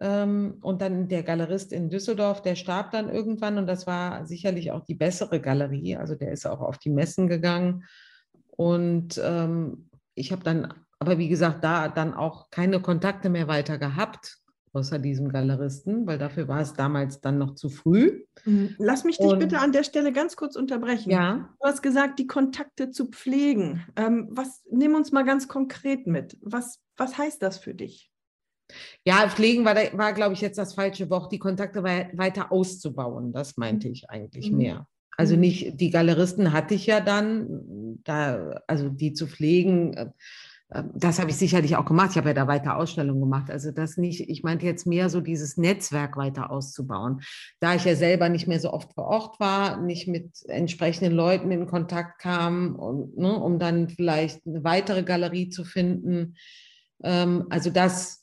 Ähm, 0.00 0.58
und 0.62 0.80
dann 0.80 1.08
der 1.08 1.22
Galerist 1.22 1.72
in 1.72 1.90
Düsseldorf, 1.90 2.42
der 2.42 2.54
starb 2.54 2.90
dann 2.90 3.10
irgendwann 3.10 3.58
und 3.58 3.66
das 3.66 3.86
war 3.86 4.26
sicherlich 4.26 4.72
auch 4.72 4.84
die 4.84 4.94
bessere 4.94 5.40
Galerie. 5.40 5.96
Also 5.96 6.14
der 6.14 6.32
ist 6.32 6.46
auch 6.46 6.60
auf 6.60 6.78
die 6.78 6.90
Messen 6.90 7.28
gegangen. 7.28 7.84
Und 8.48 9.20
ähm, 9.22 9.88
ich 10.14 10.32
habe 10.32 10.42
dann, 10.42 10.72
aber 10.98 11.18
wie 11.18 11.28
gesagt, 11.28 11.64
da 11.64 11.88
dann 11.88 12.14
auch 12.14 12.50
keine 12.50 12.80
Kontakte 12.80 13.28
mehr 13.28 13.48
weiter 13.48 13.78
gehabt, 13.78 14.38
außer 14.72 14.98
diesem 14.98 15.28
Galeristen, 15.28 16.06
weil 16.06 16.18
dafür 16.18 16.48
war 16.48 16.60
es 16.60 16.74
damals 16.74 17.20
dann 17.20 17.38
noch 17.38 17.54
zu 17.54 17.68
früh. 17.68 18.24
Mhm. 18.44 18.76
Lass 18.78 19.04
mich 19.04 19.18
dich 19.18 19.26
und, 19.26 19.38
bitte 19.38 19.58
an 19.58 19.72
der 19.72 19.82
Stelle 19.82 20.12
ganz 20.12 20.36
kurz 20.36 20.56
unterbrechen. 20.56 21.10
Ja. 21.10 21.50
Du 21.60 21.66
hast 21.66 21.82
gesagt, 21.82 22.18
die 22.18 22.26
Kontakte 22.26 22.90
zu 22.90 23.06
pflegen. 23.06 23.84
Ähm, 23.96 24.28
was, 24.30 24.62
nimm 24.70 24.94
uns 24.94 25.12
mal 25.12 25.24
ganz 25.24 25.48
konkret 25.48 26.06
mit. 26.06 26.38
Was, 26.40 26.80
was 26.96 27.18
heißt 27.18 27.42
das 27.42 27.58
für 27.58 27.74
dich? 27.74 28.10
Ja, 29.04 29.28
pflegen 29.28 29.64
war, 29.64 29.74
war 29.74 30.12
glaube 30.12 30.34
ich, 30.34 30.40
jetzt 30.40 30.58
das 30.58 30.74
falsche 30.74 31.10
Wort, 31.10 31.32
die 31.32 31.40
Kontakte 31.40 31.82
weiter 31.82 32.52
auszubauen. 32.52 33.32
Das 33.32 33.56
meinte 33.56 33.88
ich 33.88 34.08
eigentlich 34.08 34.52
mhm. 34.52 34.58
mehr. 34.58 34.86
Also 35.16 35.34
mhm. 35.34 35.40
nicht, 35.40 35.80
die 35.80 35.90
Galeristen 35.90 36.52
hatte 36.52 36.74
ich 36.74 36.86
ja 36.86 37.00
dann, 37.00 37.98
da, 38.04 38.60
also 38.66 38.88
die 38.88 39.12
zu 39.12 39.26
pflegen, 39.26 39.94
äh, 39.94 40.10
das 40.94 41.18
habe 41.18 41.30
ich 41.30 41.36
sicherlich 41.36 41.76
auch 41.76 41.84
gemacht. 41.84 42.10
Ich 42.12 42.16
habe 42.16 42.28
ja 42.28 42.34
da 42.34 42.46
weiter 42.46 42.76
Ausstellungen 42.76 43.20
gemacht. 43.20 43.50
Also 43.50 43.72
das 43.72 43.96
nicht, 43.96 44.28
ich 44.28 44.42
meinte 44.42 44.66
jetzt 44.66 44.86
mehr 44.86 45.08
so 45.08 45.20
dieses 45.20 45.56
Netzwerk 45.56 46.16
weiter 46.16 46.50
auszubauen. 46.50 47.22
Da 47.58 47.74
ich 47.74 47.84
ja 47.84 47.96
selber 47.96 48.28
nicht 48.28 48.46
mehr 48.46 48.60
so 48.60 48.72
oft 48.72 48.94
vor 48.94 49.06
Ort 49.06 49.40
war, 49.40 49.80
nicht 49.80 50.06
mit 50.06 50.30
entsprechenden 50.46 51.12
Leuten 51.12 51.50
in 51.50 51.66
Kontakt 51.66 52.20
kam, 52.20 52.76
und, 52.76 53.18
ne, 53.18 53.34
um 53.34 53.58
dann 53.58 53.88
vielleicht 53.88 54.46
eine 54.46 54.62
weitere 54.62 55.02
Galerie 55.02 55.48
zu 55.48 55.64
finden. 55.64 56.36
Ähm, 57.02 57.46
also 57.50 57.70
das 57.70 58.19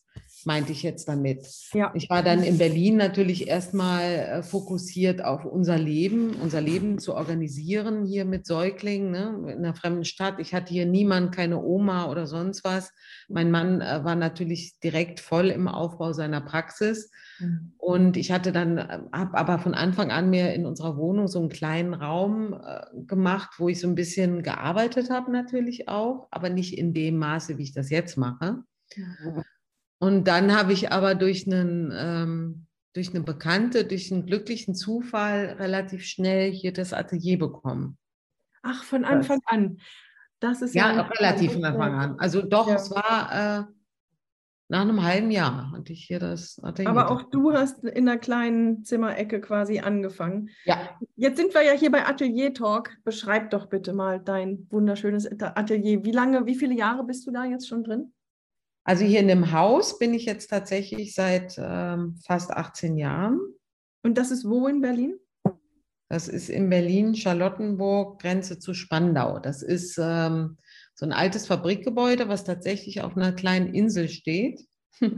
meinte 0.47 0.71
ich 0.71 0.81
jetzt 0.81 1.09
damit. 1.09 1.45
Ja. 1.73 1.91
Ich 1.93 2.09
war 2.09 2.23
dann 2.23 2.41
in 2.41 2.57
Berlin 2.57 2.95
natürlich 2.95 3.49
erstmal 3.49 4.03
äh, 4.03 4.43
fokussiert 4.43 5.23
auf 5.23 5.43
unser 5.43 5.77
Leben, 5.77 6.37
unser 6.41 6.61
Leben 6.61 6.99
zu 6.99 7.15
organisieren 7.15 8.05
hier 8.05 8.23
mit 8.23 8.47
Säuglingen 8.47 9.11
ne, 9.11 9.51
in 9.51 9.57
einer 9.57 9.75
fremden 9.75 10.05
Stadt. 10.05 10.39
Ich 10.39 10.53
hatte 10.53 10.73
hier 10.73 10.85
niemand, 10.85 11.35
keine 11.35 11.61
Oma 11.61 12.09
oder 12.09 12.27
sonst 12.27 12.63
was. 12.63 12.93
Mein 13.27 13.51
Mann 13.51 13.81
äh, 13.81 14.05
war 14.05 14.15
natürlich 14.15 14.79
direkt 14.79 15.19
voll 15.19 15.47
im 15.47 15.67
Aufbau 15.67 16.13
seiner 16.13 16.39
Praxis. 16.39 17.11
Mhm. 17.39 17.73
Und 17.77 18.15
ich 18.15 18.31
hatte 18.31 18.53
dann, 18.53 18.77
äh, 18.77 18.99
habe 19.11 19.37
aber 19.37 19.59
von 19.59 19.73
Anfang 19.73 20.11
an 20.11 20.29
mir 20.29 20.53
in 20.53 20.65
unserer 20.65 20.95
Wohnung 20.95 21.27
so 21.27 21.39
einen 21.39 21.49
kleinen 21.49 21.93
Raum 21.93 22.53
äh, 22.53 22.85
gemacht, 23.05 23.55
wo 23.57 23.67
ich 23.67 23.81
so 23.81 23.87
ein 23.89 23.95
bisschen 23.95 24.43
gearbeitet 24.43 25.09
habe 25.09 25.29
natürlich 25.29 25.89
auch, 25.89 26.29
aber 26.31 26.49
nicht 26.49 26.77
in 26.77 26.93
dem 26.93 27.17
Maße, 27.17 27.57
wie 27.57 27.63
ich 27.63 27.73
das 27.73 27.89
jetzt 27.89 28.17
mache. 28.17 28.63
Ja. 28.95 29.43
Und 29.99 30.25
dann 30.25 30.55
habe 30.55 30.73
ich 30.73 30.91
aber 30.91 31.15
durch 31.15 31.47
einen, 31.47 31.91
ähm, 31.95 32.67
durch 32.93 33.09
eine 33.09 33.23
Bekannte, 33.23 33.85
durch 33.85 34.11
einen 34.11 34.25
glücklichen 34.25 34.75
Zufall 34.75 35.55
relativ 35.59 36.03
schnell 36.03 36.51
hier 36.51 36.73
das 36.73 36.93
Atelier 36.93 37.39
bekommen. 37.39 37.97
Ach, 38.61 38.83
von 38.83 39.05
Anfang 39.05 39.39
an. 39.45 39.79
Das 40.39 40.61
ist 40.61 40.75
ja, 40.75 40.93
ja 40.93 41.01
relativ 41.01 41.53
von 41.53 41.65
Anfang 41.65 41.93
an. 41.93 42.19
Also 42.19 42.41
doch, 42.41 42.67
ja. 42.67 42.75
es 42.75 42.91
war 42.91 43.65
äh, 43.65 43.73
nach 44.69 44.81
einem 44.81 45.01
halben 45.01 45.31
Jahr 45.31 45.71
hatte 45.71 45.93
ich 45.93 46.03
hier 46.03 46.19
das 46.19 46.59
Atelier. 46.61 46.89
Aber 46.89 47.09
auch 47.09 47.23
du 47.23 47.53
hast 47.53 47.85
in 47.85 48.07
einer 48.07 48.17
kleinen 48.17 48.83
Zimmerecke 48.83 49.39
quasi 49.39 49.79
angefangen. 49.79 50.49
Ja. 50.65 50.77
Jetzt 51.15 51.37
sind 51.37 51.53
wir 51.53 51.63
ja 51.63 51.71
hier 51.71 51.89
bei 51.89 52.05
Atelier 52.05 52.53
Talk. 52.53 52.91
Beschreib 53.05 53.49
doch 53.51 53.67
bitte 53.67 53.93
mal 53.93 54.19
dein 54.19 54.67
wunderschönes 54.69 55.25
Atelier. 55.41 56.03
Wie 56.03 56.11
lange, 56.11 56.45
wie 56.45 56.55
viele 56.55 56.75
Jahre 56.75 57.05
bist 57.05 57.25
du 57.25 57.31
da 57.31 57.45
jetzt 57.45 57.67
schon 57.67 57.85
drin? 57.85 58.11
Also 58.87 59.03
hier 59.03 59.19
in 59.19 59.27
dem 59.27 59.51
Haus 59.51 59.99
bin 59.99 60.13
ich 60.13 60.23
jetzt 60.23 60.47
tatsächlich 60.47 61.13
seit 61.13 61.57
ähm, 61.57 62.15
fast 62.25 62.51
18 62.51 62.95
Jahren. 62.95 63.37
Und 64.01 64.17
das 64.17 64.31
ist 64.31 64.45
wo 64.45 64.65
in 64.67 64.79
Berlin? 64.79 65.19
Das 66.07 66.29
ist 66.29 66.49
in 66.49 66.69
Berlin, 66.69 67.13
Charlottenburg, 67.13 68.21
Grenze 68.21 68.59
zu 68.59 68.73
Spandau. 68.73 69.39
Das 69.39 69.61
ist 69.61 69.99
ähm, 70.01 70.55
so 70.95 71.05
ein 71.05 71.11
altes 71.11 71.47
Fabrikgebäude, 71.47 72.29
was 72.29 72.45
tatsächlich 72.45 73.01
auf 73.01 73.17
einer 73.17 73.33
kleinen 73.33 73.73
Insel 73.73 74.07
steht. 74.07 74.65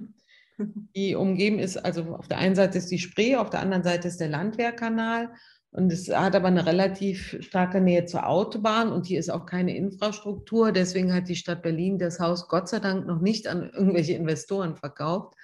Die 0.58 1.14
umgeben 1.14 1.60
ist, 1.60 1.78
also 1.78 2.16
auf 2.16 2.28
der 2.28 2.40
einen 2.40 2.56
Seite 2.56 2.80
ist 2.80 2.92
die 2.92 3.00
Spree, 3.00 3.38
auf 3.38 3.50
der 3.50 3.62
anderen 3.62 3.84
Seite 3.84 4.10
ist 4.10 4.20
der 4.20 4.28
Landwehrkanal 4.28 5.32
und 5.72 5.92
es 5.92 6.10
hat 6.10 6.36
aber 6.36 6.48
eine 6.48 6.66
relativ 6.66 7.38
starke 7.42 7.80
Nähe 7.80 8.06
zur 8.06 8.28
Autobahn 8.28 8.92
und 8.92 9.06
hier 9.06 9.20
ist 9.20 9.30
auch 9.30 9.46
keine 9.46 9.76
Infrastruktur. 9.78 10.72
Deswegen 10.72 11.14
hat 11.14 11.30
die 11.30 11.36
Stadt 11.36 11.62
Berlin 11.62 12.00
das 12.00 12.20
Haus 12.20 12.48
Gott 12.48 12.68
sei 12.68 12.80
Dank 12.80 13.06
noch 13.06 13.22
nicht 13.22 13.48
an 13.48 13.70
irgendwelche 13.70 14.14
Investoren 14.14 14.76
verkauft, 14.76 15.36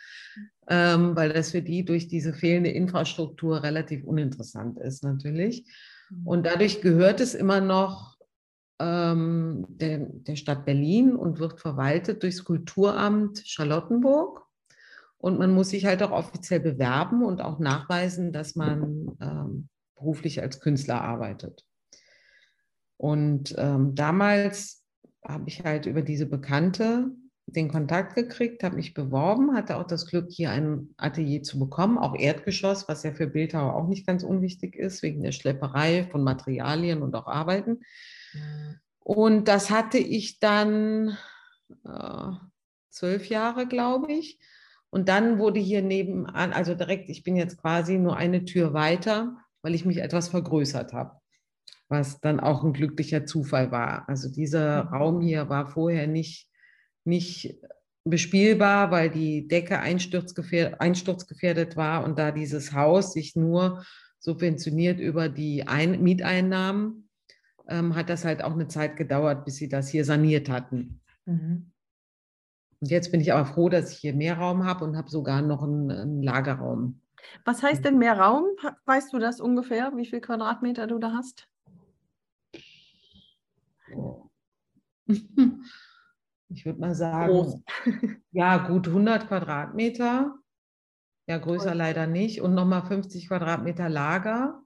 ähm, 0.67 1.15
weil 1.15 1.31
das 1.31 1.51
für 1.51 1.61
die 1.61 1.85
durch 1.85 2.07
diese 2.07 2.33
fehlende 2.33 2.71
Infrastruktur 2.71 3.61
relativ 3.61 4.03
uninteressant 4.03 4.79
ist 4.79 5.03
natürlich. 5.03 5.63
Mhm. 6.09 6.27
Und 6.27 6.45
dadurch 6.47 6.81
gehört 6.81 7.21
es 7.21 7.35
immer 7.35 7.61
noch 7.61 8.17
ähm, 8.79 9.67
der, 9.69 9.99
der 9.99 10.35
Stadt 10.37 10.65
Berlin 10.65 11.15
und 11.15 11.37
wird 11.37 11.59
verwaltet 11.59 12.23
durchs 12.23 12.43
Kulturamt 12.43 13.43
Charlottenburg. 13.45 14.41
Und 15.19 15.37
man 15.37 15.51
muss 15.51 15.69
sich 15.69 15.85
halt 15.85 16.01
auch 16.01 16.11
offiziell 16.11 16.59
bewerben 16.59 17.23
und 17.23 17.41
auch 17.41 17.59
nachweisen, 17.59 18.31
dass 18.31 18.55
man 18.55 19.17
ähm, 19.21 19.69
beruflich 19.95 20.41
als 20.41 20.59
Künstler 20.59 21.01
arbeitet. 21.01 21.65
Und 22.97 23.55
ähm, 23.57 23.95
damals 23.95 24.83
habe 25.23 25.45
ich 25.47 25.63
halt 25.63 25.85
über 25.85 26.01
diese 26.01 26.25
Bekannte 26.25 27.11
den 27.47 27.69
Kontakt 27.69 28.15
gekriegt, 28.15 28.63
habe 28.63 28.75
mich 28.75 28.93
beworben, 28.93 29.55
hatte 29.55 29.77
auch 29.77 29.85
das 29.85 30.07
Glück, 30.07 30.29
hier 30.31 30.49
ein 30.49 30.89
Atelier 30.97 31.43
zu 31.43 31.59
bekommen, 31.59 31.97
auch 31.97 32.15
Erdgeschoss, 32.15 32.87
was 32.87 33.03
ja 33.03 33.13
für 33.13 33.27
Bildhauer 33.27 33.75
auch 33.75 33.87
nicht 33.87 34.07
ganz 34.07 34.23
unwichtig 34.23 34.75
ist, 34.75 35.03
wegen 35.03 35.21
der 35.21 35.31
Schlepperei 35.31 36.07
von 36.11 36.23
Materialien 36.23 37.03
und 37.03 37.15
auch 37.15 37.27
Arbeiten. 37.27 37.81
Und 38.99 39.47
das 39.47 39.69
hatte 39.69 39.99
ich 39.99 40.39
dann 40.39 41.17
äh, 41.83 42.31
zwölf 42.89 43.29
Jahre, 43.29 43.67
glaube 43.67 44.11
ich. 44.11 44.39
Und 44.89 45.09
dann 45.09 45.37
wurde 45.37 45.59
hier 45.59 45.81
nebenan, 45.81 46.53
also 46.53 46.73
direkt, 46.73 47.09
ich 47.09 47.23
bin 47.23 47.35
jetzt 47.35 47.57
quasi 47.57 47.99
nur 47.99 48.17
eine 48.17 48.45
Tür 48.45 48.73
weiter, 48.73 49.37
weil 49.65 49.73
ich 49.73 49.83
mich 49.83 49.97
etwas 49.97 50.27
vergrößert 50.27 50.93
habe, 50.93 51.19
was 51.87 52.21
dann 52.21 52.39
auch 52.39 52.63
ein 52.63 52.71
glücklicher 52.71 53.25
Zufall 53.25 53.71
war. 53.71 54.07
Also 54.07 54.29
dieser 54.29 54.83
mhm. 54.83 54.89
Raum 54.89 55.21
hier 55.21 55.49
war 55.49 55.65
vorher 55.65 56.05
nicht, 56.05 56.51
nicht 57.03 57.57
bespielbar, 58.03 58.91
weil 58.91 59.09
die 59.09 59.47
Decke 59.47 59.79
einsturzgefährdet, 59.79 60.79
einsturzgefährdet 60.79 61.75
war 61.75 62.03
und 62.03 62.19
da 62.19 62.31
dieses 62.31 62.73
Haus 62.73 63.13
sich 63.13 63.35
nur 63.35 63.83
subventioniert 64.19 64.99
über 64.99 65.29
die 65.29 65.67
Ein 65.67 65.99
Mieteinnahmen, 66.03 67.09
ähm, 67.67 67.95
hat 67.95 68.09
das 68.09 68.23
halt 68.23 68.43
auch 68.43 68.53
eine 68.53 68.67
Zeit 68.67 68.97
gedauert, 68.97 69.45
bis 69.45 69.55
sie 69.55 69.67
das 69.67 69.89
hier 69.89 70.05
saniert 70.05 70.47
hatten. 70.47 71.01
Mhm. 71.25 71.71
Und 72.81 72.91
jetzt 72.91 73.11
bin 73.11 73.19
ich 73.19 73.33
aber 73.33 73.47
froh, 73.47 73.69
dass 73.69 73.91
ich 73.91 73.97
hier 73.97 74.13
mehr 74.13 74.37
Raum 74.37 74.63
habe 74.63 74.85
und 74.85 74.95
habe 74.95 75.09
sogar 75.09 75.41
noch 75.41 75.63
einen, 75.63 75.89
einen 75.89 76.21
Lagerraum 76.21 77.01
was 77.43 77.63
heißt 77.63 77.83
denn 77.85 77.97
mehr 77.97 78.17
Raum? 78.17 78.45
Weißt 78.85 79.13
du 79.13 79.19
das 79.19 79.39
ungefähr, 79.39 79.91
wie 79.95 80.05
viel 80.05 80.21
Quadratmeter 80.21 80.87
du 80.87 80.99
da 80.99 81.13
hast? 81.13 81.47
Ich 86.49 86.65
würde 86.65 86.79
mal 86.79 86.95
sagen, 86.95 87.63
ja, 88.31 88.67
gut 88.67 88.87
100 88.87 89.27
Quadratmeter. 89.27 90.35
Ja, 91.27 91.37
größer 91.39 91.71
Und. 91.71 91.77
leider 91.77 92.07
nicht. 92.07 92.41
Und 92.41 92.53
nochmal 92.53 92.85
50 92.85 93.27
Quadratmeter 93.27 93.89
Lager. 93.89 94.61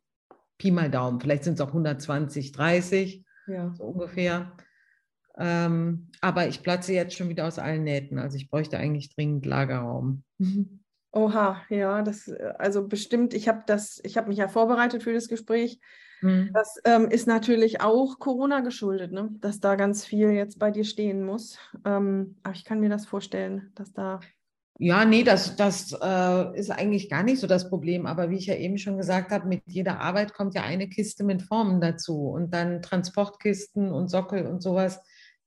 Pi 0.57 0.71
mal 0.71 0.91
Daumen. 0.91 1.21
Vielleicht 1.21 1.45
sind 1.45 1.53
es 1.53 1.61
auch 1.61 1.69
120, 1.69 2.51
30, 2.51 3.25
ja. 3.47 3.73
so 3.73 3.85
ungefähr. 3.85 4.51
Ähm, 5.37 6.11
aber 6.19 6.49
ich 6.49 6.61
platze 6.61 6.93
jetzt 6.93 7.15
schon 7.15 7.29
wieder 7.29 7.47
aus 7.47 7.59
allen 7.59 7.85
Nähten. 7.85 8.19
Also 8.19 8.35
ich 8.35 8.49
bräuchte 8.49 8.77
eigentlich 8.77 9.15
dringend 9.15 9.45
Lagerraum. 9.45 10.23
Oha, 11.11 11.61
ja, 11.69 12.01
das, 12.01 12.27
äh, 12.27 12.53
also 12.57 12.87
bestimmt, 12.87 13.33
ich 13.33 13.47
habe 13.47 13.63
das, 13.65 13.99
ich 14.03 14.17
habe 14.17 14.29
mich 14.29 14.37
ja 14.37 14.47
vorbereitet 14.47 15.03
für 15.03 15.13
das 15.13 15.27
Gespräch. 15.27 15.79
Mhm. 16.21 16.51
Das 16.53 16.79
ähm, 16.85 17.09
ist 17.09 17.27
natürlich 17.27 17.81
auch 17.81 18.19
Corona 18.19 18.59
geschuldet, 18.59 19.11
ne? 19.11 19.29
dass 19.39 19.59
da 19.59 19.75
ganz 19.75 20.05
viel 20.05 20.31
jetzt 20.31 20.59
bei 20.59 20.69
dir 20.71 20.83
stehen 20.83 21.23
muss. 21.23 21.57
Ähm, 21.85 22.35
aber 22.43 22.55
ich 22.55 22.65
kann 22.65 22.79
mir 22.79 22.89
das 22.89 23.05
vorstellen, 23.05 23.71
dass 23.75 23.93
da. 23.93 24.19
Ja, 24.81 25.03
nee, 25.03 25.23
das, 25.23 25.55
das 25.55 25.91
äh, 25.91 26.57
ist 26.57 26.71
eigentlich 26.71 27.09
gar 27.09 27.23
nicht 27.23 27.39
so 27.39 27.47
das 27.47 27.69
Problem. 27.69 28.05
Aber 28.05 28.29
wie 28.29 28.37
ich 28.37 28.45
ja 28.45 28.55
eben 28.55 28.77
schon 28.77 28.97
gesagt 28.97 29.31
habe, 29.31 29.47
mit 29.47 29.63
jeder 29.65 29.99
Arbeit 29.99 30.33
kommt 30.33 30.55
ja 30.55 30.63
eine 30.63 30.87
Kiste 30.87 31.23
mit 31.23 31.41
Formen 31.41 31.81
dazu 31.81 32.29
und 32.29 32.53
dann 32.53 32.81
Transportkisten 32.81 33.91
und 33.91 34.09
Sockel 34.09 34.45
und 34.45 34.61
sowas, 34.61 35.01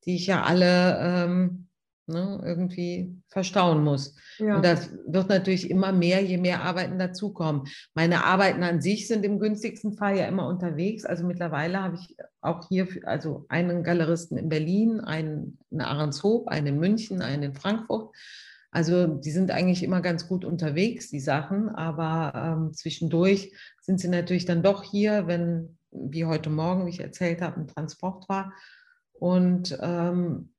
die 0.04 0.16
ich 0.16 0.26
ja 0.26 0.42
alle 0.42 0.98
ähm, 1.00 1.68
ne, 2.12 2.40
irgendwie 2.44 3.16
verstauen 3.28 3.82
muss. 3.82 4.14
Ja. 4.38 4.56
Und 4.56 4.64
das 4.64 4.90
wird 5.06 5.28
natürlich 5.28 5.70
immer 5.70 5.92
mehr, 5.92 6.22
je 6.22 6.38
mehr 6.38 6.62
Arbeiten 6.62 6.98
dazukommen. 6.98 7.64
Meine 7.94 8.24
Arbeiten 8.24 8.62
an 8.62 8.80
sich 8.80 9.08
sind 9.08 9.24
im 9.24 9.38
günstigsten 9.38 9.94
Fall 9.94 10.18
ja 10.18 10.26
immer 10.26 10.46
unterwegs. 10.46 11.04
Also 11.04 11.26
mittlerweile 11.26 11.82
habe 11.82 11.96
ich 11.96 12.16
auch 12.40 12.68
hier 12.68 12.86
also 13.04 13.46
einen 13.48 13.82
Galeristen 13.82 14.36
in 14.36 14.48
Berlin, 14.48 15.00
einen 15.00 15.58
in 15.70 15.80
Ahrenshoop, 15.80 16.48
einen 16.48 16.68
in 16.68 16.78
München, 16.78 17.22
einen 17.22 17.42
in 17.42 17.54
Frankfurt. 17.54 18.14
Also 18.70 19.06
die 19.06 19.30
sind 19.30 19.50
eigentlich 19.50 19.82
immer 19.82 20.00
ganz 20.00 20.26
gut 20.26 20.46
unterwegs, 20.46 21.10
die 21.10 21.20
Sachen, 21.20 21.68
aber 21.68 22.32
ähm, 22.34 22.72
zwischendurch 22.72 23.52
sind 23.82 24.00
sie 24.00 24.08
natürlich 24.08 24.46
dann 24.46 24.62
doch 24.62 24.82
hier, 24.82 25.26
wenn, 25.26 25.76
wie 25.90 26.24
heute 26.24 26.48
Morgen, 26.48 26.86
wie 26.86 26.90
ich 26.90 27.00
erzählt 27.00 27.42
habe, 27.42 27.60
ein 27.60 27.68
Transport 27.68 28.30
war. 28.30 28.54
Und 29.12 29.78
ähm, 29.80 30.51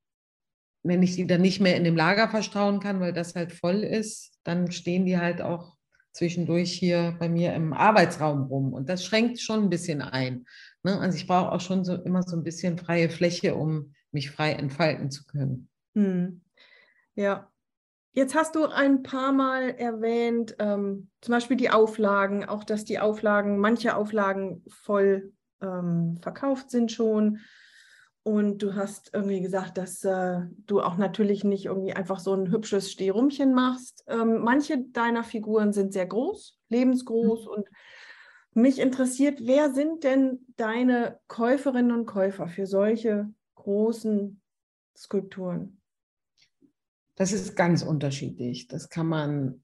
wenn 0.83 1.01
ich 1.01 1.15
die 1.15 1.25
dann 1.25 1.41
nicht 1.41 1.61
mehr 1.61 1.77
in 1.77 1.83
dem 1.83 1.95
Lager 1.95 2.27
verstauen 2.27 2.79
kann, 2.79 2.99
weil 2.99 3.13
das 3.13 3.35
halt 3.35 3.53
voll 3.53 3.83
ist, 3.83 4.39
dann 4.43 4.71
stehen 4.71 5.05
die 5.05 5.17
halt 5.17 5.41
auch 5.41 5.77
zwischendurch 6.11 6.71
hier 6.71 7.15
bei 7.19 7.27
mir 7.29 7.53
im 7.53 7.73
Arbeitsraum 7.73 8.43
rum. 8.43 8.73
Und 8.73 8.89
das 8.89 9.03
schränkt 9.03 9.39
schon 9.39 9.63
ein 9.63 9.69
bisschen 9.69 10.01
ein. 10.01 10.45
Ne? 10.83 10.99
Also 10.99 11.17
ich 11.17 11.25
brauche 11.25 11.51
auch 11.51 11.61
schon 11.61 11.83
so 11.83 11.95
immer 11.95 12.21
so 12.21 12.35
ein 12.35 12.43
bisschen 12.43 12.77
freie 12.77 13.09
Fläche, 13.09 13.55
um 13.55 13.93
mich 14.11 14.29
frei 14.29 14.51
entfalten 14.53 15.09
zu 15.09 15.25
können. 15.25 15.69
Hm. 15.95 16.41
Ja. 17.15 17.49
Jetzt 18.15 18.35
hast 18.35 18.53
du 18.53 18.67
ein 18.67 19.01
paar 19.01 19.33
Mal 19.33 19.71
erwähnt, 19.71 20.55
ähm, 20.59 21.09
zum 21.21 21.31
Beispiel 21.31 21.57
die 21.57 21.71
Auflagen, 21.71 22.45
auch 22.45 22.63
dass 22.63 22.85
die 22.85 22.99
Auflagen, 22.99 23.57
manche 23.57 23.95
Auflagen 23.95 24.63
voll 24.67 25.33
ähm, 25.63 26.19
verkauft 26.21 26.69
sind 26.69 26.91
schon. 26.91 27.39
Und 28.23 28.63
du 28.63 28.75
hast 28.75 29.09
irgendwie 29.13 29.41
gesagt, 29.41 29.77
dass 29.77 30.03
äh, 30.05 30.41
du 30.65 30.81
auch 30.81 30.95
natürlich 30.95 31.43
nicht 31.43 31.65
irgendwie 31.65 31.93
einfach 31.93 32.19
so 32.19 32.33
ein 32.33 32.51
hübsches 32.51 32.89
Stehrumchen 32.89 33.53
machst. 33.53 34.05
Ähm, 34.07 34.39
manche 34.41 34.81
deiner 34.91 35.25
Figuren 35.25 35.73
sind 35.73 35.91
sehr 35.91 36.05
groß, 36.05 36.57
lebensgroß. 36.69 37.45
Mhm. 37.45 37.51
Und 37.51 37.67
mich 38.53 38.79
interessiert, 38.79 39.39
wer 39.41 39.73
sind 39.73 40.05
denn 40.05 40.45
deine 40.55 41.19
Käuferinnen 41.27 41.91
und 41.91 42.05
Käufer 42.05 42.47
für 42.47 42.65
solche 42.65 43.29
großen 43.55 44.41
Skulpturen? 44.95 45.81
Das 47.15 47.33
ist 47.33 47.55
ganz 47.55 47.83
unterschiedlich. 47.83 48.67
Das 48.67 48.89
kann 48.89 49.07
man, 49.07 49.62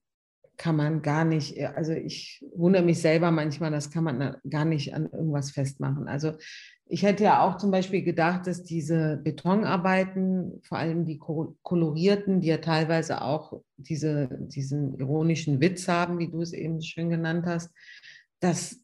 kann 0.60 0.76
man 0.76 1.02
gar 1.02 1.24
nicht, 1.24 1.58
also 1.76 1.94
ich 1.94 2.46
wundere 2.54 2.84
mich 2.84 3.02
selber 3.02 3.32
manchmal, 3.32 3.72
das 3.72 3.90
kann 3.90 4.04
man 4.04 4.36
gar 4.48 4.66
nicht 4.66 4.94
an 4.94 5.10
irgendwas 5.10 5.52
festmachen. 5.52 6.10
Also 6.10 6.34
ich 6.86 7.04
hätte 7.04 7.24
ja 7.24 7.42
auch 7.42 7.58
zum 7.58 7.72
Beispiel 7.72 8.04
gedacht, 8.04 8.46
dass 8.46 8.64
diese 8.64 9.22
Betonarbeiten, 9.24 10.60
vor 10.64 10.78
allem 10.78 11.06
die 11.06 11.18
kolorierten, 11.18 12.42
die 12.42 12.50
ja 12.50 12.58
teilweise 12.58 13.22
auch 13.22 13.62
diese, 13.78 14.28
diesen 14.48 15.00
ironischen 15.00 15.62
Witz 15.62 15.88
haben, 15.88 16.20
wie 16.20 16.30
du 16.30 16.42
es 16.42 16.52
eben 16.52 16.82
schön 16.82 17.10
genannt 17.10 17.46
hast, 17.46 17.72
dass 18.42 18.82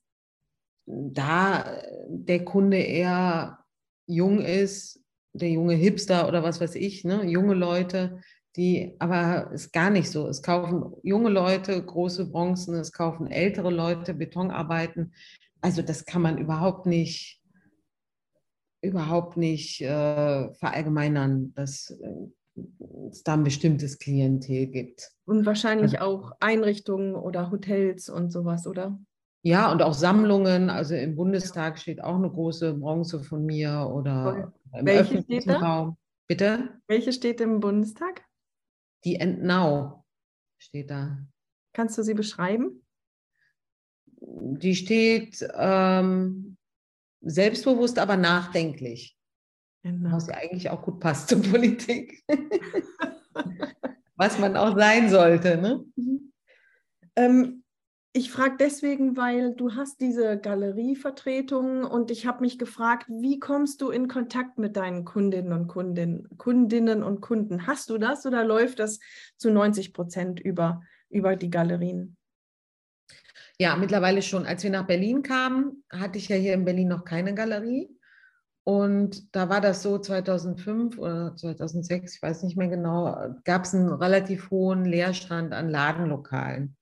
da 0.85 1.81
der 2.07 2.45
Kunde 2.45 2.77
eher 2.77 3.59
jung 4.07 4.39
ist, 4.39 5.01
der 5.33 5.49
junge 5.49 5.73
Hipster 5.73 6.27
oder 6.29 6.41
was 6.41 6.61
weiß 6.61 6.75
ich, 6.75 7.03
ne? 7.03 7.25
junge 7.25 7.53
Leute, 7.53 8.21
die, 8.55 8.95
aber 8.99 9.51
es 9.53 9.65
ist 9.65 9.73
gar 9.73 9.89
nicht 9.89 10.09
so. 10.09 10.27
Es 10.27 10.41
kaufen 10.41 10.93
junge 11.03 11.29
Leute 11.29 11.83
große 11.83 12.29
Bronzen, 12.29 12.75
es 12.75 12.91
kaufen 12.91 13.27
ältere 13.27 13.69
Leute 13.69 14.13
Betonarbeiten. 14.13 15.13
Also 15.61 15.81
das 15.81 16.05
kann 16.05 16.21
man 16.21 16.37
überhaupt 16.37 16.85
nicht 16.85 17.41
überhaupt 18.81 19.35
nicht 19.35 19.81
äh, 19.81 20.53
verallgemeinern, 20.53 21.53
dass 21.55 21.89
äh, 21.89 22.61
es 23.09 23.23
da 23.23 23.33
ein 23.33 23.43
bestimmtes 23.43 23.97
Klientel 23.99 24.67
gibt. 24.67 25.11
Und 25.25 25.45
wahrscheinlich 25.45 25.99
also, 25.99 26.05
auch 26.05 26.31
Einrichtungen 26.39 27.15
oder 27.15 27.51
Hotels 27.51 28.09
und 28.09 28.31
sowas, 28.31 28.67
oder? 28.67 28.99
Ja, 29.43 29.71
und 29.71 29.81
auch 29.81 29.93
Sammlungen. 29.93 30.69
Also 30.69 30.95
im 30.95 31.15
Bundestag 31.15 31.79
steht 31.79 32.03
auch 32.03 32.15
eine 32.15 32.29
große 32.29 32.75
Bronze 32.75 33.23
von 33.23 33.45
mir 33.45 33.89
oder 33.93 34.53
Cool. 34.71 34.79
im 34.79 34.85
Welche 34.85 35.15
öffentlichen 35.15 35.51
Raum. 35.51 35.97
Bitte? 36.27 36.69
Welche 36.87 37.13
steht 37.13 37.41
im 37.41 37.59
Bundestag? 37.59 38.23
Die 39.05 39.17
Entnau 39.17 40.03
steht 40.57 40.89
da. 40.89 41.19
Kannst 41.73 41.97
du 41.97 42.03
sie 42.03 42.15
beschreiben? 42.15 42.85
Die 44.17 44.75
steht 44.75 45.47
ähm, 45.53 46.57
selbstbewusst, 47.21 47.99
aber 47.99 48.17
nachdenklich. 48.17 49.15
Genau. 49.83 50.15
Was 50.15 50.27
ja 50.27 50.35
eigentlich 50.35 50.69
auch 50.71 50.81
gut 50.81 50.99
passt 50.99 51.29
zur 51.29 51.43
Politik. 51.43 52.23
Was 54.15 54.39
man 54.39 54.57
auch 54.57 54.75
sein 54.75 55.09
sollte. 55.09 55.57
Ne? 55.57 55.85
Mhm. 55.95 56.33
Ähm, 57.15 57.64
ich 58.15 58.31
frage 58.31 58.55
deswegen, 58.57 59.17
weil 59.17 59.53
du 59.55 59.75
hast 59.75 59.99
diese 59.99 60.39
Galerievertretung 60.39 61.83
und 61.83 62.09
ich 62.11 62.25
habe 62.25 62.39
mich 62.39 62.57
gefragt, 62.57 63.07
wie 63.09 63.39
kommst 63.39 63.81
du 63.81 63.89
in 63.89 64.07
Kontakt 64.07 64.57
mit 64.57 64.77
deinen 64.77 65.03
Kundinnen 65.03 65.51
und 65.51 65.67
Kundinnen, 65.67 66.29
Kundinnen 66.37 67.03
und 67.03 67.19
Kunden? 67.19 67.67
Hast 67.67 67.89
du 67.89 67.97
das 67.97 68.25
oder 68.25 68.45
läuft 68.45 68.79
das 68.79 69.01
zu 69.35 69.51
90 69.51 69.91
Prozent 69.91 70.39
über, 70.39 70.81
über 71.09 71.35
die 71.35 71.49
Galerien? 71.49 72.15
Ja, 73.59 73.75
mittlerweile 73.75 74.21
schon. 74.21 74.45
Als 74.45 74.63
wir 74.63 74.69
nach 74.69 74.87
Berlin 74.87 75.21
kamen, 75.21 75.83
hatte 75.91 76.17
ich 76.17 76.29
ja 76.29 76.37
hier 76.37 76.53
in 76.53 76.63
Berlin 76.63 76.87
noch 76.87 77.03
keine 77.03 77.33
Galerie. 77.33 77.89
Und 78.63 79.35
da 79.35 79.49
war 79.49 79.59
das 79.59 79.83
so 79.83 79.99
2005 79.99 80.97
oder 80.97 81.35
2006, 81.35 82.15
ich 82.15 82.21
weiß 82.21 82.43
nicht 82.43 82.55
mehr 82.55 82.69
genau, 82.69 83.35
gab 83.43 83.65
es 83.65 83.75
einen 83.75 83.89
relativ 83.89 84.51
hohen 84.51 84.85
Leerstand 84.85 85.53
an 85.53 85.69
Ladenlokalen. 85.69 86.77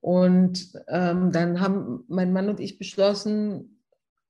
Und 0.00 0.72
ähm, 0.88 1.32
dann 1.32 1.60
haben 1.60 2.04
mein 2.08 2.32
Mann 2.32 2.48
und 2.48 2.60
ich 2.60 2.78
beschlossen, 2.78 3.78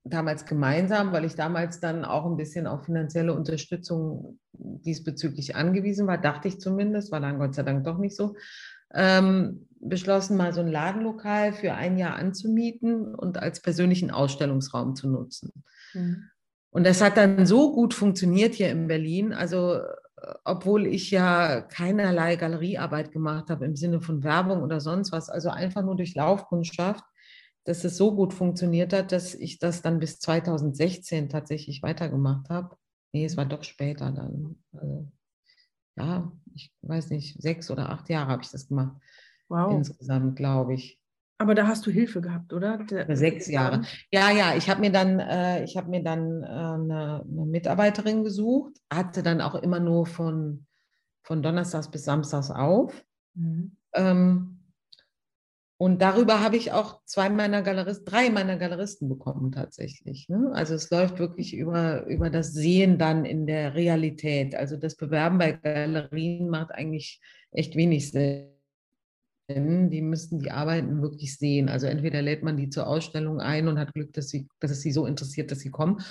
damals 0.04 0.46
gemeinsam, 0.46 1.12
weil 1.12 1.24
ich 1.24 1.34
damals 1.34 1.80
dann 1.80 2.04
auch 2.04 2.26
ein 2.26 2.36
bisschen 2.36 2.66
auf 2.66 2.84
finanzielle 2.84 3.34
Unterstützung 3.34 4.38
diesbezüglich 4.52 5.56
angewiesen 5.56 6.06
war, 6.06 6.18
dachte 6.18 6.48
ich 6.48 6.60
zumindest, 6.60 7.12
war 7.12 7.20
dann 7.20 7.38
Gott 7.38 7.54
sei 7.54 7.62
Dank 7.62 7.84
doch 7.84 7.98
nicht 7.98 8.16
so, 8.16 8.34
ähm, 8.94 9.66
beschlossen, 9.80 10.36
mal 10.36 10.52
so 10.52 10.60
ein 10.60 10.68
Ladenlokal 10.68 11.52
für 11.52 11.74
ein 11.74 11.98
Jahr 11.98 12.16
anzumieten 12.16 13.14
und 13.14 13.38
als 13.38 13.60
persönlichen 13.60 14.10
Ausstellungsraum 14.10 14.96
zu 14.96 15.08
nutzen. 15.08 15.52
Mhm. 15.94 16.24
Und 16.70 16.86
das 16.86 17.00
hat 17.00 17.16
dann 17.16 17.46
so 17.46 17.72
gut 17.72 17.94
funktioniert 17.94 18.54
hier 18.54 18.70
in 18.70 18.88
Berlin. 18.88 19.32
Also, 19.32 19.80
obwohl 20.44 20.86
ich 20.86 21.10
ja 21.10 21.60
keinerlei 21.60 22.36
Galeriearbeit 22.36 23.12
gemacht 23.12 23.50
habe 23.50 23.64
im 23.64 23.76
Sinne 23.76 24.00
von 24.00 24.22
Werbung 24.24 24.62
oder 24.62 24.80
sonst 24.80 25.12
was, 25.12 25.28
also 25.28 25.50
einfach 25.50 25.82
nur 25.82 25.96
durch 25.96 26.14
Laufkundschaft, 26.14 27.04
dass 27.64 27.84
es 27.84 27.96
so 27.96 28.14
gut 28.14 28.32
funktioniert 28.32 28.92
hat, 28.92 29.12
dass 29.12 29.34
ich 29.34 29.58
das 29.58 29.82
dann 29.82 29.98
bis 29.98 30.18
2016 30.20 31.28
tatsächlich 31.28 31.82
weitergemacht 31.82 32.48
habe. 32.48 32.76
Nee, 33.12 33.24
es 33.24 33.36
war 33.36 33.46
doch 33.46 33.62
später 33.62 34.10
dann. 34.10 34.56
Also, 34.72 35.10
ja, 35.96 36.32
ich 36.54 36.72
weiß 36.82 37.10
nicht, 37.10 37.40
sechs 37.40 37.70
oder 37.70 37.90
acht 37.90 38.08
Jahre 38.08 38.30
habe 38.30 38.42
ich 38.42 38.50
das 38.50 38.68
gemacht. 38.68 38.96
Wow. 39.48 39.72
Insgesamt, 39.72 40.36
glaube 40.36 40.74
ich. 40.74 40.97
Aber 41.40 41.54
da 41.54 41.68
hast 41.68 41.86
du 41.86 41.92
Hilfe 41.92 42.20
gehabt, 42.20 42.52
oder? 42.52 42.78
Der, 42.78 43.16
sechs 43.16 43.46
Jahre. 43.46 43.82
Ja, 44.10 44.30
ja, 44.32 44.56
ich 44.56 44.68
habe 44.68 44.80
mir 44.80 44.90
dann, 44.90 45.20
äh, 45.20 45.62
ich 45.62 45.76
habe 45.76 45.88
mir 45.88 46.02
dann 46.02 46.42
äh, 46.42 46.46
eine, 46.46 47.24
eine, 47.24 47.46
Mitarbeiterin 47.46 48.24
gesucht, 48.24 48.74
hatte 48.92 49.22
dann 49.22 49.40
auch 49.40 49.54
immer 49.54 49.78
nur 49.78 50.06
von, 50.06 50.66
von 51.22 51.40
Donnerstags 51.40 51.90
bis 51.90 52.04
Samstags 52.04 52.50
auf. 52.50 53.04
Mhm. 53.34 53.76
Ähm, 53.94 54.58
und 55.80 56.02
darüber 56.02 56.42
habe 56.42 56.56
ich 56.56 56.72
auch 56.72 57.04
zwei 57.04 57.30
meiner 57.30 57.62
Galeristen, 57.62 58.04
drei 58.04 58.30
meiner 58.30 58.56
Galeristen 58.56 59.08
bekommen 59.08 59.52
tatsächlich. 59.52 60.28
Ne? 60.28 60.50
Also 60.52 60.74
es 60.74 60.90
läuft 60.90 61.20
wirklich 61.20 61.54
über, 61.54 62.04
über 62.06 62.30
das 62.30 62.52
Sehen 62.52 62.98
dann 62.98 63.24
in 63.24 63.46
der 63.46 63.74
Realität. 63.74 64.56
Also 64.56 64.76
das 64.76 64.96
Bewerben 64.96 65.38
bei 65.38 65.52
Galerien 65.52 66.48
macht 66.48 66.72
eigentlich 66.72 67.20
echt 67.52 67.76
wenig 67.76 68.10
Sinn. 68.10 68.57
Die 69.50 70.02
müssten 70.02 70.38
die 70.38 70.50
Arbeiten 70.50 71.00
wirklich 71.00 71.36
sehen. 71.38 71.70
Also 71.70 71.86
entweder 71.86 72.20
lädt 72.20 72.42
man 72.42 72.58
die 72.58 72.68
zur 72.68 72.86
Ausstellung 72.86 73.40
ein 73.40 73.66
und 73.66 73.78
hat 73.78 73.94
Glück, 73.94 74.12
dass, 74.12 74.28
sie, 74.28 74.46
dass 74.60 74.70
es 74.70 74.82
sie 74.82 74.92
so 74.92 75.06
interessiert, 75.06 75.50
dass 75.50 75.60
sie 75.60 75.70
kommen. 75.70 76.02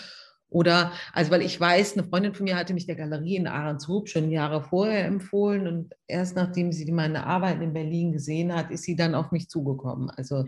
Oder, 0.49 0.91
also 1.13 1.29
weil 1.29 1.41
ich 1.41 1.59
weiß, 1.59 1.97
eine 1.97 2.07
Freundin 2.07 2.33
von 2.33 2.45
mir 2.45 2.55
hatte 2.55 2.73
mich 2.73 2.85
der 2.85 2.95
Galerie 2.95 3.35
in 3.35 3.47
Ahrenshoop 3.47 4.07
schon 4.07 4.31
Jahre 4.31 4.63
vorher 4.63 5.05
empfohlen 5.05 5.67
und 5.67 5.93
erst 6.07 6.35
nachdem 6.35 6.71
sie 6.71 6.89
meine 6.91 7.25
Arbeiten 7.25 7.61
in 7.61 7.73
Berlin 7.73 8.13
gesehen 8.13 8.55
hat, 8.55 8.71
ist 8.71 8.83
sie 8.83 8.95
dann 8.95 9.13
auf 9.13 9.31
mich 9.31 9.49
zugekommen. 9.49 10.09
Also, 10.09 10.45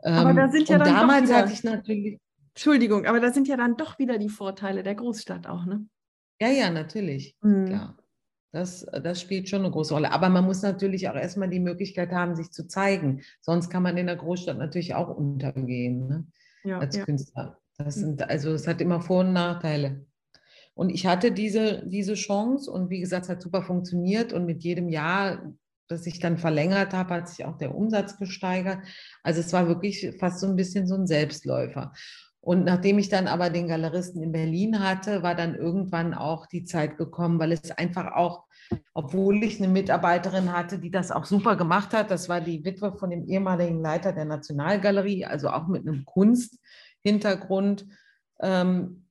aber 0.00 0.34
da 0.34 0.44
ähm, 0.44 0.50
sind 0.50 0.68
ja 0.68 0.78
dann 0.78 0.94
damals 0.94 1.30
wieder, 1.30 1.38
hatte 1.38 1.52
ich 1.52 1.64
natürlich. 1.64 2.18
Entschuldigung, 2.54 3.06
aber 3.06 3.20
da 3.20 3.32
sind 3.32 3.48
ja 3.48 3.56
dann 3.56 3.76
doch 3.76 3.98
wieder 3.98 4.18
die 4.18 4.28
Vorteile 4.28 4.82
der 4.82 4.94
Großstadt 4.94 5.46
auch, 5.46 5.64
ne? 5.64 5.86
Ja, 6.40 6.48
ja, 6.48 6.70
natürlich. 6.70 7.36
Mhm. 7.40 7.66
Klar. 7.66 7.96
Das, 8.56 8.86
das 9.02 9.20
spielt 9.20 9.50
schon 9.50 9.60
eine 9.60 9.70
große 9.70 9.92
Rolle. 9.92 10.12
Aber 10.12 10.30
man 10.30 10.46
muss 10.46 10.62
natürlich 10.62 11.10
auch 11.10 11.14
erstmal 11.14 11.50
die 11.50 11.60
Möglichkeit 11.60 12.10
haben, 12.10 12.34
sich 12.34 12.52
zu 12.52 12.66
zeigen. 12.66 13.20
Sonst 13.42 13.68
kann 13.68 13.82
man 13.82 13.98
in 13.98 14.06
der 14.06 14.16
Großstadt 14.16 14.56
natürlich 14.56 14.94
auch 14.94 15.14
untergehen 15.14 16.08
ne? 16.08 16.26
ja, 16.64 16.78
als 16.78 16.96
ja. 16.96 17.04
Künstler. 17.04 17.58
Das 17.76 17.96
sind, 17.96 18.26
also 18.30 18.52
es 18.52 18.66
hat 18.66 18.80
immer 18.80 19.02
Vor- 19.02 19.20
und 19.20 19.34
Nachteile. 19.34 20.06
Und 20.72 20.88
ich 20.88 21.06
hatte 21.06 21.32
diese, 21.32 21.86
diese 21.86 22.14
Chance 22.14 22.70
und 22.70 22.88
wie 22.88 23.00
gesagt, 23.00 23.24
es 23.24 23.28
hat 23.28 23.42
super 23.42 23.62
funktioniert 23.62 24.32
und 24.32 24.46
mit 24.46 24.64
jedem 24.64 24.88
Jahr, 24.88 25.52
das 25.86 26.06
ich 26.06 26.18
dann 26.18 26.38
verlängert 26.38 26.94
habe, 26.94 27.12
hat 27.12 27.28
sich 27.28 27.44
auch 27.44 27.58
der 27.58 27.74
Umsatz 27.74 28.16
gesteigert. 28.16 28.78
Also 29.22 29.40
es 29.40 29.52
war 29.52 29.68
wirklich 29.68 30.16
fast 30.18 30.40
so 30.40 30.46
ein 30.46 30.56
bisschen 30.56 30.86
so 30.86 30.94
ein 30.94 31.06
Selbstläufer. 31.06 31.92
Und 32.46 32.64
nachdem 32.64 33.00
ich 33.00 33.08
dann 33.08 33.26
aber 33.26 33.50
den 33.50 33.66
Galeristen 33.66 34.22
in 34.22 34.30
Berlin 34.30 34.78
hatte, 34.78 35.24
war 35.24 35.34
dann 35.34 35.56
irgendwann 35.56 36.14
auch 36.14 36.46
die 36.46 36.62
Zeit 36.62 36.96
gekommen, 36.96 37.40
weil 37.40 37.50
es 37.50 37.72
einfach 37.72 38.12
auch, 38.14 38.44
obwohl 38.94 39.42
ich 39.42 39.58
eine 39.58 39.66
Mitarbeiterin 39.66 40.52
hatte, 40.52 40.78
die 40.78 40.92
das 40.92 41.10
auch 41.10 41.24
super 41.24 41.56
gemacht 41.56 41.92
hat, 41.92 42.08
das 42.12 42.28
war 42.28 42.40
die 42.40 42.64
Witwe 42.64 42.96
von 42.96 43.10
dem 43.10 43.24
ehemaligen 43.24 43.80
Leiter 43.80 44.12
der 44.12 44.26
Nationalgalerie, 44.26 45.24
also 45.26 45.48
auch 45.48 45.66
mit 45.66 45.88
einem 45.88 46.04
Kunsthintergrund, 46.04 47.86
ähm, 48.40 49.08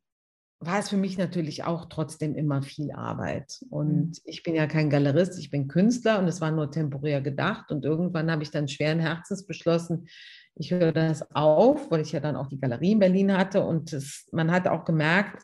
war 0.62 0.80
es 0.80 0.88
für 0.88 0.98
mich 0.98 1.18
natürlich 1.18 1.66
auch 1.66 1.88
trotzdem 1.90 2.36
immer 2.36 2.62
viel 2.62 2.94
Arbeit. 2.94 3.66
Und 3.70 4.12
mhm. 4.12 4.14
ich 4.24 4.44
bin 4.44 4.56
ja 4.56 4.66
kein 4.66 4.90
Galerist, 4.90 5.38
ich 5.38 5.50
bin 5.50 5.68
Künstler 5.68 6.20
und 6.20 6.30
es 6.30 6.40
war 6.40 6.52
nur 6.52 6.72
temporär 6.72 7.20
gedacht. 7.20 7.70
Und 7.70 7.84
irgendwann 7.84 8.32
habe 8.32 8.44
ich 8.44 8.52
dann 8.52 8.70
schweren 8.70 9.02
Herzens 9.02 9.46
beschlossen, 9.46 10.08
ich 10.56 10.72
höre 10.72 10.92
das 10.92 11.36
auf, 11.36 11.92
weil 11.92 12.02
ich 12.02 12.12
ja 12.12 12.20
dann 12.20 12.36
auch 12.36 12.48
die 12.48 12.60
Galerie 12.60 12.94
in 12.94 13.00
Berlin 13.00 13.38
hatte 13.38 13.64
und 13.64 13.92
es, 13.94 14.28
man 14.32 14.52
hat 14.52 14.68
auch 14.68 14.86
gemerkt, 14.86 15.44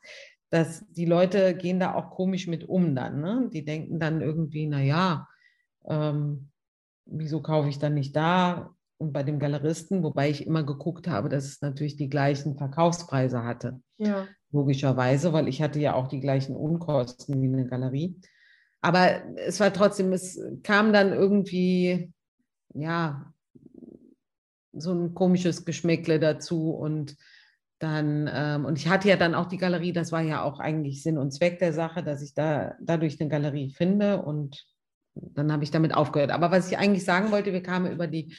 dass 0.49 0.85
die 0.89 1.05
Leute 1.05 1.55
gehen 1.55 1.79
da 1.79 1.93
auch 1.95 2.11
komisch 2.11 2.47
mit 2.47 2.67
um 2.67 2.95
dann. 2.95 3.21
Ne? 3.21 3.49
Die 3.53 3.63
denken 3.63 3.99
dann 3.99 4.21
irgendwie, 4.21 4.67
naja, 4.67 5.27
ähm, 5.87 6.49
wieso 7.05 7.41
kaufe 7.41 7.69
ich 7.69 7.79
dann 7.79 7.93
nicht 7.93 8.15
da 8.15 8.73
und 8.97 9.13
bei 9.13 9.23
dem 9.23 9.39
Galeristen, 9.39 10.03
wobei 10.03 10.29
ich 10.29 10.45
immer 10.45 10.63
geguckt 10.63 11.07
habe, 11.07 11.27
dass 11.27 11.45
es 11.45 11.61
natürlich 11.61 11.95
die 11.95 12.09
gleichen 12.09 12.57
Verkaufspreise 12.57 13.43
hatte. 13.43 13.81
Ja. 13.97 14.27
Logischerweise, 14.51 15.33
weil 15.33 15.47
ich 15.47 15.61
hatte 15.61 15.79
ja 15.79 15.93
auch 15.95 16.07
die 16.07 16.19
gleichen 16.19 16.55
Unkosten 16.55 17.41
wie 17.41 17.47
eine 17.47 17.67
Galerie. 17.67 18.19
Aber 18.81 19.21
es 19.37 19.59
war 19.59 19.73
trotzdem, 19.73 20.11
es 20.11 20.39
kam 20.63 20.91
dann 20.93 21.13
irgendwie, 21.13 22.11
ja, 22.73 23.33
so 24.73 24.93
ein 24.93 25.13
komisches 25.13 25.65
Geschmäckle 25.65 26.19
dazu 26.19 26.71
und 26.71 27.15
dann, 27.79 28.29
ähm, 28.31 28.65
und 28.65 28.77
ich 28.77 28.87
hatte 28.87 29.09
ja 29.09 29.15
dann 29.15 29.33
auch 29.33 29.47
die 29.47 29.57
Galerie, 29.57 29.91
das 29.91 30.11
war 30.11 30.21
ja 30.21 30.43
auch 30.43 30.59
eigentlich 30.59 31.01
Sinn 31.01 31.17
und 31.17 31.31
Zweck 31.31 31.59
der 31.59 31.73
Sache, 31.73 32.03
dass 32.03 32.21
ich 32.21 32.33
da 32.33 32.75
dadurch 32.79 33.19
eine 33.19 33.29
Galerie 33.29 33.71
finde 33.71 34.21
und 34.21 34.65
dann 35.15 35.51
habe 35.51 35.63
ich 35.63 35.71
damit 35.71 35.93
aufgehört. 35.93 36.31
Aber 36.31 36.51
was 36.51 36.69
ich 36.69 36.77
eigentlich 36.77 37.03
sagen 37.03 37.31
wollte, 37.31 37.53
wir 37.53 37.63
kamen 37.63 37.91
über 37.91 38.07
die, 38.07 38.35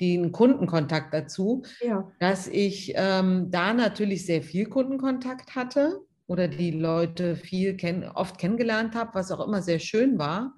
den 0.00 0.32
Kundenkontakt 0.32 1.14
dazu, 1.14 1.62
ja. 1.80 2.10
dass 2.18 2.48
ich 2.48 2.92
ähm, 2.96 3.50
da 3.50 3.72
natürlich 3.72 4.26
sehr 4.26 4.42
viel 4.42 4.66
Kundenkontakt 4.66 5.54
hatte 5.54 6.00
oder 6.26 6.48
die 6.48 6.72
Leute 6.72 7.36
viel 7.36 7.76
kenn 7.76 8.04
oft 8.04 8.38
kennengelernt 8.38 8.94
habe, 8.94 9.14
was 9.14 9.30
auch 9.30 9.46
immer 9.46 9.62
sehr 9.62 9.78
schön 9.78 10.18
war, 10.18 10.54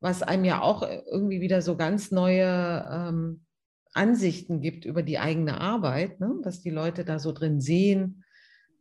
was 0.00 0.22
einem 0.22 0.44
ja 0.44 0.62
auch 0.62 0.82
irgendwie 0.82 1.40
wieder 1.40 1.62
so 1.62 1.76
ganz 1.76 2.10
neue 2.10 2.88
ähm, 2.90 3.44
Ansichten 3.94 4.60
gibt 4.60 4.84
über 4.84 5.02
die 5.02 5.18
eigene 5.18 5.60
Arbeit, 5.60 6.20
ne? 6.20 6.34
was 6.42 6.60
die 6.60 6.70
Leute 6.70 7.04
da 7.04 7.18
so 7.18 7.32
drin 7.32 7.60
sehen, 7.60 8.24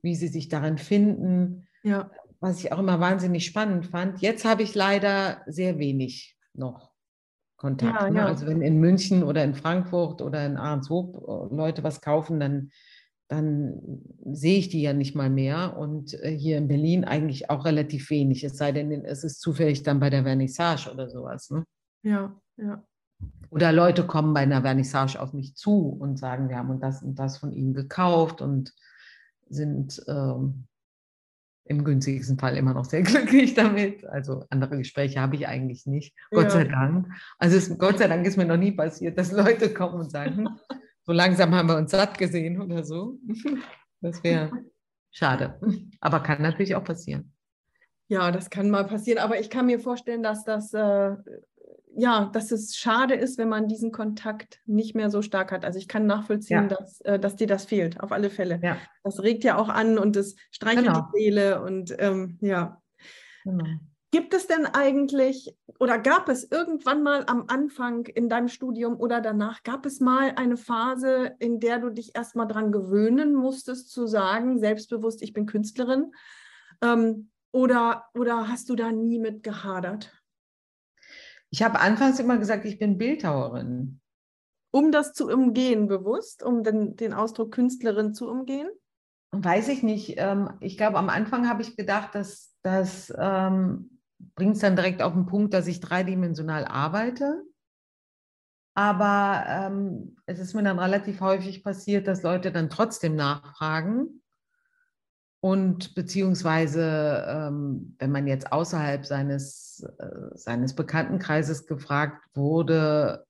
wie 0.01 0.15
sie 0.15 0.27
sich 0.27 0.49
darin 0.49 0.77
finden. 0.77 1.67
Ja. 1.83 2.11
Was 2.39 2.59
ich 2.59 2.71
auch 2.71 2.79
immer 2.79 2.99
wahnsinnig 2.99 3.45
spannend 3.45 3.85
fand. 3.85 4.21
Jetzt 4.21 4.43
habe 4.43 4.63
ich 4.63 4.75
leider 4.75 5.41
sehr 5.47 5.79
wenig 5.79 6.37
noch 6.53 6.91
Kontakt. 7.55 8.01
Ja, 8.01 8.09
ne? 8.09 8.17
ja. 8.17 8.25
Also 8.25 8.47
wenn 8.47 8.61
in 8.61 8.79
München 8.79 9.23
oder 9.23 9.43
in 9.43 9.55
Frankfurt 9.55 10.21
oder 10.21 10.45
in 10.45 10.57
Ahrenshoop 10.57 11.15
äh, 11.15 11.55
Leute 11.55 11.83
was 11.83 12.01
kaufen, 12.01 12.39
dann, 12.39 12.71
dann 13.29 14.01
sehe 14.25 14.59
ich 14.59 14.69
die 14.69 14.81
ja 14.81 14.93
nicht 14.93 15.15
mal 15.15 15.29
mehr. 15.29 15.77
Und 15.77 16.13
äh, 16.21 16.35
hier 16.37 16.57
in 16.57 16.67
Berlin 16.67 17.05
eigentlich 17.05 17.49
auch 17.49 17.63
relativ 17.63 18.09
wenig. 18.09 18.43
Es 18.43 18.57
sei 18.57 18.73
denn, 18.73 18.91
es 19.05 19.23
ist 19.23 19.39
zufällig 19.39 19.83
dann 19.83 20.01
bei 20.01 20.09
der 20.09 20.23
Vernissage 20.23 20.91
oder 20.91 21.09
sowas. 21.09 21.49
Ne? 21.51 21.63
Ja, 22.01 22.35
ja. 22.57 22.83
Oder 23.49 23.71
Leute 23.71 24.07
kommen 24.07 24.33
bei 24.33 24.41
einer 24.41 24.63
Vernissage 24.63 25.19
auf 25.19 25.33
mich 25.33 25.55
zu 25.55 25.89
und 25.89 26.17
sagen, 26.17 26.49
wir 26.49 26.57
haben 26.57 26.79
das 26.79 27.03
und 27.03 27.19
das 27.19 27.37
von 27.37 27.51
ihnen 27.51 27.73
gekauft 27.73 28.41
und 28.41 28.73
sind 29.47 30.03
ähm, 30.07 30.65
im 31.65 31.83
günstigsten 31.83 32.37
Fall 32.37 32.57
immer 32.57 32.73
noch 32.73 32.85
sehr 32.85 33.01
glücklich 33.03 33.53
damit. 33.53 34.05
Also 34.05 34.45
andere 34.49 34.77
Gespräche 34.77 35.21
habe 35.21 35.35
ich 35.35 35.47
eigentlich 35.47 35.85
nicht, 35.85 36.15
Gott 36.31 36.45
ja. 36.45 36.49
sei 36.49 36.63
Dank. 36.65 37.07
Also 37.37 37.57
es, 37.57 37.77
Gott 37.77 37.99
sei 37.99 38.07
Dank 38.07 38.25
ist 38.25 38.37
mir 38.37 38.45
noch 38.45 38.57
nie 38.57 38.71
passiert, 38.71 39.17
dass 39.17 39.31
Leute 39.31 39.73
kommen 39.73 40.01
und 40.01 40.11
sagen, 40.11 40.49
so 41.03 41.11
langsam 41.11 41.53
haben 41.53 41.67
wir 41.67 41.77
uns 41.77 41.91
satt 41.91 42.17
gesehen 42.17 42.61
oder 42.61 42.83
so. 42.83 43.19
Das 44.01 44.21
wäre 44.21 44.51
schade. 45.11 45.57
Aber 46.01 46.19
kann 46.19 46.41
natürlich 46.41 46.75
auch 46.75 46.83
passieren. 46.83 47.31
Ja, 48.09 48.31
das 48.31 48.49
kann 48.49 48.69
mal 48.69 48.83
passieren. 48.85 49.23
Aber 49.23 49.39
ich 49.39 49.49
kann 49.49 49.65
mir 49.65 49.79
vorstellen, 49.79 50.23
dass 50.23 50.43
das 50.43 50.73
äh, 50.73 51.15
ja, 51.95 52.29
dass 52.33 52.51
es 52.51 52.75
schade 52.75 53.13
ist, 53.13 53.37
wenn 53.37 53.49
man 53.49 53.67
diesen 53.67 53.91
Kontakt 53.91 54.59
nicht 54.65 54.95
mehr 54.95 55.09
so 55.09 55.21
stark 55.21 55.51
hat. 55.51 55.65
Also 55.65 55.77
ich 55.79 55.87
kann 55.87 56.05
nachvollziehen, 56.07 56.69
ja. 56.69 56.75
dass, 56.75 57.01
äh, 57.01 57.19
dass 57.19 57.35
dir 57.35 57.47
das 57.47 57.65
fehlt, 57.65 57.99
auf 57.99 58.11
alle 58.11 58.29
Fälle. 58.29 58.59
Ja. 58.63 58.77
Das 59.03 59.21
regt 59.21 59.43
ja 59.43 59.57
auch 59.57 59.69
an 59.69 59.97
und 59.97 60.15
es 60.15 60.35
streichelt 60.51 60.87
genau. 60.87 61.07
die 61.13 61.19
Seele 61.19 61.61
und 61.61 61.95
ähm, 61.99 62.37
ja. 62.41 62.81
Genau. 63.43 63.65
Gibt 64.11 64.33
es 64.35 64.45
denn 64.45 64.67
eigentlich 64.67 65.55
oder 65.79 65.97
gab 65.97 66.29
es 66.29 66.49
irgendwann 66.49 67.01
mal 67.01 67.23
am 67.27 67.45
Anfang 67.47 68.05
in 68.05 68.29
deinem 68.29 68.47
Studium 68.47 68.99
oder 68.99 69.21
danach, 69.21 69.63
gab 69.63 69.85
es 69.85 69.99
mal 69.99 70.33
eine 70.35 70.55
Phase, 70.55 71.35
in 71.39 71.59
der 71.59 71.79
du 71.79 71.89
dich 71.89 72.15
erstmal 72.15 72.47
daran 72.47 72.71
gewöhnen 72.71 73.33
musstest, 73.33 73.91
zu 73.91 74.05
sagen, 74.05 74.59
selbstbewusst, 74.59 75.21
ich 75.23 75.33
bin 75.33 75.45
Künstlerin? 75.45 76.11
Ähm, 76.81 77.31
oder, 77.51 78.05
oder 78.13 78.47
hast 78.49 78.69
du 78.69 78.75
da 78.75 78.91
nie 78.91 79.19
mit 79.19 79.43
gehadert? 79.43 80.11
Ich 81.53 81.61
habe 81.61 81.79
anfangs 81.79 82.19
immer 82.19 82.39
gesagt, 82.39 82.65
ich 82.65 82.79
bin 82.79 82.97
Bildhauerin. 82.97 84.01
Um 84.71 84.91
das 84.91 85.13
zu 85.13 85.29
umgehen, 85.29 85.87
bewusst, 85.87 86.41
um 86.41 86.63
den, 86.63 86.95
den 86.95 87.13
Ausdruck 87.13 87.51
Künstlerin 87.51 88.15
zu 88.15 88.27
umgehen? 88.27 88.67
Weiß 89.29 89.67
ich 89.67 89.83
nicht. 89.83 90.15
Ähm, 90.17 90.49
ich 90.61 90.77
glaube, 90.77 90.97
am 90.97 91.09
Anfang 91.09 91.47
habe 91.47 91.61
ich 91.61 91.77
gedacht, 91.77 92.15
dass 92.15 92.55
das 92.63 93.13
ähm, 93.15 93.99
bringt 94.33 94.55
es 94.55 94.61
dann 94.61 94.75
direkt 94.75 95.03
auf 95.03 95.13
den 95.13 95.27
Punkt, 95.27 95.53
dass 95.53 95.67
ich 95.67 95.79
dreidimensional 95.79 96.65
arbeite. 96.65 97.43
Aber 98.75 99.45
ähm, 99.47 100.15
es 100.25 100.39
ist 100.39 100.55
mir 100.55 100.63
dann 100.63 100.79
relativ 100.79 101.21
häufig 101.21 101.63
passiert, 101.63 102.07
dass 102.07 102.23
Leute 102.23 102.51
dann 102.51 102.71
trotzdem 102.71 103.15
nachfragen 103.15 104.22
und 105.43 105.93
beziehungsweise, 105.93 107.25
ähm, 107.27 107.97
wenn 107.99 108.11
man 108.13 108.27
jetzt 108.27 108.53
außerhalb 108.53 109.05
seines, 109.05 109.85
äh, 109.99 110.29
seines 110.35 110.73
Bekanntenkreises 110.73 111.67
gefragt 111.67 112.23
wurde, 112.33 113.25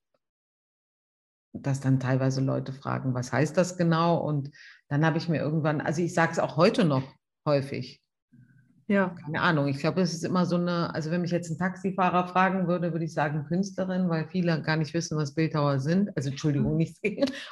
dass 1.53 1.79
dann 1.79 1.99
teilweise 1.99 2.41
Leute 2.41 2.71
fragen, 2.71 3.15
was 3.15 3.33
heißt 3.33 3.57
das 3.57 3.77
genau? 3.77 4.17
Und 4.17 4.51
dann 4.89 5.03
habe 5.03 5.17
ich 5.17 5.27
mir 5.27 5.41
irgendwann, 5.41 5.81
also 5.81 6.03
ich 6.03 6.13
sage 6.13 6.33
es 6.33 6.37
auch 6.37 6.55
heute 6.55 6.85
noch 6.85 7.15
häufig, 7.47 8.02
ja. 8.87 9.15
Keine 9.23 9.41
Ahnung. 9.41 9.67
Ich 9.67 9.77
glaube, 9.77 10.01
es 10.01 10.13
ist 10.13 10.23
immer 10.23 10.45
so 10.45 10.55
eine, 10.55 10.93
also 10.93 11.11
wenn 11.11 11.21
mich 11.21 11.31
jetzt 11.31 11.49
ein 11.49 11.57
Taxifahrer 11.57 12.27
fragen 12.27 12.67
würde, 12.67 12.91
würde 12.91 13.05
ich 13.05 13.13
sagen 13.13 13.45
Künstlerin, 13.47 14.09
weil 14.09 14.27
viele 14.29 14.61
gar 14.61 14.77
nicht 14.77 14.93
wissen, 14.93 15.17
was 15.17 15.33
Bildhauer 15.33 15.79
sind. 15.79 16.09
Also 16.15 16.29
Entschuldigung, 16.29 16.77
nicht 16.77 16.97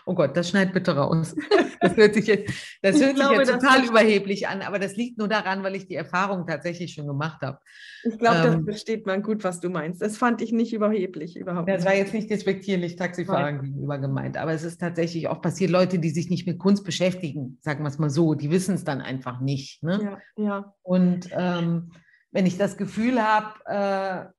Oh 0.06 0.14
Gott, 0.14 0.36
das 0.36 0.50
schneid 0.50 0.74
bitte 0.74 0.96
raus. 0.96 1.36
Das 1.84 1.98
hört 1.98 2.14
sich 2.14 2.28
jetzt, 2.28 2.54
das 2.84 3.02
hört 3.02 3.18
sich 3.18 3.28
jetzt 3.28 3.52
total 3.52 3.84
überheblich 3.84 4.48
an, 4.48 4.62
aber 4.62 4.78
das 4.78 4.96
liegt 4.98 5.18
nur 5.18 5.28
daran, 5.28 5.64
weil 5.64 5.76
ich 5.76 5.88
die 5.88 5.96
Erfahrung 5.96 6.46
tatsächlich 6.46 6.94
schon 6.94 7.08
gemacht 7.08 7.42
habe. 7.42 7.58
Ich 8.04 8.18
glaube, 8.18 8.38
ähm, 8.38 8.44
das 8.44 8.64
versteht 8.64 9.06
man 9.06 9.22
gut, 9.22 9.44
was 9.44 9.60
du 9.60 9.70
meinst. 9.70 10.02
Das 10.02 10.18
fand 10.18 10.42
ich 10.42 10.52
nicht 10.52 10.74
überheblich 10.74 11.38
überhaupt. 11.38 11.70
Das 11.70 11.86
war 11.86 11.96
jetzt 11.96 12.14
nicht 12.14 12.30
despektierlich 12.30 12.96
Taxifahrern 12.96 13.62
gegenüber 13.62 13.98
gemeint, 13.98 14.38
aber 14.38 14.54
es 14.54 14.64
ist 14.64 14.80
tatsächlich 14.80 15.28
auch 15.28 15.42
passiert, 15.42 15.72
Leute, 15.72 16.00
die 16.00 16.10
sich 16.10 16.30
nicht 16.30 16.48
mit 16.48 16.60
Kunst 16.60 16.84
beschäftigen, 16.84 17.58
sagen 17.62 17.84
wir 17.84 17.90
es 17.90 18.00
mal 18.00 18.10
so, 18.10 18.34
die 18.34 18.52
wissen 18.52 18.76
es 18.76 18.84
dann 18.84 19.02
einfach 19.02 19.40
nicht. 19.40 19.84
Ne? 19.84 20.20
Ja, 20.38 20.44
ja. 20.44 20.76
Und 20.82 21.30
ähm, 21.32 21.92
wenn 22.32 22.46
ich 22.46 22.58
das 22.58 22.78
Gefühl 22.78 23.22
habe, 23.22 24.30
äh, 24.30 24.32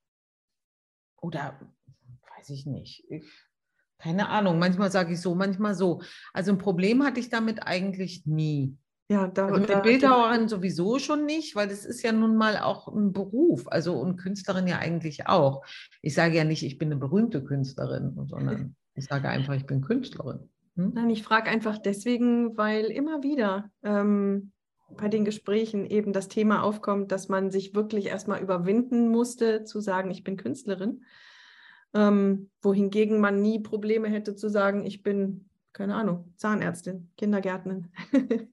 oder 1.21 1.61
weiß 2.37 2.51
ich 2.51 2.67
nicht, 2.67 3.05
ich, 3.09 3.25
keine 3.99 4.29
Ahnung, 4.29 4.59
manchmal 4.59 4.91
sage 4.91 5.13
ich 5.13 5.21
so, 5.21 5.35
manchmal 5.35 5.75
so. 5.75 6.03
Also 6.33 6.51
ein 6.51 6.59
Problem 6.59 7.05
hatte 7.05 7.21
ich 7.21 7.31
damit 7.31 7.65
eigentlich 7.65 8.27
nie. 8.27 8.77
Ja, 9.13 9.29
da, 9.29 9.47
also 9.47 9.61
mit 9.61 9.69
da, 9.69 9.81
Bildhauerin 9.81 10.49
sowieso 10.49 10.99
schon 10.99 11.27
nicht, 11.27 11.55
weil 11.55 11.69
das 11.69 11.85
ist 11.85 12.03
ja 12.03 12.13
nun 12.13 12.35
mal 12.35 12.57
auch 12.57 12.89
ein 12.89 13.13
Beruf, 13.13 13.67
also 13.67 14.01
und 14.01 14.17
Künstlerin 14.17 14.67
ja 14.67 14.79
eigentlich 14.79 15.27
auch. 15.27 15.67
Ich 16.01 16.15
sage 16.15 16.35
ja 16.35 16.45
nicht, 16.45 16.63
ich 16.63 16.79
bin 16.79 16.91
eine 16.91 16.99
berühmte 16.99 17.45
Künstlerin, 17.45 18.17
sondern 18.27 18.75
ich 18.95 19.05
sage 19.05 19.29
einfach, 19.29 19.55
ich 19.55 19.67
bin 19.67 19.83
Künstlerin. 19.83 20.49
Hm? 20.77 20.93
Nein, 20.95 21.11
ich 21.11 21.23
frage 21.23 21.51
einfach 21.51 21.77
deswegen, 21.77 22.57
weil 22.57 22.87
immer 22.87 23.23
wieder 23.23 23.71
ähm, 23.83 24.53
bei 24.97 25.09
den 25.09 25.27
Gesprächen 25.27 25.85
eben 25.85 26.15
das 26.15 26.29
Thema 26.29 26.63
aufkommt, 26.63 27.13
dass 27.13 27.29
man 27.29 27.51
sich 27.51 27.75
wirklich 27.75 28.07
erstmal 28.07 28.41
überwinden 28.41 29.09
musste, 29.09 29.65
zu 29.65 29.81
sagen, 29.81 30.11
ich 30.11 30.25
bin 30.25 30.39
Künstlerin. 30.39 31.05
Ähm, 31.93 32.49
wohingegen 32.63 33.21
man 33.21 33.43
nie 33.43 33.61
Probleme 33.61 34.09
hätte 34.09 34.35
zu 34.35 34.49
sagen, 34.49 34.87
ich 34.87 35.03
bin, 35.03 35.51
keine 35.73 35.95
Ahnung, 35.95 36.33
Zahnärztin, 36.37 37.11
Kindergärtnerin. 37.17 37.89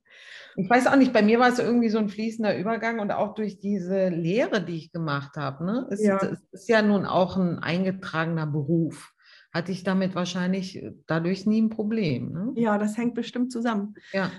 ich 0.55 0.69
weiß 0.69 0.87
auch 0.87 0.95
nicht, 0.95 1.13
bei 1.13 1.21
mir 1.21 1.39
war 1.39 1.49
es 1.49 1.59
irgendwie 1.59 1.89
so 1.89 1.97
ein 1.97 2.09
fließender 2.09 2.57
Übergang 2.57 2.99
und 2.99 3.11
auch 3.11 3.35
durch 3.35 3.59
diese 3.59 4.09
Lehre, 4.09 4.63
die 4.63 4.77
ich 4.77 4.91
gemacht 4.91 5.35
habe. 5.35 5.65
Ne? 5.65 5.87
Es, 5.89 6.01
ja. 6.01 6.17
es 6.17 6.39
ist 6.51 6.69
ja 6.69 6.81
nun 6.81 7.05
auch 7.05 7.37
ein 7.37 7.59
eingetragener 7.59 8.47
Beruf 8.47 9.13
hatte 9.51 9.71
ich 9.71 9.83
damit 9.83 10.15
wahrscheinlich 10.15 10.83
dadurch 11.07 11.45
nie 11.45 11.61
ein 11.61 11.69
Problem. 11.69 12.31
Ne? 12.31 12.53
Ja, 12.55 12.77
das 12.77 12.97
hängt 12.97 13.15
bestimmt 13.15 13.51
zusammen. 13.51 13.95
Ja. 14.11 14.31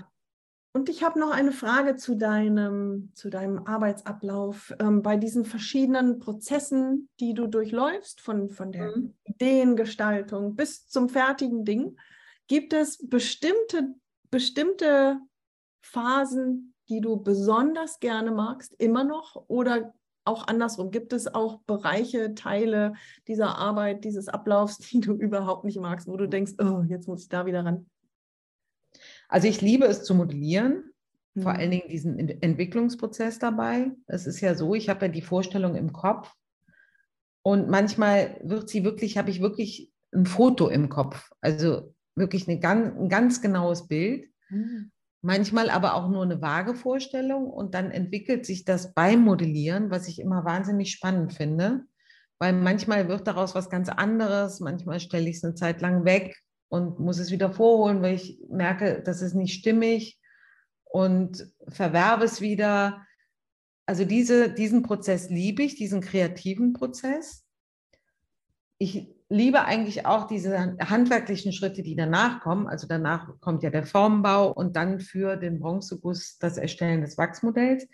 Und 0.73 0.87
ich 0.87 1.03
habe 1.03 1.19
noch 1.19 1.31
eine 1.31 1.51
Frage 1.51 1.97
zu 1.97 2.15
deinem, 2.15 3.11
zu 3.13 3.29
deinem 3.29 3.65
Arbeitsablauf. 3.65 4.73
Ähm, 4.79 5.01
bei 5.01 5.17
diesen 5.17 5.43
verschiedenen 5.43 6.19
Prozessen, 6.19 7.09
die 7.19 7.33
du 7.33 7.47
durchläufst, 7.47 8.21
von, 8.21 8.49
von 8.49 8.71
der 8.71 8.95
mhm. 8.95 9.13
Ideengestaltung 9.25 10.55
bis 10.55 10.87
zum 10.87 11.09
fertigen 11.09 11.65
Ding, 11.65 11.97
gibt 12.47 12.73
es 12.73 12.97
bestimmte, 13.07 13.95
bestimmte 14.29 15.19
Phasen, 15.81 16.73
die 16.89 17.01
du 17.01 17.17
besonders 17.17 17.99
gerne 17.99 18.31
magst, 18.31 18.73
immer 18.77 19.03
noch? 19.03 19.45
Oder 19.47 19.93
auch 20.25 20.47
andersrum? 20.47 20.91
Gibt 20.91 21.13
es 21.13 21.33
auch 21.33 21.61
Bereiche, 21.63 22.35
Teile 22.35 22.93
dieser 23.27 23.57
Arbeit, 23.57 24.03
dieses 24.03 24.27
Ablaufs, 24.27 24.77
die 24.91 24.99
du 24.99 25.13
überhaupt 25.13 25.65
nicht 25.65 25.79
magst, 25.79 26.07
wo 26.07 26.17
du 26.17 26.27
denkst, 26.27 26.53
oh, 26.59 26.83
jetzt 26.87 27.07
muss 27.07 27.23
ich 27.23 27.29
da 27.29 27.45
wieder 27.45 27.65
ran? 27.65 27.89
Also 29.29 29.47
ich 29.47 29.61
liebe 29.61 29.85
es 29.85 30.03
zu 30.03 30.13
modellieren, 30.13 30.91
mhm. 31.33 31.41
vor 31.41 31.53
allen 31.53 31.71
Dingen 31.71 31.89
diesen 31.89 32.19
Entwicklungsprozess 32.19 33.39
dabei. 33.39 33.91
Es 34.07 34.27
ist 34.27 34.41
ja 34.41 34.55
so, 34.55 34.75
ich 34.75 34.89
habe 34.89 35.05
ja 35.05 35.11
die 35.11 35.21
Vorstellung 35.21 35.75
im 35.75 35.93
Kopf 35.93 36.33
und 37.43 37.69
manchmal 37.69 38.39
wird 38.43 38.69
sie 38.69 38.83
wirklich, 38.83 39.17
habe 39.17 39.29
ich 39.29 39.41
wirklich 39.41 39.91
ein 40.13 40.25
Foto 40.25 40.67
im 40.67 40.89
Kopf, 40.89 41.31
also 41.39 41.93
wirklich 42.15 42.47
eine 42.47 42.59
ein 42.61 43.09
ganz 43.09 43.41
genaues 43.41 43.87
Bild. 43.87 44.27
Mhm. 44.49 44.91
Manchmal 45.21 45.69
aber 45.69 45.93
auch 45.93 46.09
nur 46.09 46.23
eine 46.23 46.41
vage 46.41 46.73
Vorstellung 46.73 47.47
und 47.47 47.75
dann 47.75 47.91
entwickelt 47.91 48.45
sich 48.45 48.65
das 48.65 48.93
beim 48.93 49.21
Modellieren, 49.21 49.91
was 49.91 50.07
ich 50.07 50.19
immer 50.19 50.45
wahnsinnig 50.45 50.91
spannend 50.91 51.33
finde, 51.33 51.83
weil 52.39 52.53
manchmal 52.53 53.07
wird 53.07 53.27
daraus 53.27 53.53
was 53.53 53.69
ganz 53.69 53.87
anderes, 53.87 54.59
manchmal 54.61 54.99
stelle 54.99 55.29
ich 55.29 55.37
es 55.37 55.43
eine 55.43 55.53
Zeit 55.53 55.81
lang 55.81 56.05
weg 56.05 56.41
und 56.69 56.99
muss 56.99 57.19
es 57.19 57.29
wieder 57.29 57.51
vorholen, 57.51 58.01
weil 58.01 58.15
ich 58.15 58.41
merke, 58.49 59.03
das 59.05 59.21
ist 59.21 59.35
nicht 59.35 59.53
stimmig 59.53 60.19
und 60.85 61.45
verwerbe 61.67 62.25
es 62.25 62.41
wieder. 62.41 63.05
Also 63.85 64.05
diese, 64.05 64.51
diesen 64.51 64.81
Prozess 64.81 65.29
liebe 65.29 65.61
ich, 65.61 65.75
diesen 65.75 66.01
kreativen 66.01 66.73
Prozess. 66.73 67.45
Ich 68.79 69.13
liebe 69.31 69.63
eigentlich 69.63 70.05
auch 70.05 70.27
diese 70.27 70.75
handwerklichen 70.79 71.53
Schritte, 71.53 71.83
die 71.83 71.95
danach 71.95 72.41
kommen. 72.41 72.67
Also 72.67 72.85
danach 72.85 73.29
kommt 73.39 73.63
ja 73.63 73.69
der 73.69 73.85
Formbau 73.85 74.51
und 74.51 74.75
dann 74.75 74.99
für 74.99 75.37
den 75.37 75.59
Bronzeguss 75.59 76.37
das 76.37 76.57
Erstellen 76.57 77.01
des 77.01 77.17
Wachsmodells. 77.17 77.87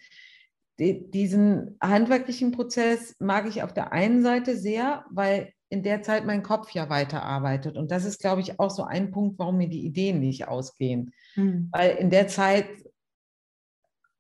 diesen 0.80 1.78
handwerklichen 1.82 2.52
Prozess 2.52 3.16
mag 3.20 3.48
ich 3.48 3.64
auf 3.64 3.74
der 3.74 3.92
einen 3.92 4.24
Seite 4.24 4.58
sehr, 4.58 5.06
weil 5.12 5.54
in 5.70 5.84
der 5.84 6.02
Zeit 6.02 6.26
mein 6.26 6.44
Kopf 6.44 6.72
ja 6.72 6.90
weiterarbeitet. 6.90 7.78
Und 7.78 7.92
das 7.92 8.06
ist, 8.06 8.20
glaube 8.20 8.42
ich, 8.42 8.60
auch 8.60 8.72
so 8.72 8.84
ein 8.84 9.12
Punkt, 9.12 9.38
warum 9.38 9.58
mir 9.58 9.70
die 9.70 9.86
Ideen 9.86 10.20
nicht 10.20 10.48
ausgehen. 10.48 11.14
Mhm. 11.36 11.70
Weil 11.72 11.98
in 11.98 12.10
der 12.10 12.28
Zeit 12.28 12.68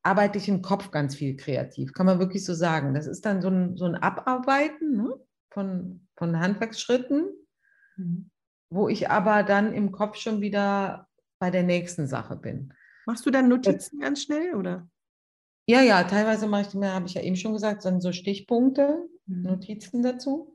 arbeite 0.04 0.38
ich 0.38 0.48
im 0.48 0.62
Kopf 0.62 0.92
ganz 0.92 1.16
viel 1.16 1.36
kreativ, 1.36 1.94
kann 1.94 2.06
man 2.06 2.20
wirklich 2.20 2.46
so 2.46 2.54
sagen. 2.54 2.94
Das 2.94 3.08
ist 3.08 3.26
dann 3.26 3.42
so 3.42 3.50
ein, 3.50 3.76
so 3.76 3.86
ein 3.86 3.96
Abarbeiten 3.96 4.96
ne? 4.96 5.16
von, 5.50 6.07
von 6.18 6.40
Handwerksschritten, 6.40 7.30
mhm. 7.96 8.30
wo 8.70 8.90
ich 8.90 9.10
aber 9.10 9.44
dann 9.44 9.74
im 9.74 9.92
Kopf 9.92 10.18
schon 10.18 10.42
wieder 10.42 11.08
bei 11.40 11.52
der 11.52 11.64
nächsten 11.64 12.08
Sache 12.08 12.36
bin. 12.36 12.74
Machst 13.06 13.26
du 13.26 13.32
dann 13.32 13.48
Notizen 13.48 14.00
ganz 14.00 14.24
schnell 14.24 14.56
oder? 14.56 14.90
Ja, 15.70 15.82
ja, 15.82 16.04
teilweise 16.04 16.48
mache 16.48 16.68
ich 16.70 16.74
mir, 16.74 16.94
habe 16.94 17.08
ich 17.08 17.14
ja 17.14 17.22
eben 17.22 17.36
schon 17.36 17.54
gesagt, 17.54 17.86
dann 17.86 18.02
so 18.02 18.12
Stichpunkte, 18.12 19.08
mhm. 19.26 19.44
Notizen 19.44 20.02
dazu. 20.02 20.54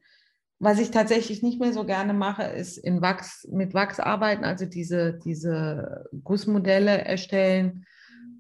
Was 0.59 0.79
ich 0.79 0.91
tatsächlich 0.91 1.43
nicht 1.43 1.61
mehr 1.61 1.73
so 1.73 1.85
gerne 1.85 2.15
mache, 2.15 2.45
ist 2.45 2.79
in 2.79 3.03
Wachs, 3.03 3.49
mit 3.51 3.75
Wachs 3.75 3.99
arbeiten, 3.99 4.45
also 4.45 4.65
diese, 4.65 5.19
diese 5.25 6.09
Gussmodelle 6.23 7.05
erstellen, 7.05 7.85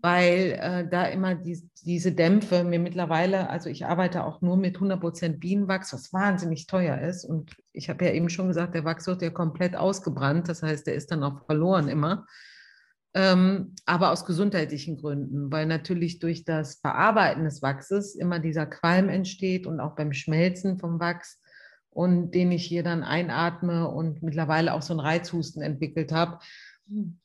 weil 0.02 0.58
äh, 0.60 0.88
da 0.88 1.06
immer 1.06 1.36
die, 1.36 1.62
diese 1.84 2.10
Dämpfe 2.12 2.64
mir 2.64 2.80
mittlerweile, 2.80 3.48
also 3.48 3.70
ich 3.70 3.86
arbeite 3.86 4.24
auch 4.24 4.42
nur 4.42 4.56
mit 4.56 4.78
100% 4.78 5.38
Bienenwachs, 5.38 5.92
was 5.92 6.12
wahnsinnig 6.12 6.66
teuer 6.66 6.98
ist. 6.98 7.24
Und 7.24 7.56
ich 7.72 7.88
habe 7.88 8.04
ja 8.04 8.10
eben 8.10 8.28
schon 8.28 8.48
gesagt, 8.48 8.74
der 8.74 8.84
Wachs 8.84 9.06
wird 9.06 9.22
ja 9.22 9.30
komplett 9.30 9.76
ausgebrannt, 9.76 10.48
das 10.48 10.62
heißt, 10.62 10.88
der 10.88 10.94
ist 10.94 11.12
dann 11.12 11.22
auch 11.22 11.46
verloren 11.46 11.88
immer. 11.88 12.26
Ähm, 13.14 13.74
aber 13.84 14.10
aus 14.10 14.26
gesundheitlichen 14.26 14.96
Gründen, 14.96 15.52
weil 15.52 15.66
natürlich 15.66 16.18
durch 16.18 16.44
das 16.44 16.76
Verarbeiten 16.76 17.44
des 17.44 17.62
Wachses 17.62 18.16
immer 18.16 18.40
dieser 18.40 18.66
Qualm 18.66 19.08
entsteht 19.08 19.66
und 19.66 19.80
auch 19.80 19.94
beim 19.94 20.12
Schmelzen 20.12 20.78
vom 20.78 20.98
Wachs 20.98 21.40
und 21.90 22.32
den 22.32 22.50
ich 22.50 22.64
hier 22.64 22.82
dann 22.82 23.04
einatme 23.04 23.86
und 23.88 24.22
mittlerweile 24.22 24.72
auch 24.72 24.82
so 24.82 24.94
einen 24.94 25.00
Reizhusten 25.00 25.62
entwickelt 25.62 26.10
habe. 26.10 26.38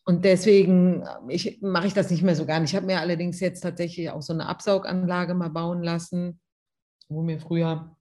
Und 0.06 0.24
deswegen 0.24 1.04
ich, 1.28 1.62
mache 1.62 1.88
ich 1.88 1.94
das 1.94 2.10
nicht 2.10 2.24
mehr 2.24 2.36
so 2.36 2.46
gern. 2.46 2.64
Ich 2.64 2.76
habe 2.76 2.86
mir 2.86 3.00
allerdings 3.00 3.40
jetzt 3.40 3.62
tatsächlich 3.62 4.10
auch 4.10 4.22
so 4.22 4.34
eine 4.34 4.48
Absauganlage 4.48 5.34
mal 5.34 5.50
bauen 5.50 5.84
lassen, 5.84 6.40
wo 7.10 7.22
mir 7.22 7.40
früher 7.40 7.96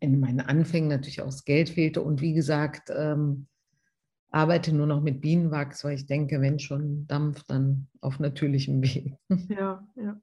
in 0.00 0.20
meinen 0.20 0.40
Anfängen 0.40 0.88
natürlich 0.88 1.20
auch 1.20 1.26
das 1.26 1.44
Geld 1.44 1.70
fehlte. 1.70 2.02
Und 2.02 2.20
wie 2.20 2.34
gesagt, 2.34 2.90
ähm, 2.94 3.46
arbeite 4.30 4.74
nur 4.74 4.86
noch 4.86 5.02
mit 5.02 5.20
Bienenwachs, 5.20 5.84
weil 5.84 5.94
ich 5.94 6.06
denke, 6.06 6.40
wenn 6.40 6.58
schon 6.58 7.06
Dampf, 7.06 7.44
dann 7.44 7.88
auf 8.00 8.18
natürlichem 8.18 8.82
Weg. 8.82 9.14
Ja, 9.48 9.86
ja. 9.96 10.20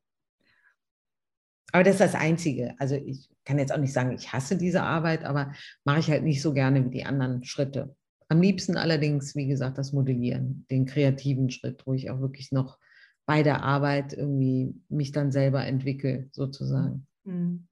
Aber 1.72 1.84
das 1.84 1.96
ist 1.96 2.02
das 2.02 2.16
Einzige. 2.16 2.76
Also 2.78 2.94
ich 2.94 3.30
kann 3.46 3.58
jetzt 3.58 3.74
auch 3.74 3.80
nicht 3.80 3.94
sagen, 3.94 4.12
ich 4.12 4.32
hasse 4.32 4.58
diese 4.58 4.84
Arbeit, 4.84 5.24
aber 5.26 5.54
mache 5.84 6.00
ich 6.00 6.12
halt 6.12 6.24
nicht 6.24 6.40
so 6.40 6.54
gerne 6.54 6.86
wie 6.86 6.92
die 6.92 7.06
anderen 7.06 7.44
Schritte. 7.44 7.96
Am 8.34 8.42
liebsten 8.42 8.78
allerdings, 8.78 9.36
wie 9.36 9.46
gesagt, 9.46 9.78
das 9.78 9.94
Modellieren, 9.94 10.66
den 10.72 10.88
kreativen 10.88 11.52
Schritt, 11.52 11.86
wo 11.86 11.94
ich 11.94 12.10
auch 12.10 12.20
wirklich 12.20 12.52
noch 12.52 12.80
bei 13.28 13.44
der 13.44 13.62
Arbeit 13.62 14.14
irgendwie 14.14 14.74
mich 14.90 15.12
dann 15.12 15.32
selber 15.32 15.64
entwickle, 15.64 16.30
sozusagen. 16.32 17.06
Mhm. 17.26 17.68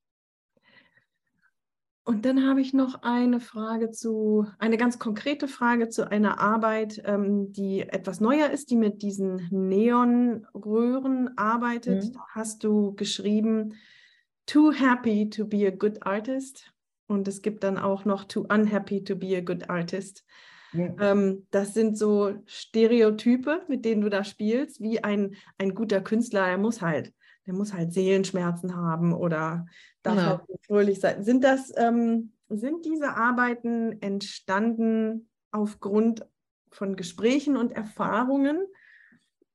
Und 2.03 2.25
dann 2.25 2.47
habe 2.47 2.61
ich 2.61 2.75
noch 2.75 3.01
eine 3.01 3.39
Frage 3.39 3.89
zu, 3.89 4.45
eine 4.59 4.77
ganz 4.77 4.99
konkrete 4.99 5.47
Frage 5.47 5.89
zu 5.89 6.11
einer 6.11 6.39
Arbeit, 6.39 7.01
ähm, 7.05 7.51
die 7.51 7.79
etwas 7.81 8.21
neuer 8.21 8.51
ist, 8.51 8.69
die 8.69 8.77
mit 8.77 9.01
diesen 9.01 9.47
Neonröhren 9.49 11.35
arbeitet. 11.39 12.03
Mhm. 12.03 12.19
Hast 12.35 12.63
du 12.63 12.93
geschrieben, 12.93 13.73
too 14.45 14.71
happy 14.71 15.27
to 15.27 15.43
be 15.43 15.65
a 15.65 15.71
good 15.71 16.05
artist. 16.05 16.71
Und 17.07 17.27
es 17.27 17.41
gibt 17.41 17.63
dann 17.63 17.79
auch 17.79 18.05
noch 18.05 18.25
too 18.25 18.45
unhappy 18.47 19.03
to 19.03 19.15
be 19.15 19.35
a 19.35 19.41
good 19.41 19.71
artist. 19.71 20.23
Ja. 20.73 20.93
Ähm, 20.99 21.47
das 21.51 21.73
sind 21.73 21.97
so 21.97 22.33
Stereotype, 22.45 23.63
mit 23.67 23.85
denen 23.85 24.01
du 24.01 24.09
da 24.09 24.23
spielst, 24.23 24.81
wie 24.81 25.03
ein, 25.03 25.35
ein 25.57 25.75
guter 25.75 26.01
Künstler, 26.01 26.47
er 26.47 26.57
muss 26.57 26.81
halt, 26.81 27.13
der 27.45 27.53
muss 27.53 27.73
halt 27.73 27.93
Seelenschmerzen 27.93 28.75
haben 28.75 29.13
oder 29.13 29.65
darf 30.03 30.15
genau. 30.15 30.29
halt 30.29 30.65
fröhlich 30.65 30.99
sein. 30.99 31.23
Sind 31.23 31.43
das, 31.43 31.73
ähm, 31.75 32.33
sind 32.49 32.85
diese 32.85 33.15
Arbeiten 33.15 34.01
entstanden 34.01 35.29
aufgrund 35.51 36.25
von 36.71 36.95
Gesprächen 36.95 37.57
und 37.57 37.71
Erfahrungen, 37.71 38.65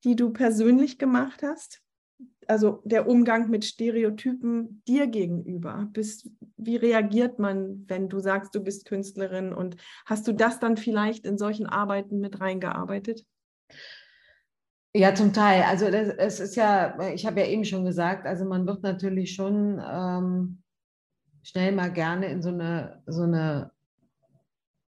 die 0.05 0.17
du 0.17 0.31
persönlich 0.31 0.99
gemacht 0.99 1.43
hast? 1.43 1.83
Also 2.49 2.83
der 2.85 3.09
Umgang 3.09 3.51
mit 3.51 3.65
Stereotypen 3.65 4.83
dir 4.87 5.07
gegenüber? 5.07 5.89
Bist, 5.93 6.31
wie 6.57 6.77
reagiert 6.77 7.39
man, 7.39 7.85
wenn 7.89 8.09
du 8.09 8.21
sagst, 8.21 8.55
du 8.55 8.61
bist 8.61 8.87
Künstlerin 8.87 9.53
und 9.53 9.77
hast 10.05 10.27
du 10.29 10.33
das 10.33 10.59
dann 10.59 10.77
vielleicht 10.77 11.27
in 11.27 11.39
solchen 11.39 11.67
Arbeiten 11.67 12.21
mit 12.21 12.41
reingearbeitet? 12.41 13.25
Ja, 14.95 15.15
zum 15.15 15.33
Teil. 15.33 15.63
Also 15.63 15.91
das, 15.91 16.09
es 16.09 16.41
ist 16.41 16.57
ja, 16.57 16.99
ich 17.13 17.27
habe 17.27 17.41
ja 17.41 17.47
eben 17.47 17.65
schon 17.65 17.85
gesagt, 17.85 18.27
also 18.27 18.45
man 18.47 18.67
wird 18.67 18.83
natürlich 18.83 19.35
schon 19.35 19.81
ähm, 19.87 20.63
schnell 21.43 21.73
mal 21.73 21.93
gerne 21.93 22.27
in 22.27 22.43
so 22.43 22.49
eine, 22.49 23.03
so 23.07 23.23
eine 23.23 23.73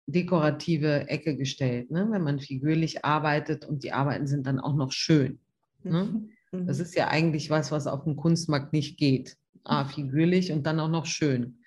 dekorative 0.08 1.08
Ecke 1.08 1.38
gestellt, 1.38 1.92
ne? 1.92 2.08
wenn 2.10 2.24
man 2.24 2.40
figürlich 2.40 3.06
arbeitet 3.06 3.66
und 3.66 3.84
die 3.84 3.94
Arbeiten 3.94 4.28
sind 4.28 4.48
dann 4.48 4.60
auch 4.60 4.76
noch 4.76 4.92
schön. 4.92 5.40
Ne? 5.84 6.28
Mhm. 6.52 6.68
Das 6.68 6.78
mhm. 6.78 6.84
ist 6.84 6.96
ja 6.96 7.08
eigentlich 7.08 7.50
was, 7.50 7.72
was 7.72 7.88
auf 7.88 8.04
dem 8.04 8.16
Kunstmarkt 8.16 8.74
nicht 8.74 8.98
geht. 8.98 9.38
Ah, 9.64 9.86
figürlich 9.86 10.52
und 10.52 10.66
dann 10.66 10.80
auch 10.80 10.90
noch 10.90 11.06
schön. 11.06 11.60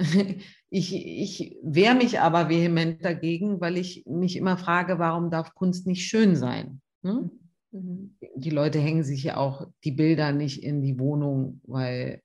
Ich, 0.74 0.94
ich 0.94 1.58
wehre 1.62 1.94
mich 1.94 2.18
aber 2.18 2.48
vehement 2.48 3.04
dagegen, 3.04 3.60
weil 3.60 3.76
ich 3.76 4.06
mich 4.06 4.36
immer 4.38 4.56
frage, 4.56 4.98
warum 4.98 5.30
darf 5.30 5.54
Kunst 5.54 5.86
nicht 5.86 6.08
schön 6.08 6.34
sein? 6.34 6.80
Hm? 7.02 7.30
Mhm. 7.72 8.16
Die 8.36 8.48
Leute 8.48 8.78
hängen 8.78 9.04
sich 9.04 9.22
ja 9.22 9.36
auch 9.36 9.66
die 9.84 9.92
Bilder 9.92 10.32
nicht 10.32 10.62
in 10.62 10.80
die 10.80 10.98
Wohnung, 10.98 11.60
weil, 11.64 12.22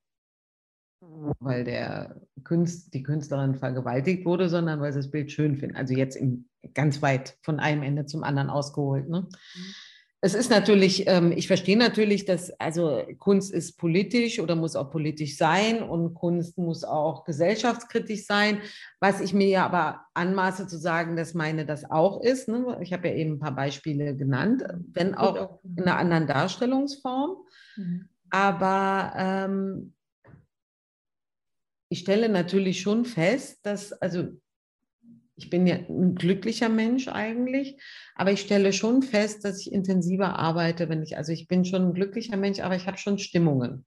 weil 1.01 1.65
der 1.65 2.21
Künst, 2.45 2.93
die 2.93 3.03
Künstlerin 3.03 3.55
vergewaltigt 3.55 4.25
wurde, 4.25 4.47
sondern 4.47 4.79
weil 4.79 4.93
sie 4.93 4.99
das 4.99 5.11
Bild 5.11 5.29
schön 5.29 5.57
finden. 5.57 5.75
Also 5.75 5.93
jetzt 5.93 6.15
in, 6.15 6.47
ganz 6.73 7.01
weit 7.01 7.37
von 7.41 7.59
einem 7.59 7.83
Ende 7.83 8.05
zum 8.05 8.23
anderen 8.23 8.49
ausgeholt. 8.49 9.09
Ne? 9.09 9.23
Mhm 9.23 9.75
es 10.19 10.33
ist 10.33 10.49
natürlich, 10.49 11.07
ähm, 11.07 11.31
ich 11.31 11.45
verstehe 11.47 11.77
natürlich, 11.77 12.25
dass 12.25 12.49
also 12.59 13.03
Kunst 13.19 13.53
ist 13.53 13.77
politisch 13.77 14.39
oder 14.39 14.55
muss 14.55 14.75
auch 14.75 14.89
politisch 14.89 15.37
sein 15.37 15.83
und 15.83 16.15
Kunst 16.15 16.57
muss 16.57 16.83
auch 16.83 17.23
gesellschaftskritisch 17.23 18.25
sein. 18.25 18.61
Was 18.99 19.21
ich 19.21 19.33
mir 19.33 19.47
ja 19.47 19.65
aber 19.65 20.05
anmaße 20.15 20.67
zu 20.67 20.79
sagen, 20.79 21.15
dass 21.15 21.35
meine 21.35 21.67
das 21.67 21.89
auch 21.89 22.23
ist. 22.23 22.47
Ne? 22.47 22.79
Ich 22.81 22.93
habe 22.93 23.09
ja 23.09 23.13
eben 23.13 23.33
ein 23.33 23.39
paar 23.39 23.55
Beispiele 23.55 24.15
genannt, 24.15 24.63
wenn 24.91 25.13
auch 25.13 25.59
in 25.63 25.83
einer 25.83 25.97
anderen 25.97 26.25
Darstellungsform. 26.25 27.37
Mhm. 27.75 28.09
Aber 28.31 29.13
ähm, 29.15 29.93
ich 31.89 31.99
stelle 31.99 32.27
natürlich 32.27 32.81
schon 32.81 33.05
fest, 33.05 33.59
dass 33.63 33.93
also 33.93 34.29
ich 35.37 35.51
bin 35.51 35.67
ja 35.67 35.75
ein 35.75 36.15
glücklicher 36.15 36.67
Mensch 36.67 37.07
eigentlich, 37.07 37.79
aber 38.15 38.31
ich 38.31 38.41
stelle 38.41 38.73
schon 38.73 39.03
fest, 39.03 39.45
dass 39.45 39.61
ich 39.61 39.71
intensiver 39.71 40.37
arbeite, 40.37 40.89
wenn 40.89 41.03
ich, 41.03 41.15
also 41.15 41.31
ich 41.31 41.47
bin 41.47 41.63
schon 41.63 41.83
ein 41.83 41.93
glücklicher 41.93 42.37
Mensch, 42.37 42.59
aber 42.59 42.75
ich 42.75 42.87
habe 42.87 42.97
schon 42.97 43.19
Stimmungen. 43.19 43.85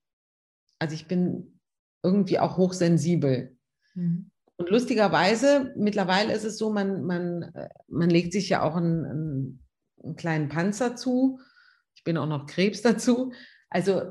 Also 0.78 0.94
ich 0.94 1.06
bin 1.06 1.60
irgendwie 2.04 2.38
auch 2.38 2.56
hochsensibel. 2.56 3.56
Mhm. 3.94 4.30
Und 4.56 4.70
lustigerweise, 4.70 5.74
mittlerweile 5.76 6.32
ist 6.32 6.44
es 6.44 6.56
so, 6.56 6.70
man, 6.70 7.02
man, 7.04 7.42
äh, 7.54 7.68
man 7.88 8.10
legt 8.10 8.32
sich 8.32 8.48
ja 8.48 8.62
auch 8.62 8.76
einen, 8.76 9.04
einen, 9.04 9.64
einen 10.04 10.16
kleinen 10.16 10.48
Panzer 10.48 10.94
zu. 10.94 11.40
Ich 11.94 12.04
bin 12.04 12.16
auch 12.16 12.28
noch 12.28 12.46
Krebs 12.46 12.80
dazu. 12.82 13.32
Also 13.70 14.02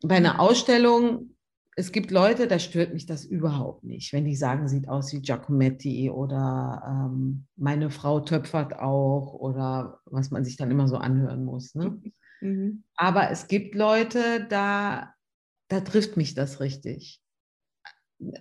bei 0.00 0.16
einer 0.16 0.40
Ausstellung 0.40 1.33
es 1.76 1.92
gibt 1.92 2.10
Leute, 2.10 2.46
da 2.46 2.58
stört 2.58 2.92
mich 2.94 3.06
das 3.06 3.24
überhaupt 3.24 3.84
nicht, 3.84 4.12
wenn 4.12 4.24
die 4.24 4.36
sagen, 4.36 4.68
sieht 4.68 4.88
aus 4.88 5.12
wie 5.12 5.20
Giacometti 5.20 6.10
oder 6.10 6.82
ähm, 6.86 7.46
meine 7.56 7.90
Frau 7.90 8.20
töpfert 8.20 8.78
auch 8.78 9.34
oder 9.34 10.00
was 10.04 10.30
man 10.30 10.44
sich 10.44 10.56
dann 10.56 10.70
immer 10.70 10.86
so 10.86 10.96
anhören 10.96 11.44
muss. 11.44 11.74
Ne? 11.74 12.00
Mhm. 12.40 12.84
Aber 12.96 13.30
es 13.30 13.48
gibt 13.48 13.74
Leute, 13.74 14.46
da, 14.48 15.14
da 15.68 15.80
trifft 15.80 16.16
mich 16.16 16.34
das 16.34 16.60
richtig. 16.60 17.20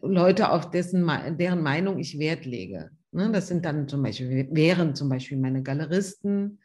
Leute, 0.02 0.52
auf 0.52 0.70
dessen, 0.70 1.10
deren 1.38 1.64
Meinung 1.64 1.98
ich 1.98 2.20
Wert 2.20 2.46
lege. 2.46 2.92
Ne? 3.12 3.32
Das 3.32 3.48
sind 3.48 3.66
dann 3.66 3.88
zum 3.88 4.04
Beispiel, 4.04 4.48
wären 4.52 4.94
zum 4.94 5.10
Beispiel 5.10 5.38
meine 5.38 5.64
Galeristen, 5.64 6.60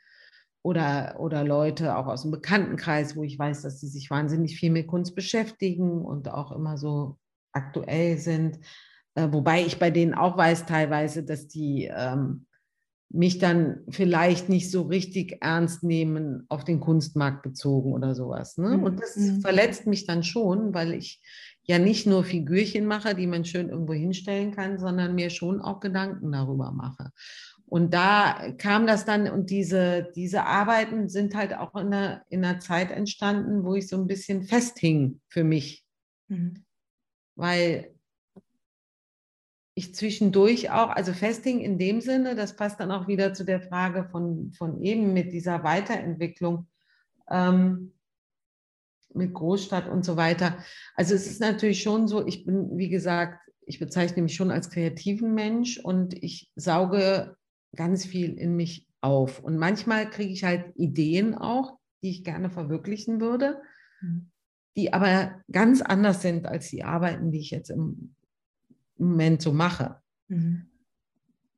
oder, 0.63 1.17
oder 1.19 1.45
Leute 1.45 1.97
auch 1.97 2.07
aus 2.07 2.23
dem 2.23 2.31
Bekanntenkreis, 2.31 3.17
wo 3.17 3.23
ich 3.23 3.39
weiß, 3.39 3.63
dass 3.63 3.81
sie 3.81 3.89
sich 3.89 4.11
wahnsinnig 4.11 4.59
viel 4.59 4.71
mit 4.71 4.87
Kunst 4.87 5.15
beschäftigen 5.15 6.05
und 6.05 6.29
auch 6.29 6.53
immer 6.53 6.77
so 6.77 7.19
aktuell 7.53 8.19
sind. 8.19 8.59
Äh, 9.15 9.29
wobei 9.33 9.63
ich 9.63 9.79
bei 9.79 9.91
denen 9.91 10.15
auch 10.15 10.37
weiß 10.37 10.67
teilweise, 10.67 11.25
dass 11.25 11.49
die 11.49 11.91
ähm, 11.93 12.47
mich 13.11 13.39
dann 13.39 13.81
vielleicht 13.89 14.49
nicht 14.49 14.71
so 14.71 14.83
richtig 14.83 15.39
ernst 15.41 15.83
nehmen 15.83 16.45
auf 16.49 16.65
den 16.65 16.81
Kunstmarkt 16.81 17.43
bezogen 17.43 17.93
oder 17.93 18.15
sowas. 18.15 18.59
Ne? 18.59 18.79
Und 18.79 19.01
das 19.01 19.17
mhm. 19.17 19.41
verletzt 19.41 19.87
mich 19.87 20.07
dann 20.07 20.23
schon, 20.23 20.75
weil 20.75 20.93
ich 20.93 21.23
ja 21.63 21.79
nicht 21.79 22.07
nur 22.07 22.25
Figürchen 22.25 22.87
mache, 22.87 23.15
die 23.15 23.27
man 23.27 23.45
schön 23.45 23.71
irgendwo 23.71 23.95
hinstellen 23.95 24.53
kann, 24.53 24.79
sondern 24.79 25.15
mir 25.15 25.31
schon 25.31 25.61
auch 25.61 25.81
Gedanken 25.81 26.33
darüber 26.33 26.71
mache. 26.71 27.11
Und 27.69 27.93
da 27.93 28.53
kam 28.57 28.87
das 28.87 29.05
dann, 29.05 29.29
und 29.29 29.51
diese, 29.51 30.11
diese 30.17 30.45
Arbeiten 30.45 31.09
sind 31.09 31.35
halt 31.35 31.55
auch 31.55 31.75
in 31.75 31.93
einer, 31.93 32.23
in 32.31 32.45
einer 32.45 32.61
Zeit 32.61 32.91
entstanden, 32.91 33.65
wo 33.65 33.75
ich 33.75 33.89
so 33.89 33.97
ein 33.97 34.07
bisschen 34.07 34.43
festhing 34.43 35.21
für 35.29 35.45
mich. 35.45 35.85
Mhm. 36.29 36.65
Weil 37.37 37.95
ich 39.75 39.95
zwischendurch 39.95 40.71
auch, 40.71 40.89
also 40.89 41.13
festhing 41.13 41.61
in 41.61 41.79
dem 41.79 42.01
Sinne, 42.01 42.35
das 42.35 42.57
passt 42.57 42.81
dann 42.81 42.91
auch 42.91 43.07
wieder 43.07 43.35
zu 43.35 43.45
der 43.45 43.61
Frage 43.61 44.09
von, 44.11 44.53
von 44.53 44.83
eben 44.83 45.13
mit 45.13 45.33
dieser 45.33 45.63
Weiterentwicklung 45.63 46.67
ähm, 47.31 47.93
mit 49.15 49.35
Großstadt 49.35 49.89
und 49.89 50.05
so 50.05 50.17
weiter. 50.17 50.59
Also 50.95 51.15
es 51.15 51.27
ist 51.27 51.41
natürlich 51.41 51.83
schon 51.83 52.09
so, 52.09 52.27
ich 52.27 52.45
bin, 52.45 52.77
wie 52.77 52.89
gesagt, 52.89 53.41
ich 53.67 53.79
bezeichne 53.79 54.23
mich 54.23 54.35
schon 54.35 54.51
als 54.51 54.71
kreativen 54.71 55.35
Mensch 55.35 55.79
und 55.79 56.15
ich 56.15 56.51
sauge 56.57 57.37
ganz 57.75 58.05
viel 58.05 58.35
in 58.35 58.57
mich 58.57 58.87
auf. 59.01 59.41
Und 59.41 59.59
manchmal 59.59 60.11
kriege 60.11 60.33
ich 60.33 60.45
halt 60.45 60.73
Ideen 60.77 61.35
auch, 61.35 61.79
die 62.03 62.11
ich 62.11 62.25
gerne 62.25 62.51
verwirklichen 62.51 63.21
würde, 63.21 63.61
mhm. 64.01 64.31
die 64.77 64.93
aber 64.93 65.43
ganz 65.51 65.83
anders 65.83 66.23
sind 66.23 66.47
als 66.47 66.71
die 66.71 66.85
Arbeiten, 66.85 67.31
die 67.33 67.41
ich 67.41 67.51
jetzt 67.51 67.71
im 67.71 68.15
Moment 68.97 69.43
so 69.43 69.53
mache. 69.53 70.01
Mhm. 70.29 70.67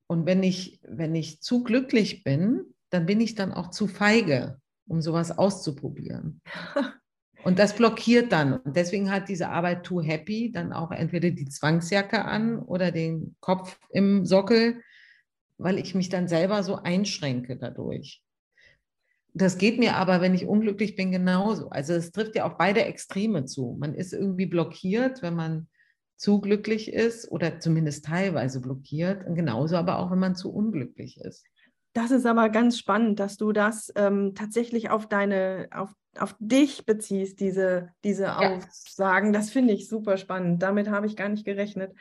Und 0.07 0.27
wenn 0.27 0.43
ich, 0.43 0.81
wenn 0.83 1.15
ich 1.15 1.41
zu 1.41 1.63
glücklich 1.63 2.25
bin, 2.25 2.65
dann 2.91 3.07
bin 3.07 3.21
ich 3.21 3.35
dann 3.35 3.53
auch 3.53 3.71
zu 3.71 3.87
feige, 3.87 4.61
um 4.87 5.01
sowas 5.01 5.37
auszuprobieren. 5.37 6.41
Und 7.43 7.59
das 7.59 7.75
blockiert 7.75 8.33
dann. 8.33 8.55
Und 8.55 8.77
deswegen 8.77 9.11
hat 9.11 9.29
diese 9.29 9.49
Arbeit 9.49 9.85
Too 9.85 10.03
Happy 10.03 10.53
dann 10.53 10.73
auch 10.75 10.91
entweder 10.91 11.31
die 11.31 11.49
Zwangsjacke 11.49 12.25
an 12.25 12.59
oder 12.59 12.91
den 12.91 13.35
Kopf 13.41 13.79
im 13.91 14.27
Sockel, 14.27 14.83
weil 15.61 15.79
ich 15.79 15.95
mich 15.95 16.09
dann 16.09 16.27
selber 16.27 16.63
so 16.63 16.77
einschränke 16.77 17.57
dadurch. 17.57 18.23
Das 19.33 19.59
geht 19.59 19.79
mir 19.79 19.97
aber, 19.97 20.21
wenn 20.21 20.35
ich 20.35 20.47
unglücklich 20.47 20.97
bin, 20.97 21.13
genauso. 21.13 21.69
Also 21.69 21.93
es 21.93 22.11
trifft 22.11 22.35
ja 22.35 22.47
auf 22.47 22.57
beide 22.57 22.85
Extreme 22.85 23.45
zu. 23.45 23.77
Man 23.79 23.95
ist 23.95 24.13
irgendwie 24.13 24.47
blockiert, 24.47 25.23
wenn 25.23 25.37
man 25.37 25.69
zu 26.17 26.41
glücklich 26.41 26.93
ist 26.93 27.31
oder 27.31 27.61
zumindest 27.61 28.07
teilweise 28.07 28.61
blockiert. 28.61 29.25
Und 29.27 29.37
genauso 29.37 29.77
aber 29.77 29.99
auch, 29.99 30.11
wenn 30.11 30.19
man 30.19 30.35
zu 30.35 30.53
unglücklich 30.53 31.21
ist. 31.21 31.45
Das 31.93 32.11
ist 32.11 32.27
aber 32.27 32.49
ganz 32.49 32.79
spannend, 32.79 33.21
dass 33.21 33.37
du 33.37 33.53
das 33.53 33.93
ähm, 33.95 34.35
tatsächlich 34.35 34.91
auf 34.91 35.09
deine, 35.09 35.69
auf, 35.73 35.93
auf 36.19 36.35
dich 36.41 36.85
beziehst, 36.85 37.41
diese, 37.41 37.91
diese 38.03 38.25
ja. 38.25 38.57
Aussagen. 38.57 39.33
Das 39.33 39.51
finde 39.51 39.75
ich 39.75 39.89
super 39.89 40.17
spannend. 40.17 40.63
Damit 40.63 40.89
habe 40.89 41.07
ich 41.07 41.17
gar 41.17 41.29
nicht 41.29 41.45
gerechnet. 41.45 41.93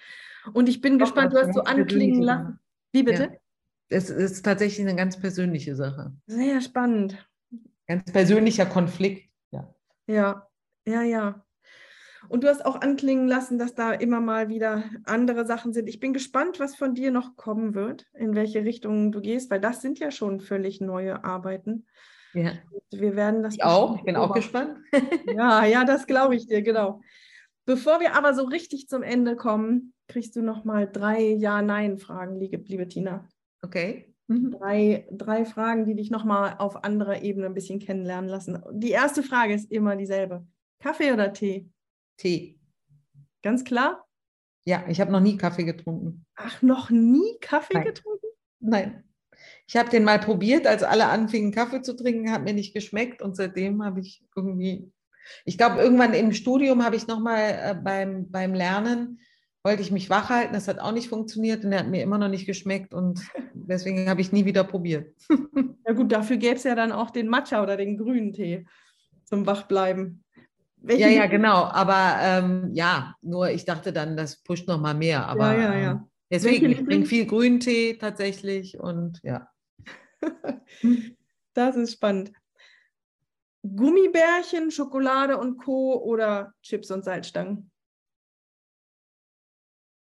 Und 0.54 0.68
ich 0.70 0.82
bin 0.82 0.98
Doch, 0.98 1.06
gespannt, 1.06 1.34
du 1.34 1.38
hast 1.38 1.54
so 1.54 1.62
anklingen 1.62 2.24
lassen. 2.24 2.60
Wie 2.92 3.04
bitte? 3.04 3.24
Ja 3.24 3.39
es 3.90 4.10
ist 4.10 4.44
tatsächlich 4.44 4.88
eine 4.88 4.96
ganz 4.96 5.20
persönliche 5.20 5.76
Sache. 5.76 6.14
Sehr 6.28 6.62
spannend. 6.62 7.18
Ganz 7.88 8.12
persönlicher 8.12 8.66
Konflikt, 8.68 9.30
ja. 9.52 9.74
Ja, 10.08 10.48
ja, 10.86 11.02
ja. 11.02 11.44
Und 12.28 12.44
du 12.44 12.48
hast 12.48 12.66
auch 12.66 12.82
anklingen 12.82 13.28
lassen, 13.28 13.58
dass 13.58 13.74
da 13.74 13.94
immer 13.94 14.20
mal 14.20 14.50
wieder 14.50 14.84
andere 15.06 15.46
Sachen 15.46 15.74
sind. 15.74 15.88
Ich 15.88 16.00
bin 16.00 16.14
gespannt, 16.14 16.60
was 16.60 16.76
von 16.76 16.94
dir 16.94 17.12
noch 17.12 17.36
kommen 17.36 17.74
wird, 17.74 18.06
in 18.14 18.36
welche 18.36 18.64
Richtung 18.64 19.12
du 19.12 19.22
gehst, 19.22 19.50
weil 19.50 19.62
das 19.62 19.82
sind 19.82 20.00
ja 20.00 20.12
schon 20.12 20.40
völlig 20.40 20.82
neue 20.82 21.24
Arbeiten. 21.24 21.88
Ja. 22.34 22.52
Wir 22.92 23.16
werden 23.16 23.42
das. 23.42 23.56
Ich 23.56 23.64
auch, 23.64 23.98
ich 23.98 24.04
bin 24.04 24.16
auch 24.16 24.34
gespannt. 24.34 24.78
ja, 25.34 25.66
ja, 25.66 25.86
das 25.86 26.06
glaube 26.06 26.36
ich 26.36 26.46
dir, 26.46 26.62
genau. 26.62 27.02
Bevor 27.66 28.00
wir 28.00 28.16
aber 28.16 28.34
so 28.34 28.44
richtig 28.44 28.88
zum 28.88 29.02
Ende 29.02 29.36
kommen, 29.36 29.94
kriegst 30.08 30.36
du 30.36 30.42
noch 30.42 30.64
mal 30.64 30.88
drei 30.92 31.22
Ja-Nein-Fragen, 31.22 32.40
liebe, 32.40 32.58
liebe 32.58 32.88
Tina. 32.88 33.28
Okay. 33.62 34.14
Mhm. 34.28 34.52
Drei, 34.52 35.08
drei 35.12 35.46
Fragen, 35.46 35.86
die 35.86 35.96
dich 35.96 36.12
nochmal 36.12 36.56
auf 36.60 36.84
anderer 36.84 37.22
Ebene 37.24 37.48
ein 37.48 37.54
bisschen 37.54 37.80
kennenlernen 37.80 38.30
lassen. 38.30 38.62
Die 38.72 38.92
erste 38.92 39.24
Frage 39.24 39.54
ist 39.54 39.72
immer 39.72 39.96
dieselbe. 39.96 40.46
Kaffee 40.80 41.12
oder 41.12 41.34
Tee? 41.34 41.70
Tee. 42.18 42.60
Ganz 43.42 43.64
klar? 43.64 44.06
Ja, 44.66 44.84
ich 44.88 45.02
habe 45.02 45.12
noch 45.12 45.20
nie 45.20 45.38
Kaffee 45.38 45.64
getrunken. 45.64 46.26
Ach, 46.36 46.62
noch 46.62 46.90
nie 46.90 47.38
Kaffee 47.42 47.74
Nein. 47.74 47.86
getrunken? 47.86 48.28
Nein. 48.60 49.04
Ich 49.66 49.78
habe 49.78 49.90
den 49.90 50.04
mal 50.04 50.20
probiert, 50.20 50.68
als 50.68 50.84
alle 50.84 51.08
anfingen 51.08 51.52
Kaffee 51.52 51.82
zu 51.82 51.96
trinken, 51.96 52.32
hat 52.32 52.44
mir 52.44 52.54
nicht 52.54 52.74
geschmeckt 52.74 53.22
und 53.22 53.36
seitdem 53.36 53.84
habe 53.84 54.02
ich 54.02 54.24
irgendwie, 54.36 54.92
ich 55.46 55.58
glaube, 55.58 55.80
irgendwann 55.80 56.14
im 56.14 56.34
Studium 56.34 56.84
habe 56.84 56.98
ich 56.98 57.08
nochmal 57.08 57.60
äh, 57.64 57.76
beim, 57.76 58.30
beim 58.30 58.54
Lernen 58.54 59.20
wollte 59.64 59.82
ich 59.82 59.92
mich 59.92 60.10
wach 60.10 60.30
halten, 60.30 60.54
das 60.54 60.68
hat 60.68 60.80
auch 60.80 60.92
nicht 60.92 61.10
funktioniert 61.10 61.66
und 61.66 61.72
er 61.72 61.80
hat 61.80 61.88
mir 61.88 62.02
immer 62.02 62.18
noch 62.18 62.30
nicht 62.30 62.46
geschmeckt 62.46 62.94
und 62.94 63.22
deswegen 63.54 64.10
habe 64.10 64.22
ich 64.22 64.32
nie 64.32 64.46
wieder 64.46 64.64
probiert. 64.64 65.14
Ja 65.88 65.96
gut, 65.96 66.12
dafür 66.12 66.38
gäbe 66.38 66.54
es 66.54 66.66
ja 66.66 66.76
dann 66.76 66.92
auch 66.92 67.10
den 67.10 67.28
Matcha 67.28 67.64
oder 67.64 67.76
den 67.76 67.98
grünen 67.98 68.32
Tee 68.32 68.68
zum 69.24 69.48
Wachbleiben. 69.48 70.24
Welche 70.78 71.02
ja, 71.02 71.10
ja, 71.10 71.26
genau. 71.26 71.64
Aber 71.64 72.18
ähm, 72.22 72.70
ja, 72.74 73.16
nur 73.24 73.50
ich 73.50 73.66
dachte 73.66 73.92
dann, 73.92 74.16
das 74.16 74.44
pusht 74.44 74.68
noch 74.68 74.80
mal 74.80 74.94
mehr. 74.94 75.28
Aber 75.28 75.56
ja, 75.56 75.74
ja, 75.74 75.80
ja. 75.80 75.92
Ähm, 75.94 76.10
deswegen, 76.30 76.70
ich 76.70 76.84
trinke 76.84 77.08
viel 77.08 77.26
Grüntee 77.26 77.96
tatsächlich 77.96 78.80
und 78.80 79.20
ja. 79.24 79.50
das 81.56 81.76
ist 81.76 81.94
spannend. 81.94 82.34
Gummibärchen, 83.64 84.70
Schokolade 84.70 85.38
und 85.38 85.58
Co. 85.58 86.02
oder 86.04 86.54
Chips 86.62 86.92
und 86.92 87.04
Salzstangen? 87.04 87.69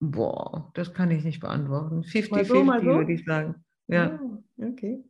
Boah, 0.04 0.72
das 0.74 0.93
kann 0.93 1.12
ich 1.12 1.24
nicht 1.24 1.39
beantworten. 1.39 2.02
50-50 2.02 2.45
so, 2.45 2.56
so? 2.56 2.86
würde 2.86 3.14
ich 3.14 3.24
sagen. 3.24 3.64
Ja. 3.88 4.20
Ah, 4.20 4.66
okay. 4.66 5.04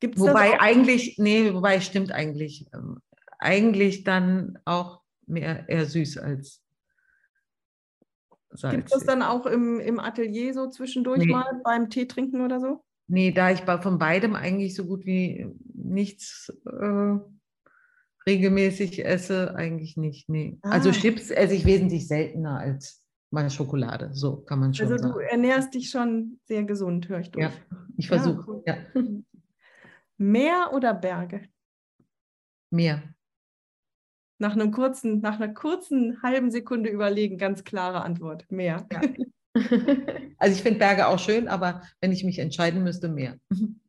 Gibt's 0.00 0.20
wobei 0.20 0.60
eigentlich, 0.60 1.16
nee, 1.18 1.54
wobei 1.54 1.80
stimmt 1.80 2.10
eigentlich. 2.10 2.66
Ähm, 2.74 2.98
eigentlich 3.38 4.02
dann 4.02 4.58
auch 4.64 5.00
mehr 5.26 5.68
eher 5.68 5.86
süß 5.86 6.18
als 6.18 6.60
Salz. 8.50 8.74
Gibt 8.74 8.86
es 8.88 8.92
das 8.98 9.04
dann 9.04 9.22
auch 9.22 9.46
im, 9.46 9.78
im 9.78 10.00
Atelier 10.00 10.52
so 10.52 10.68
zwischendurch 10.68 11.24
nee. 11.24 11.32
mal 11.32 11.60
beim 11.62 11.88
Tee 11.88 12.06
trinken 12.06 12.40
oder 12.40 12.58
so? 12.58 12.82
Nee, 13.06 13.30
da 13.30 13.52
ich 13.52 13.60
von 13.60 13.98
beidem 13.98 14.34
eigentlich 14.34 14.74
so 14.74 14.86
gut 14.86 15.06
wie 15.06 15.46
nichts 15.72 16.52
äh, 16.66 17.18
regelmäßig 18.26 19.04
esse, 19.04 19.54
eigentlich 19.54 19.96
nicht. 19.96 20.28
Nee. 20.28 20.58
Also 20.62 20.70
ah. 20.70 20.72
Also 20.72 21.00
Chips 21.00 21.30
esse 21.30 21.54
ich 21.54 21.64
wesentlich 21.64 22.08
seltener 22.08 22.58
als 22.58 23.05
meine 23.30 23.50
Schokolade. 23.50 24.10
So 24.12 24.36
kann 24.36 24.60
man 24.60 24.74
schon 24.74 24.86
also 24.86 24.98
sagen. 24.98 25.14
Du 25.14 25.20
ernährst 25.20 25.74
dich 25.74 25.90
schon 25.90 26.40
sehr 26.44 26.64
gesund, 26.64 27.08
höre 27.08 27.20
ich 27.20 27.30
durch. 27.30 27.44
Ja, 27.44 27.52
ich 27.96 28.08
versuche. 28.08 28.62
Ja, 28.66 28.76
ja. 28.94 29.02
Meer 30.18 30.70
oder 30.72 30.94
Berge? 30.94 31.48
Meer. 32.70 33.02
Nach 34.38 34.52
einem 34.52 34.70
kurzen, 34.70 35.20
nach 35.20 35.36
einer 35.36 35.52
kurzen 35.52 36.22
halben 36.22 36.50
Sekunde 36.50 36.90
überlegen, 36.90 37.38
ganz 37.38 37.64
klare 37.64 38.02
Antwort. 38.02 38.50
Meer. 38.50 38.86
Ja. 38.92 39.00
Also 40.38 40.54
ich 40.54 40.62
finde 40.62 40.78
Berge 40.78 41.06
auch 41.06 41.18
schön, 41.18 41.48
aber 41.48 41.80
wenn 42.02 42.12
ich 42.12 42.24
mich 42.24 42.38
entscheiden 42.38 42.82
müsste, 42.82 43.08
Meer. 43.08 43.38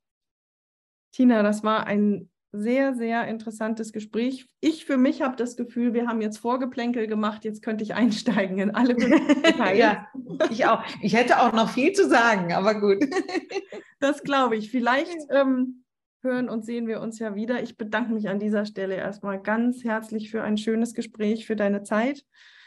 Tina, 1.11 1.43
das 1.43 1.61
war 1.61 1.85
ein 1.85 2.29
sehr, 2.51 2.95
sehr 2.95 3.27
interessantes 3.27 3.91
Gespräch. 3.91 4.47
Ich 4.61 4.85
für 4.85 4.97
mich 4.97 5.21
habe 5.21 5.35
das 5.35 5.57
Gefühl, 5.57 5.93
wir 5.93 6.07
haben 6.07 6.21
jetzt 6.21 6.37
Vorgeplänkel 6.37 7.07
gemacht, 7.07 7.45
jetzt 7.45 7.61
könnte 7.61 7.83
ich 7.83 7.93
einsteigen 7.93 8.59
in 8.59 8.71
alle 8.71 8.95
Details. 8.95 9.77
ja, 9.77 10.07
ich 10.49 10.65
auch. 10.65 10.83
Ich 11.01 11.15
hätte 11.15 11.41
auch 11.41 11.53
noch 11.53 11.69
viel 11.69 11.93
zu 11.93 12.07
sagen, 12.07 12.53
aber 12.53 12.79
gut. 12.79 13.03
das 13.99 14.23
glaube 14.23 14.55
ich. 14.55 14.71
Vielleicht 14.71 15.17
ähm, 15.29 15.83
hören 16.21 16.49
und 16.49 16.65
sehen 16.65 16.87
wir 16.87 17.01
uns 17.01 17.19
ja 17.19 17.35
wieder. 17.35 17.61
Ich 17.61 17.77
bedanke 17.77 18.13
mich 18.13 18.29
an 18.29 18.39
dieser 18.39 18.65
Stelle 18.65 18.95
erstmal 18.95 19.41
ganz 19.41 19.83
herzlich 19.83 20.31
für 20.31 20.43
ein 20.43 20.57
schönes 20.57 20.93
Gespräch, 20.93 21.45
für 21.45 21.55
deine 21.55 21.83
Zeit. 21.83 22.23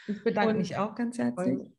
Ich 0.07 0.23
bedanke 0.23 0.51
und 0.51 0.57
mich 0.57 0.77
auch 0.77 0.95
ganz 0.95 1.17
herzlich. 1.17 1.71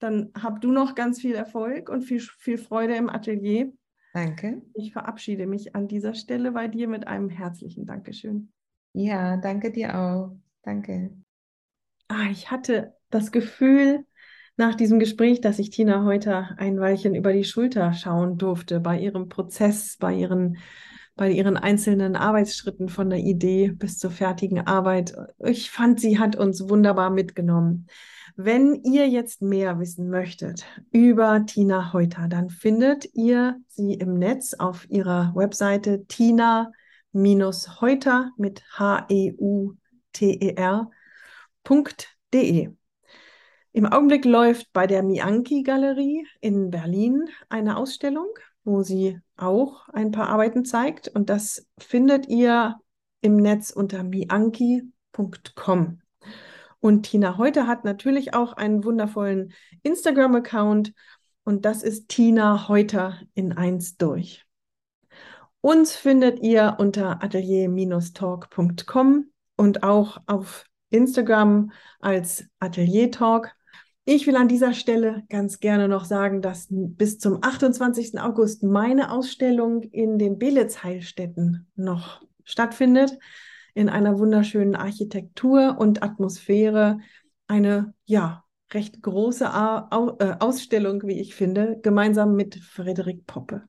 Dann 0.00 0.32
hab 0.40 0.60
du 0.60 0.72
noch 0.72 0.94
ganz 0.94 1.20
viel 1.20 1.34
Erfolg 1.34 1.88
und 1.88 2.02
viel, 2.02 2.20
viel 2.20 2.58
Freude 2.58 2.96
im 2.96 3.08
Atelier. 3.08 3.72
Danke. 4.12 4.60
Ich 4.74 4.92
verabschiede 4.92 5.46
mich 5.46 5.74
an 5.74 5.88
dieser 5.88 6.14
Stelle 6.14 6.52
bei 6.52 6.68
dir 6.68 6.86
mit 6.86 7.06
einem 7.06 7.30
herzlichen 7.30 7.86
Dankeschön. 7.86 8.52
Ja, 8.92 9.38
danke 9.38 9.72
dir 9.72 9.98
auch. 9.98 10.36
Danke. 10.62 11.10
Ah, 12.08 12.28
ich 12.30 12.50
hatte 12.50 12.94
das 13.10 13.32
Gefühl 13.32 14.04
nach 14.56 14.74
diesem 14.74 14.98
Gespräch, 14.98 15.40
dass 15.40 15.58
ich 15.58 15.70
Tina 15.70 16.04
heute 16.04 16.48
ein 16.58 16.78
Weilchen 16.78 17.14
über 17.14 17.32
die 17.32 17.44
Schulter 17.44 17.94
schauen 17.94 18.36
durfte 18.36 18.80
bei 18.80 18.98
ihrem 19.00 19.30
Prozess, 19.30 19.96
bei 19.98 20.14
ihren, 20.14 20.58
bei 21.16 21.30
ihren 21.30 21.56
einzelnen 21.56 22.14
Arbeitsschritten 22.14 22.90
von 22.90 23.08
der 23.08 23.20
Idee 23.20 23.68
bis 23.72 23.98
zur 23.98 24.10
fertigen 24.10 24.66
Arbeit. 24.66 25.14
Ich 25.38 25.70
fand, 25.70 26.00
sie 26.00 26.18
hat 26.18 26.36
uns 26.36 26.68
wunderbar 26.68 27.08
mitgenommen. 27.08 27.86
Wenn 28.36 28.82
ihr 28.82 29.08
jetzt 29.08 29.42
mehr 29.42 29.78
wissen 29.78 30.08
möchtet 30.08 30.64
über 30.90 31.44
Tina 31.44 31.92
Heuter, 31.92 32.28
dann 32.28 32.48
findet 32.48 33.14
ihr 33.14 33.60
sie 33.68 33.92
im 33.92 34.14
Netz 34.14 34.54
auf 34.54 34.88
ihrer 34.88 35.32
Webseite 35.34 36.06
tina-heuter 36.06 36.70
mit 38.38 38.62
H-E-U-T-E-R.de. 38.78 39.78
Im 43.74 43.86
Augenblick 43.86 44.24
läuft 44.24 44.72
bei 44.72 44.86
der 44.86 45.02
Mianki 45.02 45.62
Galerie 45.62 46.26
in 46.40 46.70
Berlin 46.70 47.28
eine 47.48 47.76
Ausstellung, 47.76 48.28
wo 48.64 48.82
sie 48.82 49.20
auch 49.36 49.88
ein 49.90 50.10
paar 50.10 50.28
Arbeiten 50.28 50.64
zeigt. 50.64 51.08
Und 51.08 51.30
das 51.30 51.66
findet 51.78 52.28
ihr 52.28 52.76
im 53.20 53.36
Netz 53.36 53.70
unter 53.70 54.02
mianki.com. 54.02 56.01
Und 56.82 57.04
Tina 57.04 57.38
heute 57.38 57.66
hat 57.68 57.84
natürlich 57.84 58.34
auch 58.34 58.54
einen 58.54 58.82
wundervollen 58.82 59.52
Instagram-Account 59.84 60.92
und 61.44 61.64
das 61.64 61.84
ist 61.84 62.08
Tina 62.08 62.68
Heuter 62.68 63.20
in 63.34 63.52
eins 63.52 63.96
durch. 63.98 64.44
Uns 65.60 65.94
findet 65.94 66.40
ihr 66.40 66.74
unter 66.78 67.22
atelier-talk.com 67.22 69.26
und 69.54 69.84
auch 69.84 70.18
auf 70.26 70.64
Instagram 70.90 71.70
als 72.00 72.46
Atelier 72.58 73.12
Talk. 73.12 73.52
Ich 74.04 74.26
will 74.26 74.34
an 74.34 74.48
dieser 74.48 74.74
Stelle 74.74 75.22
ganz 75.28 75.60
gerne 75.60 75.86
noch 75.86 76.04
sagen, 76.04 76.42
dass 76.42 76.66
bis 76.68 77.20
zum 77.20 77.44
28. 77.44 78.18
August 78.18 78.64
meine 78.64 79.12
Ausstellung 79.12 79.82
in 79.82 80.18
den 80.18 80.36
Belitz-Heilstätten 80.36 81.70
noch 81.76 82.22
stattfindet 82.42 83.16
in 83.74 83.88
einer 83.88 84.18
wunderschönen 84.18 84.74
Architektur 84.74 85.76
und 85.78 86.02
Atmosphäre 86.02 86.98
eine, 87.46 87.94
ja, 88.04 88.44
recht 88.72 89.02
große 89.02 89.44
äh, 89.44 90.34
Ausstellung, 90.40 91.02
wie 91.04 91.20
ich 91.20 91.34
finde, 91.34 91.78
gemeinsam 91.82 92.34
mit 92.34 92.56
Frederik 92.56 93.26
Poppe. 93.26 93.62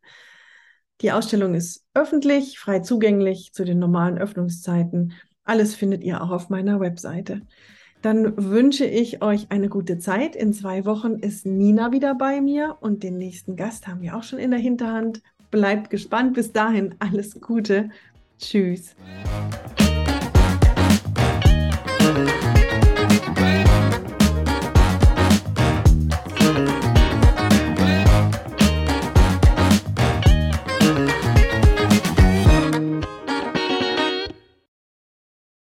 Die 1.01 1.11
Ausstellung 1.11 1.53
ist 1.53 1.85
öffentlich, 1.93 2.59
frei 2.59 2.79
zugänglich 2.79 3.51
zu 3.53 3.65
den 3.65 3.79
normalen 3.79 4.17
Öffnungszeiten. 4.17 5.13
Alles 5.43 5.75
findet 5.75 6.03
ihr 6.03 6.21
auch 6.21 6.29
auf 6.29 6.49
meiner 6.49 6.79
Webseite. 6.79 7.41
Dann 8.01 8.33
wünsche 8.37 8.85
ich 8.85 9.21
euch 9.21 9.47
eine 9.49 9.69
gute 9.69 9.97
Zeit. 9.97 10.35
In 10.35 10.53
zwei 10.53 10.85
Wochen 10.85 11.15
ist 11.15 11.45
Nina 11.45 11.91
wieder 11.91 12.15
bei 12.15 12.41
mir 12.41 12.77
und 12.81 13.03
den 13.03 13.17
nächsten 13.17 13.55
Gast 13.55 13.87
haben 13.87 14.01
wir 14.01 14.15
auch 14.15 14.23
schon 14.23 14.39
in 14.39 14.51
der 14.51 14.59
Hinterhand. 14.59 15.21
Bleibt 15.51 15.89
gespannt. 15.89 16.33
Bis 16.33 16.51
dahin 16.51 16.95
alles 16.99 17.39
Gute. 17.39 17.89
Tschüss. 18.39 18.95